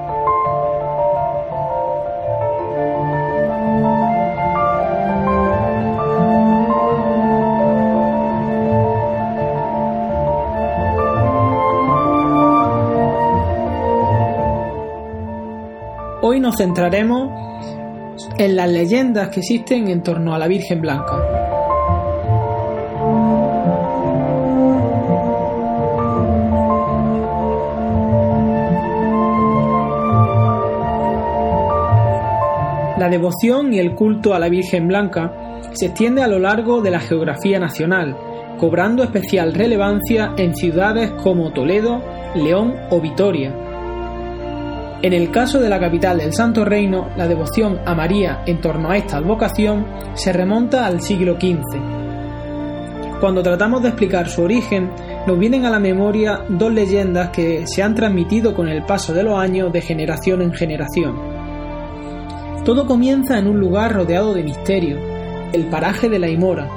[16.21, 17.52] Hoy nos centraremos
[18.45, 21.17] en las leyendas que existen en torno a la Virgen Blanca.
[32.99, 36.91] La devoción y el culto a la Virgen Blanca se extiende a lo largo de
[36.91, 38.17] la geografía nacional,
[38.59, 42.03] cobrando especial relevancia en ciudades como Toledo,
[42.35, 43.62] León o Vitoria,
[45.03, 48.89] en el caso de la capital del Santo Reino, la devoción a María en torno
[48.89, 49.85] a esta advocación
[50.15, 53.19] se remonta al siglo XV.
[53.21, 54.91] Cuando tratamos de explicar su origen,
[55.27, 59.25] nos vienen a la memoria dos leyendas que se han transmitido con el paso de
[59.25, 61.17] los años de generación en generación.
[62.65, 64.99] Todo comienza en un lugar rodeado de misterio,
[65.53, 66.69] el paraje de la Imora.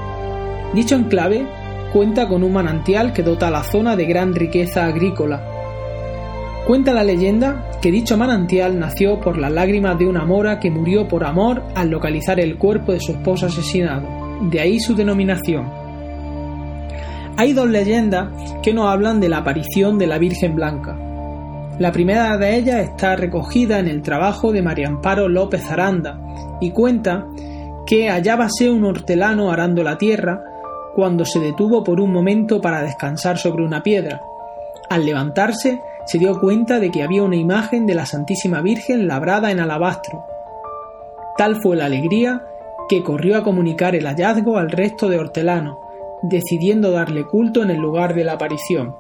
[0.73, 1.45] Dicho enclave
[1.93, 5.54] cuenta con un manantial que dota a la zona de gran riqueza agrícola,
[6.65, 11.07] Cuenta la leyenda que dicho manantial nació por las lágrimas de una mora que murió
[11.07, 14.07] por amor al localizar el cuerpo de su esposo asesinado,
[14.49, 15.71] de ahí su denominación.
[17.37, 18.29] Hay dos leyendas
[18.63, 20.97] que nos hablan de la aparición de la Virgen Blanca.
[21.77, 26.19] La primera de ellas está recogida en el trabajo de María Amparo López Aranda
[26.61, 27.27] y cuenta
[27.85, 30.41] que hallábase un hortelano arando la tierra
[30.95, 34.21] cuando se detuvo por un momento para descansar sobre una piedra.
[34.89, 39.51] Al levantarse, se dio cuenta de que había una imagen de la Santísima Virgen labrada
[39.51, 40.25] en alabastro.
[41.37, 42.43] Tal fue la alegría
[42.87, 45.77] que corrió a comunicar el hallazgo al resto de hortelanos,
[46.21, 48.95] decidiendo darle culto en el lugar de la aparición.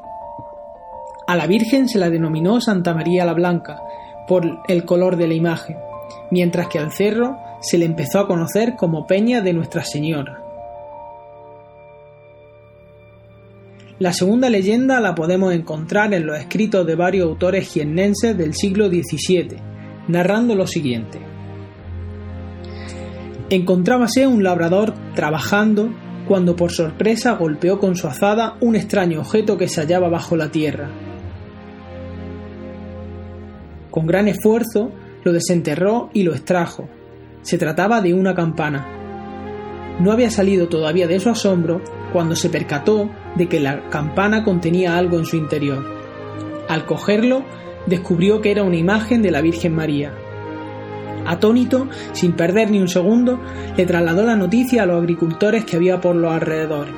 [1.27, 3.81] A la Virgen se la denominó Santa María la Blanca,
[4.27, 5.77] por el color de la imagen,
[6.31, 10.44] mientras que al cerro se le empezó a conocer como Peña de Nuestra Señora.
[14.05, 18.87] La segunda leyenda la podemos encontrar en los escritos de varios autores jiennenses del siglo
[18.87, 19.57] XVII,
[20.07, 21.17] narrando lo siguiente.
[23.49, 25.89] Encontrábase un labrador trabajando
[26.27, 30.51] cuando por sorpresa golpeó con su azada un extraño objeto que se hallaba bajo la
[30.51, 30.87] tierra.
[33.89, 34.91] Con gran esfuerzo
[35.23, 36.87] lo desenterró y lo extrajo.
[37.41, 39.04] Se trataba de una campana.
[39.99, 41.81] No había salido todavía de su asombro
[42.11, 45.85] cuando se percató de que la campana contenía algo en su interior.
[46.67, 47.43] Al cogerlo,
[47.85, 50.13] descubrió que era una imagen de la Virgen María.
[51.25, 53.39] Atónito, sin perder ni un segundo,
[53.75, 56.93] le trasladó la noticia a los agricultores que había por los alrededores.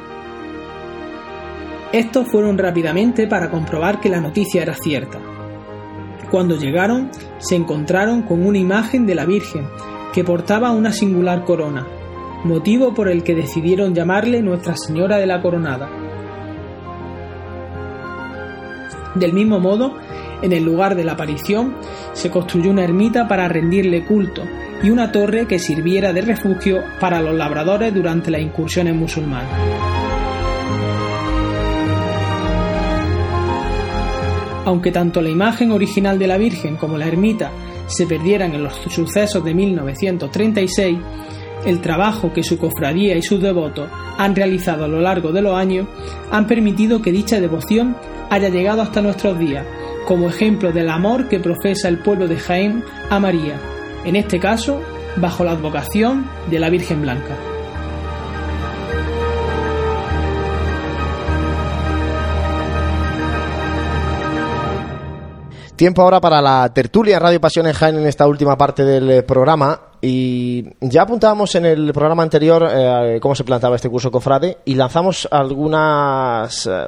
[1.94, 5.19] Estos fueron rápidamente para comprobar que la noticia era cierta.
[6.30, 9.65] Cuando llegaron, se encontraron con una imagen de la Virgen,
[10.14, 11.88] que portaba una singular corona,
[12.43, 15.89] motivo por el que decidieron llamarle Nuestra Señora de la Coronada.
[19.15, 19.95] Del mismo modo,
[20.41, 21.76] en el lugar de la aparición
[22.14, 24.43] se construyó una ermita para rendirle culto
[24.84, 29.49] y una torre que sirviera de refugio para los labradores durante las incursiones musulmanas.
[34.65, 37.51] Aunque tanto la imagen original de la Virgen como la ermita
[37.88, 40.97] se perdieran en los sucesos de 1936,
[41.68, 45.53] el trabajo que su cofradía y sus devotos han realizado a lo largo de los
[45.53, 45.85] años
[46.31, 47.98] han permitido que dicha devoción
[48.30, 49.65] haya llegado hasta nuestros días,
[50.06, 53.60] como ejemplo del amor que profesa el pueblo de Jaén a María,
[54.06, 54.81] en este caso
[55.18, 57.35] bajo la advocación de la Virgen Blanca.
[65.76, 69.86] Tiempo ahora para la tertulia Radio Pasión Jaén en esta última parte del eh, programa.
[70.02, 74.76] Y ya apuntábamos en el programa anterior eh, cómo se plantaba este curso Cofrade y
[74.76, 76.88] lanzamos algunas eh,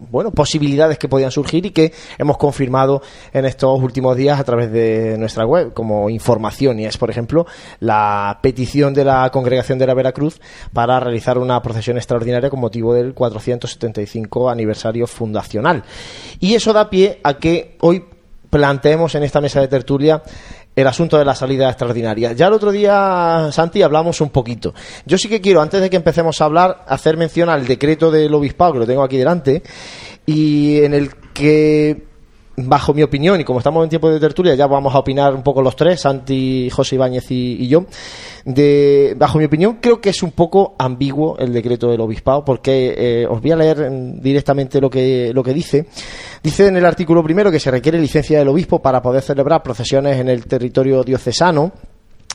[0.00, 4.72] bueno, posibilidades que podían surgir y que hemos confirmado en estos últimos días a través
[4.72, 7.46] de nuestra web como información y es, por ejemplo,
[7.80, 10.40] la petición de la Congregación de la Veracruz
[10.72, 15.84] para realizar una procesión extraordinaria con motivo del 475 aniversario fundacional.
[16.40, 18.04] Y eso da pie a que hoy
[18.48, 20.22] planteemos en esta mesa de tertulia
[20.76, 22.32] el asunto de la salida extraordinaria.
[22.32, 24.74] Ya el otro día, Santi, hablamos un poquito.
[25.04, 28.32] Yo sí que quiero, antes de que empecemos a hablar, hacer mención al decreto del
[28.34, 29.62] obispado, que lo tengo aquí delante,
[30.26, 32.04] y en el que
[32.56, 35.42] bajo mi opinión, y como estamos en tiempo de tertulia, ya vamos a opinar un
[35.42, 37.86] poco los tres, Santi, José Ibáñez y, y yo.
[38.44, 42.94] De, bajo mi opinión, creo que es un poco ambiguo el decreto del obispado, porque
[42.96, 45.86] eh, os voy a leer mm, directamente lo que, lo que dice.
[46.42, 50.18] Dice en el artículo primero que se requiere licencia del obispo para poder celebrar procesiones
[50.18, 51.72] en el territorio diocesano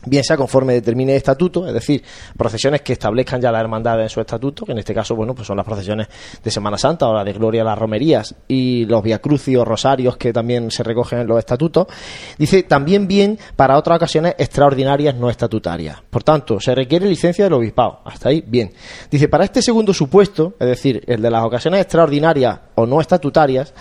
[0.05, 2.03] bien sea conforme determine el estatuto, es decir,
[2.37, 5.47] procesiones que establezcan ya la hermandad en su estatuto, que en este caso, bueno, pues
[5.47, 6.07] son las procesiones
[6.43, 10.33] de Semana Santa o la de Gloria a las Romerías y los Crucios, Rosarios que
[10.33, 11.87] también se recogen en los estatutos.
[12.37, 16.01] Dice también bien para otras ocasiones extraordinarias no estatutarias.
[16.09, 18.01] Por tanto, se requiere licencia del obispado.
[18.05, 18.71] Hasta ahí, bien.
[19.09, 23.73] Dice, para este segundo supuesto, es decir, el de las ocasiones extraordinarias o no estatutarias,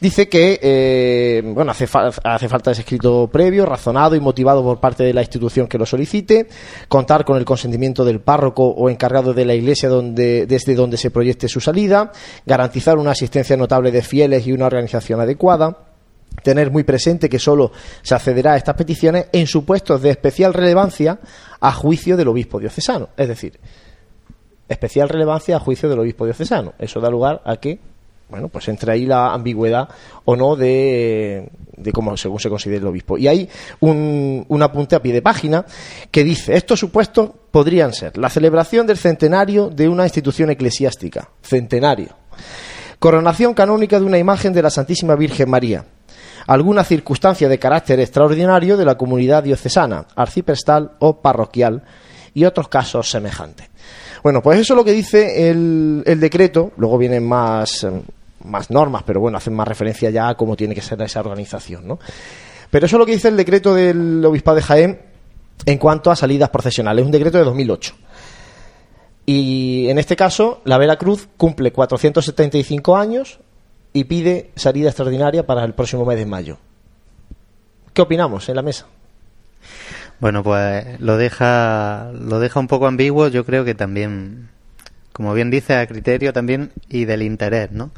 [0.00, 1.86] dice que eh, bueno hace,
[2.24, 5.86] hace falta ese escrito previo, razonado y motivado por parte de la institución que lo
[5.86, 6.48] solicite,
[6.88, 11.10] contar con el consentimiento del párroco o encargado de la iglesia donde, desde donde se
[11.10, 12.12] proyecte su salida,
[12.44, 15.78] garantizar una asistencia notable de fieles y una organización adecuada
[16.42, 21.18] tener muy presente que solo se accederá a estas peticiones en supuestos de especial relevancia
[21.60, 23.08] a juicio del obispo diocesano.
[23.16, 23.58] Es decir,
[24.68, 26.74] especial relevancia a juicio del obispo diocesano.
[26.78, 27.80] Eso da lugar a que
[28.28, 29.88] bueno, pues entre ahí la ambigüedad
[30.24, 33.16] o no de, de cómo según se considere el obispo.
[33.18, 33.48] Y hay
[33.80, 35.64] un, un, apunte a pie de página
[36.10, 42.08] que dice, estos supuestos podrían ser la celebración del centenario de una institución eclesiástica, centenario,
[42.98, 45.84] coronación canónica de una imagen de la Santísima Virgen María,
[46.46, 51.84] alguna circunstancia de carácter extraordinario de la comunidad diocesana, arciprestal o parroquial,
[52.34, 53.70] y otros casos semejantes.
[54.22, 57.86] Bueno, pues eso es lo que dice el, el decreto, luego vienen más,
[58.46, 61.86] más normas, pero bueno, hacen más referencia ya a cómo tiene que ser esa organización,
[61.86, 61.98] ¿no?
[62.70, 65.00] Pero eso es lo que dice el decreto del Obispado de Jaén
[65.64, 67.94] en cuanto a salidas procesionales, es un decreto de 2008.
[69.26, 73.40] Y en este caso, la Veracruz cumple 475 años
[73.92, 76.58] y pide salida extraordinaria para el próximo mes de mayo.
[77.92, 78.86] ¿Qué opinamos en la mesa?
[80.20, 84.50] Bueno, pues lo deja, lo deja un poco ambiguo, yo creo que también
[85.16, 87.90] como bien dice, a criterio también y del interés, ¿no?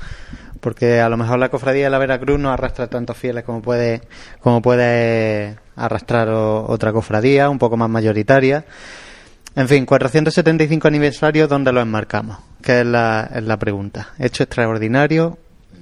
[0.60, 4.02] Porque a lo mejor la cofradía de la Veracruz no arrastra tantos fieles como puede,
[4.38, 8.64] como puede arrastrar otra cofradía, un poco más mayoritaria.
[9.56, 12.38] En fin, 475 aniversarios, ¿dónde lo enmarcamos?
[12.62, 14.10] Que es la, es la pregunta.
[14.20, 15.38] ¿Hecho extraordinario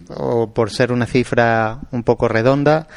[0.09, 2.89] o por ser una cifra un poco redonda?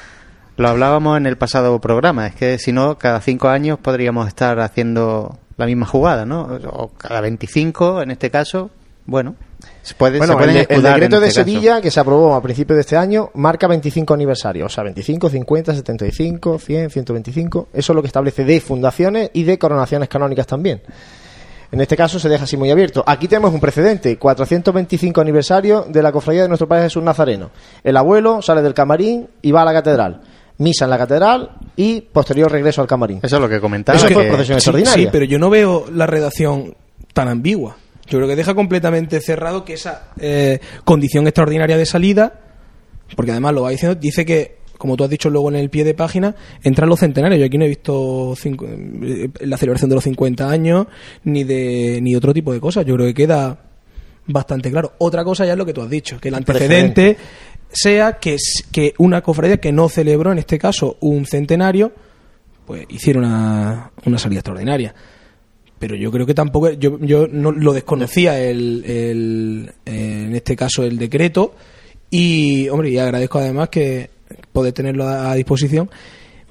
[0.55, 4.61] Lo hablábamos en el pasado programa, es que si no, cada cinco años podríamos estar
[4.61, 6.41] haciendo la misma jugada, ¿no?
[6.72, 8.72] O cada 25, en este caso,
[9.06, 9.36] bueno,
[9.81, 12.95] se puede bueno, el, decreto de este Sevilla, que se aprobó a principios de este
[12.95, 18.07] año, marca 25 aniversarios, o sea, 25, 50, 75, 100, 125, eso es lo que
[18.07, 20.81] establece de fundaciones y de coronaciones canónicas también.
[21.72, 23.03] En este caso se deja así muy abierto.
[23.06, 27.52] Aquí tenemos un precedente, 425 aniversario de la cofradía de nuestro Padre Jesús Nazareno.
[27.84, 30.22] El abuelo sale del camarín y va a la catedral
[30.60, 33.22] misa en la catedral y posterior regreso al camarín.
[33.23, 33.97] Eso es lo que comentaba.
[33.97, 35.06] Eso fue procesión extraordinaria.
[35.06, 36.76] Sí, pero yo no veo la redacción
[37.14, 37.77] tan ambigua.
[38.06, 42.38] Yo creo que deja completamente cerrado que esa eh, condición extraordinaria de salida,
[43.15, 45.85] porque además lo va diciendo, dice que, como tú has dicho luego en el pie
[45.85, 47.39] de página, entran los centenarios.
[47.39, 50.88] Yo aquí no he visto eh, la celebración de los 50 años
[51.23, 52.85] ni de ni otro tipo de cosas.
[52.85, 53.57] Yo creo que queda
[54.27, 54.95] bastante claro.
[54.97, 57.15] Otra cosa ya es lo que tú has dicho, que el antecedente
[57.71, 58.37] sea que,
[58.71, 61.91] que una cofradía que no celebró, en este caso, un centenario,
[62.65, 64.93] pues hiciera una, una salida extraordinaria.
[65.77, 70.83] Pero yo creo que tampoco, yo, yo no lo desconocía el, el, en este caso
[70.83, 71.55] el decreto
[72.09, 74.09] y, hombre, y agradezco además que
[74.51, 75.89] poder tenerlo a disposición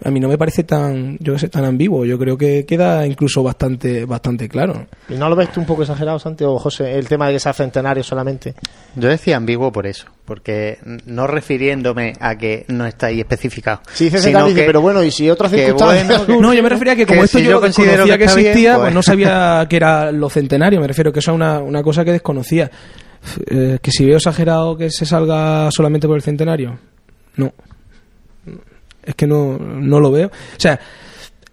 [0.04, 2.04] a mí no me parece tan, yo que sé, tan ambiguo.
[2.04, 4.86] Yo creo que queda incluso bastante, bastante claro.
[5.08, 7.52] ¿Y no lo ves tú un poco exagerado, Santiago, José, el tema de que sea
[7.52, 8.54] centenario solamente?
[8.94, 13.80] Yo decía ambiguo por eso, porque no refiriéndome a que no está ahí especificado.
[13.92, 16.28] Sí, dice centenario, pero bueno, y si otras circunstancias...
[16.28, 18.94] no, yo me refería a que como esto yo, conocía que, existía, pues...
[18.94, 20.80] no sabía que era lo centenario.
[20.80, 22.70] Me refiero que eso es una, una cosa que desconocía.
[23.50, 26.78] Eh, que si veo exagerado que se salga solamente por el centenario,
[27.34, 27.52] no
[29.08, 30.28] es que no, no lo veo.
[30.28, 30.78] O sea,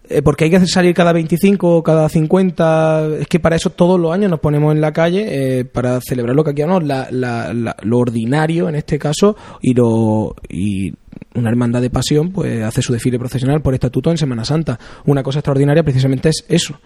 [0.07, 3.99] eh, porque hay que salir cada 25 o cada 50, es que para eso todos
[3.99, 5.26] los años nos ponemos en la calle
[5.60, 9.73] eh, para celebrar lo que aquí hablamos, la, la, lo ordinario en este caso y
[9.73, 10.94] lo y
[11.34, 14.77] una hermandad de pasión pues hace su desfile profesional por estatuto en Semana Santa.
[15.06, 16.77] Una cosa extraordinaria precisamente es eso.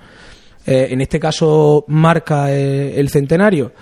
[0.65, 3.73] Eh, en este caso marca el centenario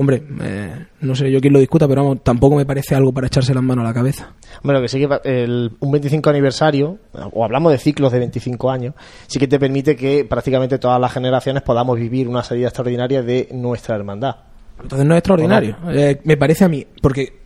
[0.00, 3.52] Hombre, eh, no sé yo quién lo discuta, pero tampoco me parece algo para echarse
[3.52, 4.32] las manos a la cabeza.
[4.62, 6.98] Bueno, que sí que el, un 25 aniversario,
[7.32, 8.94] o hablamos de ciclos de 25 años,
[9.26, 13.48] sí que te permite que prácticamente todas las generaciones podamos vivir una salida extraordinaria de
[13.50, 14.36] nuestra hermandad.
[14.82, 15.76] Entonces no es extraordinario.
[15.90, 17.38] Eh, me parece a mí, porque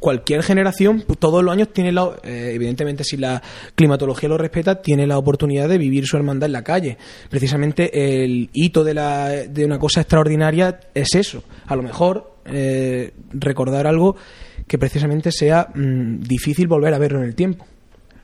[0.00, 3.42] cualquier generación pues, todos los años tiene la, eh, evidentemente si la
[3.74, 6.98] climatología lo respeta tiene la oportunidad de vivir su hermandad en la calle.
[7.30, 11.44] Precisamente el hito de, la, de una cosa extraordinaria es eso.
[11.66, 14.16] A lo mejor eh, recordar algo
[14.66, 17.66] que precisamente sea mm, difícil volver a verlo en el tiempo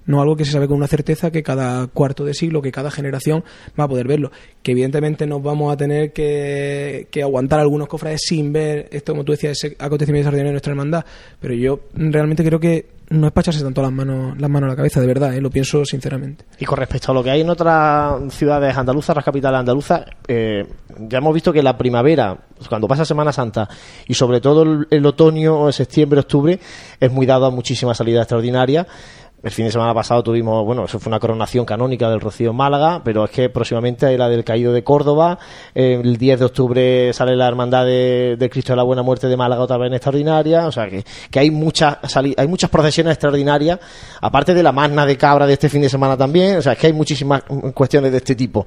[0.07, 2.91] no algo que se sabe con una certeza que cada cuarto de siglo, que cada
[2.91, 3.45] generación
[3.79, 4.31] va a poder verlo.
[4.63, 9.25] Que evidentemente nos vamos a tener que, que aguantar algunos cofrades sin ver esto, como
[9.25, 11.05] tú decías, ese acontecimiento extraordinario de nuestra hermandad.
[11.41, 14.77] Pero yo realmente creo que no es para tanto las manos, las manos a la
[14.77, 15.41] cabeza, de verdad, ¿eh?
[15.41, 16.45] lo pienso sinceramente.
[16.59, 20.65] Y con respecto a lo que hay en otras ciudades andaluzas, las capitales andaluzas, eh,
[20.99, 22.39] ya hemos visto que la primavera,
[22.69, 23.69] cuando pasa Semana Santa,
[24.07, 26.59] y sobre todo el, el otoño, septiembre, octubre,
[26.99, 28.87] es muy dado a muchísimas salidas extraordinarias.
[29.43, 33.03] El fin de semana pasado tuvimos, bueno, eso fue una coronación canónica del Rocío Málaga,
[33.03, 35.37] pero es que próximamente hay la del Caído de Córdoba.
[35.75, 39.37] Eh, el 10 de octubre sale la Hermandad de, Cristo de la Buena Muerte de
[39.37, 40.69] Málaga otra vez extraordinaria.
[40.69, 41.99] O sea que, que hay, muchas
[42.37, 43.81] hay muchas procesiones extraordinarias,
[44.21, 46.59] aparte de la magna de cabra de este fin de semana también.
[46.59, 47.43] O sea, es que hay muchísimas
[47.75, 48.65] cuestiones de este tipo.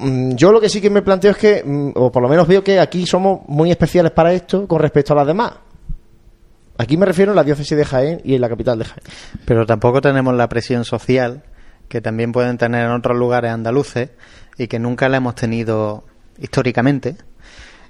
[0.00, 2.48] Mm, Yo lo que sí que me planteo es que, mm, o por lo menos
[2.48, 5.52] veo que aquí somos muy especiales para esto con respecto a las demás.
[6.76, 9.02] Aquí me refiero a la diócesis de Jaén y en la capital de Jaén.
[9.44, 11.44] Pero tampoco tenemos la presión social
[11.88, 14.10] que también pueden tener en otros lugares andaluces
[14.58, 16.04] y que nunca la hemos tenido
[16.38, 17.16] históricamente.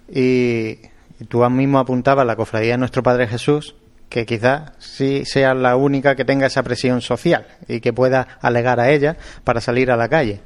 [0.09, 0.79] Y,
[1.21, 3.75] y tú mismo apuntabas la cofradía de nuestro Padre Jesús,
[4.09, 8.81] que quizás sí sea la única que tenga esa presión social y que pueda alegar
[8.81, 10.41] a ella para salir a la calle.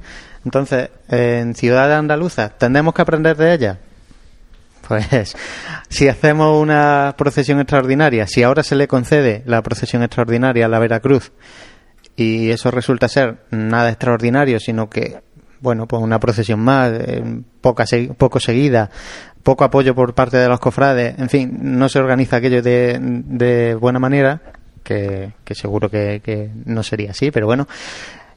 [0.45, 3.79] Entonces, en ciudades andaluzas, ¿tendemos que aprender de ella?
[4.89, 5.37] Pues
[5.87, 10.79] si hacemos una procesión extraordinaria, si ahora se le concede la procesión extraordinaria a la
[10.79, 11.31] Veracruz
[12.15, 15.21] y eso resulta ser nada extraordinario, sino que,
[15.61, 17.23] bueno, pues una procesión más, eh,
[17.61, 17.85] poca,
[18.17, 18.89] poco seguida,
[19.43, 23.75] poco apoyo por parte de los cofrades, en fin, no se organiza aquello de, de
[23.75, 24.41] buena manera,
[24.83, 27.67] que, que seguro que, que no sería así, pero bueno,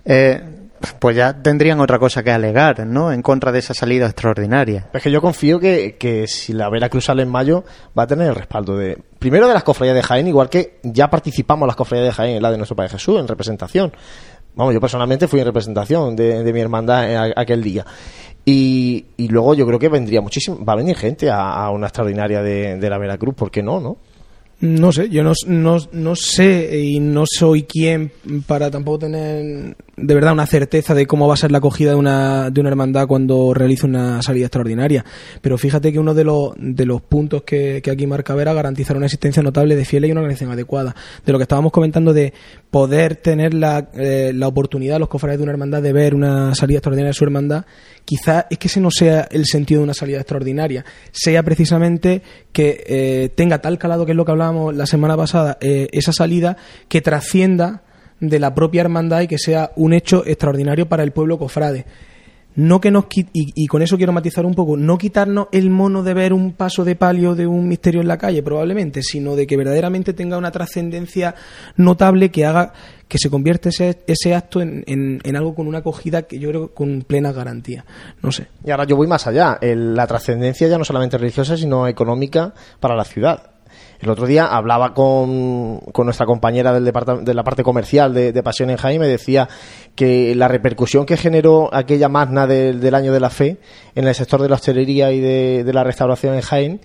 [0.05, 0.62] eh,
[0.99, 3.13] pues ya tendrían otra cosa que alegar, ¿no?
[3.13, 4.89] En contra de esa salida extraordinaria.
[4.93, 7.65] Es que yo confío que, que si la Veracruz sale en mayo
[7.99, 11.09] va a tener el respaldo de primero de las cofradías de Jaén, igual que ya
[11.09, 13.93] participamos las cofradías de Jaén la de nuestro Padre Jesús en representación.
[14.55, 17.87] Vamos, yo personalmente fui en representación de, de mi hermandad en aquel día.
[18.45, 21.87] Y, y luego yo creo que vendría muchísimo, va a venir gente a, a una
[21.87, 23.97] extraordinaria de, de la Veracruz, ¿por qué no, no?
[24.63, 28.13] No sé, yo no, no, no sé y no soy quien
[28.47, 31.97] para tampoco tener de verdad una certeza de cómo va a ser la acogida de
[31.97, 35.05] una, de una hermandad cuando realice una salida extraordinaria.
[35.41, 38.97] Pero fíjate que uno de los, de los puntos que, que aquí marca era garantizar
[38.97, 40.95] una existencia notable de fieles y una organización adecuada.
[41.27, 42.33] De lo que estábamos comentando de
[42.73, 46.79] poder tener la, eh, la oportunidad, los cofrades de una hermandad, de ver una salida
[46.79, 47.67] extraordinaria de su hermandad,
[48.07, 52.83] quizás es que ese no sea el sentido de una salida extraordinaria, sea precisamente que
[52.87, 56.57] eh, tenga tal calado que es lo que hablábamos la semana pasada, eh, esa salida
[56.89, 57.83] que trascienda
[58.21, 61.85] de la propia hermandad y que sea un hecho extraordinario para el pueblo cofrade.
[62.55, 66.03] No que nos y, y con eso quiero matizar un poco, no quitarnos el mono
[66.03, 69.47] de ver un paso de palio de un misterio en la calle, probablemente, sino de
[69.47, 71.35] que verdaderamente tenga una trascendencia
[71.77, 72.73] notable que haga
[73.09, 76.49] que se convierta ese, ese acto en, en- en algo con una acogida que yo
[76.49, 77.85] creo con plena garantía.
[78.23, 78.47] No sé.
[78.65, 79.59] Y ahora yo voy más allá.
[79.63, 83.52] La trascendencia ya no solamente religiosa, sino económica para la ciudad.
[84.03, 88.77] El otro día hablaba con, nuestra compañera del de la parte comercial de, Pasión en
[88.77, 89.49] Jaén y me decía
[89.95, 93.59] que la repercusión que generó aquella magna del- año de la fe
[93.95, 96.81] en el sector de la hostelería y de, la restauración en Jaén,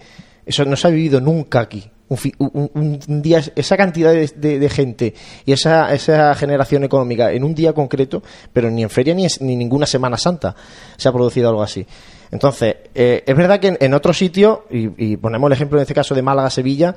[0.46, 1.90] eso no se ha vivido nunca aquí.
[2.10, 5.14] Un, un- un- día, esa cantidad de, de- gente
[5.44, 8.22] y esa, esa generación económica en un día concreto,
[8.54, 10.56] pero ni en feria ni, es- ni ninguna Semana Santa
[10.96, 11.86] se ha producido algo así.
[12.32, 15.84] Entonces, eh, es verdad que en, en otros sitios, y, y ponemos el ejemplo en
[15.84, 16.96] este caso de Málaga-Sevilla,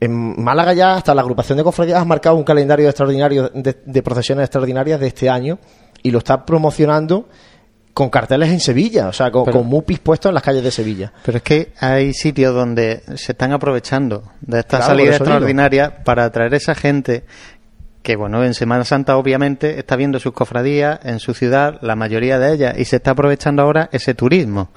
[0.00, 4.02] en Málaga ya hasta la agrupación de cofradías ha marcado un calendario extraordinario de, de
[4.02, 5.58] procesiones extraordinarias de este año
[6.02, 7.28] y lo está promocionando
[7.94, 10.70] con carteles en Sevilla, o sea, con, Pero- con mupis puestos en las calles de
[10.70, 11.12] Sevilla.
[11.24, 16.24] Pero es que hay sitios donde se están aprovechando de esta Claro, salida extraordinaria para
[16.24, 17.24] atraer esa gente
[18.02, 22.38] que, bueno, en Semana Santa obviamente está viendo sus cofradías en su ciudad, la mayoría
[22.38, 24.70] de ellas, y se está aprovechando ahora ese turismo.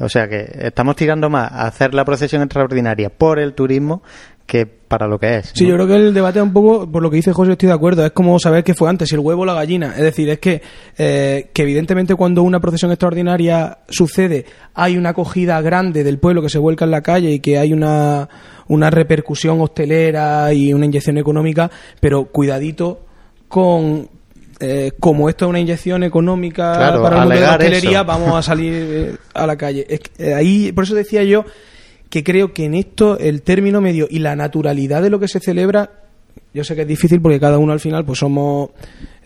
[0.00, 4.02] O sea que estamos tirando más a hacer la procesión extraordinaria por el turismo
[4.46, 5.52] que para lo que es.
[5.54, 5.70] Sí, ¿no?
[5.70, 8.04] yo creo que el debate un poco, por lo que dice José, estoy de acuerdo.
[8.04, 9.94] Es como saber qué fue antes, si el huevo o la gallina.
[9.96, 10.60] Es decir, es que,
[10.98, 14.44] eh, que evidentemente cuando una procesión extraordinaria sucede,
[14.74, 17.72] hay una acogida grande del pueblo que se vuelca en la calle y que hay
[17.72, 18.28] una,
[18.68, 21.70] una repercusión hostelera y una inyección económica,
[22.00, 23.00] pero cuidadito
[23.48, 24.08] con.
[24.60, 28.04] eh, como esto es una inyección económica Claro, para el mundo de la hostelería, eso.
[28.06, 29.86] vamos a salir eh, a la calle.
[29.88, 31.44] Es que, eh, ahí, por eso decía yo
[32.08, 35.40] que creo que en esto el término medio y la naturalidad de lo que se
[35.40, 35.90] celebra
[36.54, 38.68] yo sé que es difícil porque cada uno al final pues somos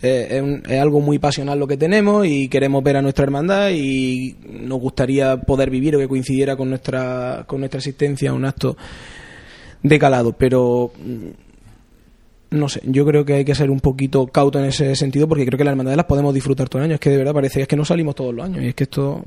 [0.01, 3.23] eh, es, un- es algo muy pasional lo que tenemos y queremos ver a nuestra
[3.25, 8.45] hermandad y nos gustaría poder vivir o que coincidiera con nuestra con nuestra existencia un
[8.45, 8.77] acto
[9.83, 14.59] de calado pero mm, no sé yo creo que hay que ser un poquito cauto
[14.59, 16.99] en ese sentido porque creo que las hermandades las podemos disfrutar todo el año es
[16.99, 19.23] que de verdad parece es que no salimos todos los años y es que esto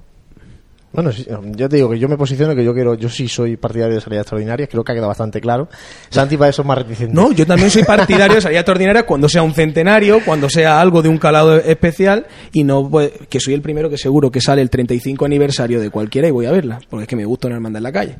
[0.92, 3.94] Bueno, yo te digo que yo me posiciono que yo quiero, yo sí soy partidario
[3.94, 5.68] de salidas extraordinarias, creo que ha quedado bastante claro.
[6.08, 7.14] Santi para eso es más reticente.
[7.14, 11.00] No, yo también soy partidario de salidas extraordinarias cuando sea un centenario, cuando sea algo
[11.00, 14.62] de un calado especial y no pues, que soy el primero que seguro que sale
[14.62, 17.56] el 35 aniversario de cualquiera y voy a verla, porque es que me gusta una
[17.56, 18.16] hermandad en la calle.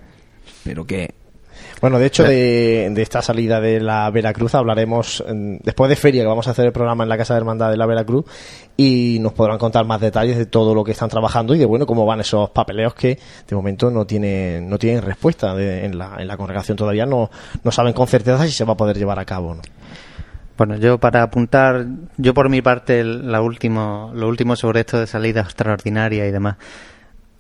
[0.62, 1.10] Pero que
[1.80, 6.22] Bueno, de hecho, de, de esta salida de la Veracruz hablaremos mm, después de feria,
[6.22, 8.26] que vamos a hacer el programa en la Casa de Hermandad de la Veracruz,
[8.76, 11.86] y nos podrán contar más detalles de todo lo que están trabajando y de bueno
[11.86, 16.16] cómo van esos papeleos que de momento no tienen, no tienen respuesta de- en, la,
[16.18, 17.30] en la congregación todavía, no,
[17.64, 19.54] no saben con certeza si se va a poder llevar a cabo.
[19.54, 19.62] ¿no?
[20.58, 21.86] Bueno, yo para apuntar,
[22.18, 26.56] yo por mi parte, la último, lo último sobre esto de salida extraordinaria y demás.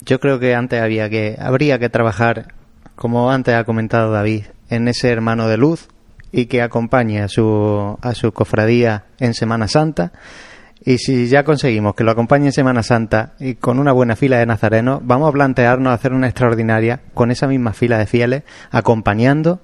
[0.06, 2.54] Yo creo que antes había que, habría que trabajar,
[3.00, 5.88] como antes ha comentado David, en ese hermano de luz
[6.32, 10.12] y que acompañe a su, a su cofradía en Semana Santa.
[10.84, 14.36] Y si ya conseguimos que lo acompañe en Semana Santa y con una buena fila
[14.36, 19.62] de nazarenos, vamos a plantearnos hacer una extraordinaria con esa misma fila de fieles, acompañando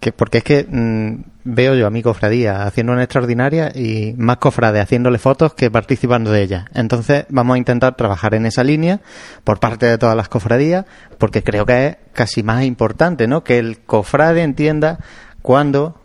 [0.00, 4.38] que porque es que mm, veo yo a mi cofradía haciendo una extraordinaria y más
[4.38, 6.66] cofrades haciéndole fotos que participando de ella.
[6.74, 9.00] Entonces vamos a intentar trabajar en esa línea
[9.44, 10.84] por parte de todas las cofradías
[11.18, 13.44] porque creo que es casi más importante, ¿no?
[13.44, 14.98] Que el cofrade entienda
[15.42, 16.00] cuándo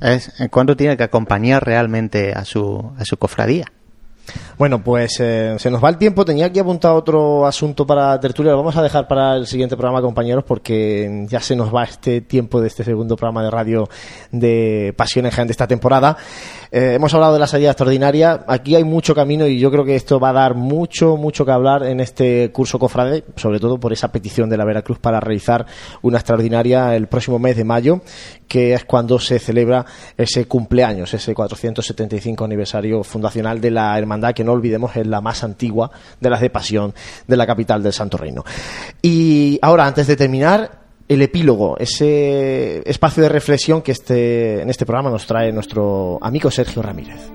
[0.00, 3.66] es cuándo tiene que acompañar realmente a su a su cofradía.
[4.58, 6.24] Bueno, pues eh, se nos va el tiempo.
[6.24, 8.52] Tenía aquí apuntado otro asunto para tertulia.
[8.52, 12.20] Lo vamos a dejar para el siguiente programa, compañeros, porque ya se nos va este
[12.20, 13.88] tiempo de este segundo programa de radio
[14.32, 16.16] de Jaén de esta temporada.
[16.70, 18.44] Eh, hemos hablado de la salida extraordinaria.
[18.46, 21.52] Aquí hay mucho camino y yo creo que esto va a dar mucho, mucho que
[21.52, 25.66] hablar en este curso cofrade, sobre todo por esa petición de la Veracruz para realizar
[26.02, 28.00] una extraordinaria el próximo mes de mayo,
[28.48, 29.84] que es cuando se celebra
[30.16, 35.44] ese cumpleaños, ese 475 aniversario fundacional de la hermandad, que no olvidemos es la más
[35.44, 35.90] antigua
[36.20, 36.94] de las de Pasión
[37.26, 38.44] de la capital del Santo Reino.
[39.02, 44.84] Y ahora, antes de terminar, el epílogo, ese espacio de reflexión que este, en este
[44.84, 47.30] programa nos trae nuestro amigo Sergio Ramírez.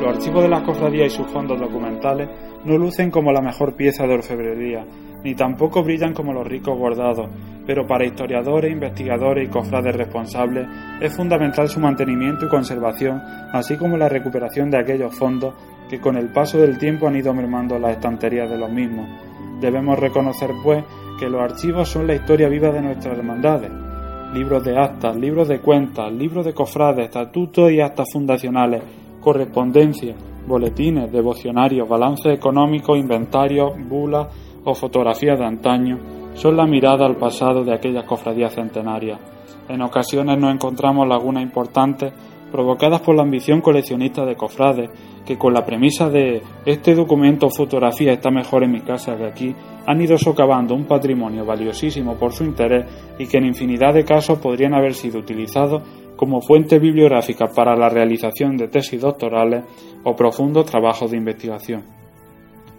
[0.00, 2.28] Los archivos de las cofradías y sus fondos documentales
[2.64, 4.84] no lucen como la mejor pieza de orfebrería,
[5.24, 7.28] ni tampoco brillan como los ricos bordados,
[7.66, 10.66] pero para historiadores, investigadores y cofrades responsables
[11.00, 13.20] es fundamental su mantenimiento y conservación,
[13.52, 15.54] así como la recuperación de aquellos fondos
[15.90, 19.08] que con el paso del tiempo han ido mermando las estanterías de los mismos.
[19.60, 20.84] Debemos reconocer, pues,
[21.18, 23.70] que los archivos son la historia viva de nuestras hermandades.
[24.34, 28.82] Libros de actas, libros de cuentas, libros de cofrades, estatutos y actas fundacionales,
[29.20, 30.14] correspondencia,
[30.46, 34.28] boletines, devocionarios, balances económicos, inventarios, bulas
[34.66, 35.98] o fotografías de antaño
[36.34, 39.18] son la mirada al pasado de aquellas cofradías centenarias.
[39.68, 42.12] En ocasiones nos encontramos lagunas importantes
[42.52, 44.90] provocadas por la ambición coleccionista de cofrades
[45.24, 49.26] que con la premisa de este documento o fotografía está mejor en mi casa que
[49.26, 49.54] aquí,
[49.86, 52.86] han ido socavando un patrimonio valiosísimo por su interés
[53.18, 55.82] y que en infinidad de casos podrían haber sido utilizados
[56.16, 59.64] como fuente bibliográfica para la realización de tesis doctorales
[60.04, 62.05] o profundos trabajos de investigación.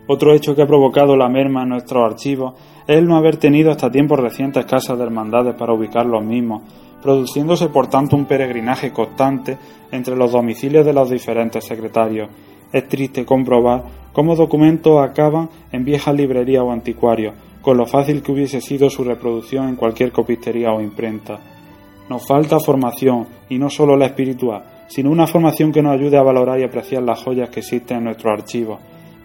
[0.07, 2.53] Otro hecho que ha provocado la merma en nuestros archivos
[2.87, 6.61] es el no haber tenido hasta tiempos recientes casas de hermandades para ubicar los mismos,
[7.01, 9.57] produciéndose por tanto un peregrinaje constante
[9.91, 12.29] entre los domicilios de los diferentes secretarios.
[12.71, 18.31] Es triste comprobar cómo documentos acaban en viejas librerías o anticuarios, con lo fácil que
[18.31, 21.39] hubiese sido su reproducción en cualquier copistería o imprenta.
[22.09, 26.23] Nos falta formación, y no solo la espiritual, sino una formación que nos ayude a
[26.23, 28.79] valorar y apreciar las joyas que existen en nuestros archivos.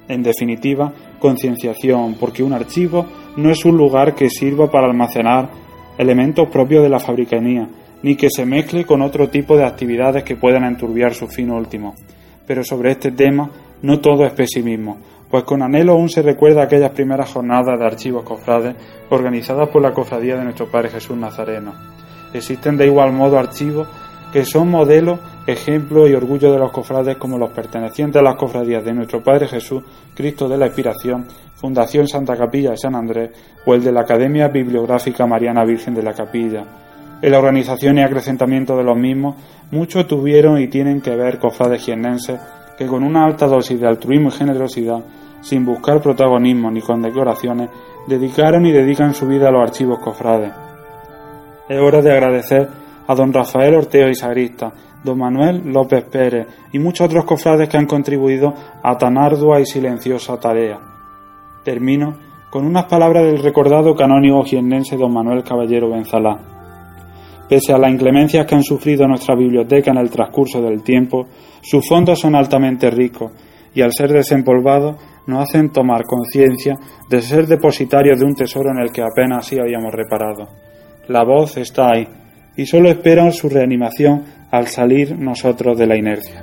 [0.09, 3.07] En definitiva, concienciación, porque un archivo
[3.37, 5.51] no es un lugar que sirva para almacenar
[5.97, 7.69] elementos propios de la fabricanía,
[8.03, 11.95] ni que se mezcle con otro tipo de actividades que puedan enturbiar su fin último.
[12.47, 13.51] Pero sobre este tema
[13.83, 14.99] no todo es pesimismo,
[15.31, 18.74] pues con anhelo aún se recuerda aquellas primeras jornadas de archivos cofrades
[19.11, 21.73] organizadas por la cofradía de nuestro Padre Jesús Nazareno.
[22.35, 23.89] Existen de igual modo archivos
[24.33, 28.85] que son modelo, ejemplo y orgullo de los cofrades como los pertenecientes a las cofradías
[28.85, 29.82] de nuestro Padre Jesús,
[30.14, 33.31] Cristo de la Expiración, Fundación Santa Capilla de San Andrés
[33.66, 36.64] o el de la Academia Bibliográfica Mariana Virgen de la Capilla.
[37.20, 39.36] En la organización y acrecentamiento de los mismos,
[39.70, 42.40] muchos tuvieron y tienen que ver cofrades jiennenses
[42.77, 45.05] que con una alta dosis de altruismo y generosidad,
[45.40, 47.70] sin buscar protagonismo ni condecoraciones,
[48.06, 50.52] dedicaron y dedican su vida a los archivos cofrades.
[51.69, 52.69] Es hora de agradecer
[53.06, 54.73] a don Rafael Orteo y Sagrista,
[55.05, 59.66] don Manuel López Pérez y muchos otros cofrades que han contribuido a tan ardua y
[59.66, 60.79] silenciosa tarea.
[61.65, 62.16] Termino
[62.51, 66.39] con unas palabras del recordado canónigo jiennense don Manuel Caballero Benzalá.
[67.49, 71.27] Pese a las inclemencias que han sufrido nuestra biblioteca en el transcurso del tiempo,
[71.61, 73.33] sus fondos son altamente ricos
[73.74, 74.97] y al ser desempolvados
[75.27, 79.59] nos hacen tomar conciencia de ser depositarios de un tesoro en el que apenas sí
[79.59, 80.49] habíamos reparado.
[81.09, 82.07] La voz está ahí
[82.57, 86.43] y solo esperan su reanimación al salir nosotros de la inercia.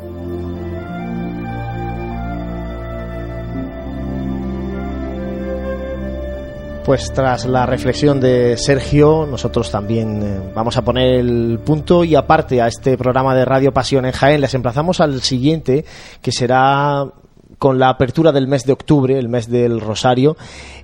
[6.90, 12.15] Pues tras la reflexión de Sergio, nosotros también eh, vamos a poner el punto y
[12.15, 15.86] aparte a este programa de Radio Pasión en Jaén, les emplazamos al siguiente,
[16.19, 17.06] que será
[17.60, 20.38] con la apertura del mes de octubre, el mes del Rosario,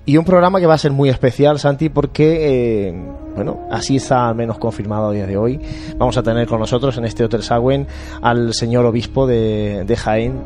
[0.05, 2.93] y un programa que va a ser muy especial, Santi, porque, eh,
[3.33, 5.59] bueno, así está al menos confirmado a día de hoy.
[5.97, 7.87] Vamos a tener con nosotros en este Hotel Sagüen
[8.21, 10.43] al señor obispo de, de Jaén,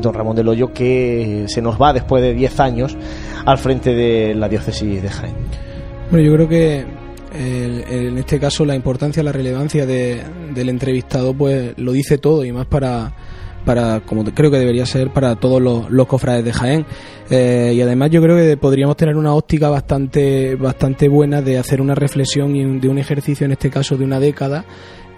[0.00, 2.96] don Ramón del Hoyo, que se nos va después de 10 años
[3.44, 5.34] al frente de la diócesis de Jaén.
[6.10, 6.86] Bueno, yo creo que
[7.36, 12.66] en este caso la importancia, la relevancia del entrevistado, pues lo dice todo y más
[12.66, 13.12] para
[13.64, 16.86] para como creo que debería ser para todos los, cofrades de Jaén.
[17.30, 21.80] Eh, y además yo creo que podríamos tener una óptica bastante bastante buena de hacer
[21.80, 24.66] una reflexión y de un ejercicio en este caso de una década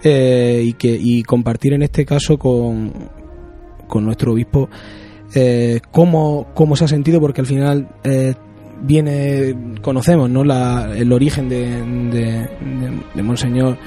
[0.03, 2.93] eh, y que y compartir en este caso con,
[3.87, 4.69] con nuestro obispo
[5.35, 7.89] eh, cómo, cómo se ha sentido porque al final
[8.81, 12.49] viene conocemos no la, el origen de, de,
[13.15, 13.77] de, monseñor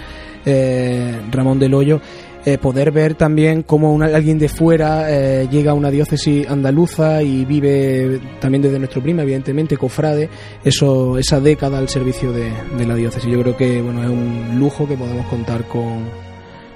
[1.31, 2.03] Ramón del Hoyo
[2.45, 7.45] eh, poder ver también cómo alguien de fuera eh, llega a una diócesis andaluza y
[7.45, 10.29] vive también desde nuestro prima, evidentemente, cofrade,
[10.65, 13.31] eso, esa década al servicio de, de, la diócesis.
[13.31, 16.05] Yo creo que bueno, es un lujo que podemos contar con,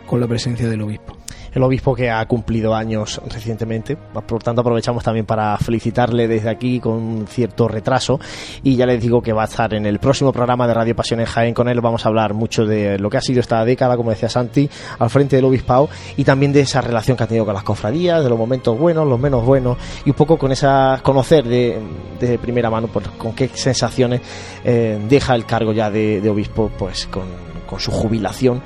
[0.06, 1.23] con la presencia del obispo
[1.54, 3.96] el obispo que ha cumplido años recientemente.
[3.96, 8.20] Por tanto, aprovechamos también para felicitarle desde aquí con cierto retraso.
[8.62, 11.20] Y ya les digo que va a estar en el próximo programa de Radio Pasión
[11.20, 11.54] en Jaén.
[11.54, 14.28] Con él vamos a hablar mucho de lo que ha sido esta década, como decía
[14.28, 14.68] Santi,
[14.98, 18.22] al frente del obispado y también de esa relación que ha tenido con las cofradías,
[18.22, 21.78] de los momentos buenos, los menos buenos y un poco con esa conocer de,
[22.18, 24.20] de primera mano pues, con qué sensaciones
[24.64, 27.24] eh, deja el cargo ya de, de obispo pues con,
[27.66, 28.62] con su jubilación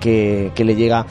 [0.00, 1.06] que, que le llega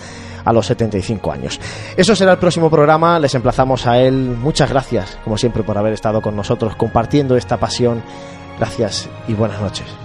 [0.45, 1.59] a los 75 años.
[1.97, 4.13] Eso será el próximo programa, les emplazamos a él.
[4.13, 8.03] Muchas gracias, como siempre, por haber estado con nosotros compartiendo esta pasión.
[8.57, 10.04] Gracias y buenas noches.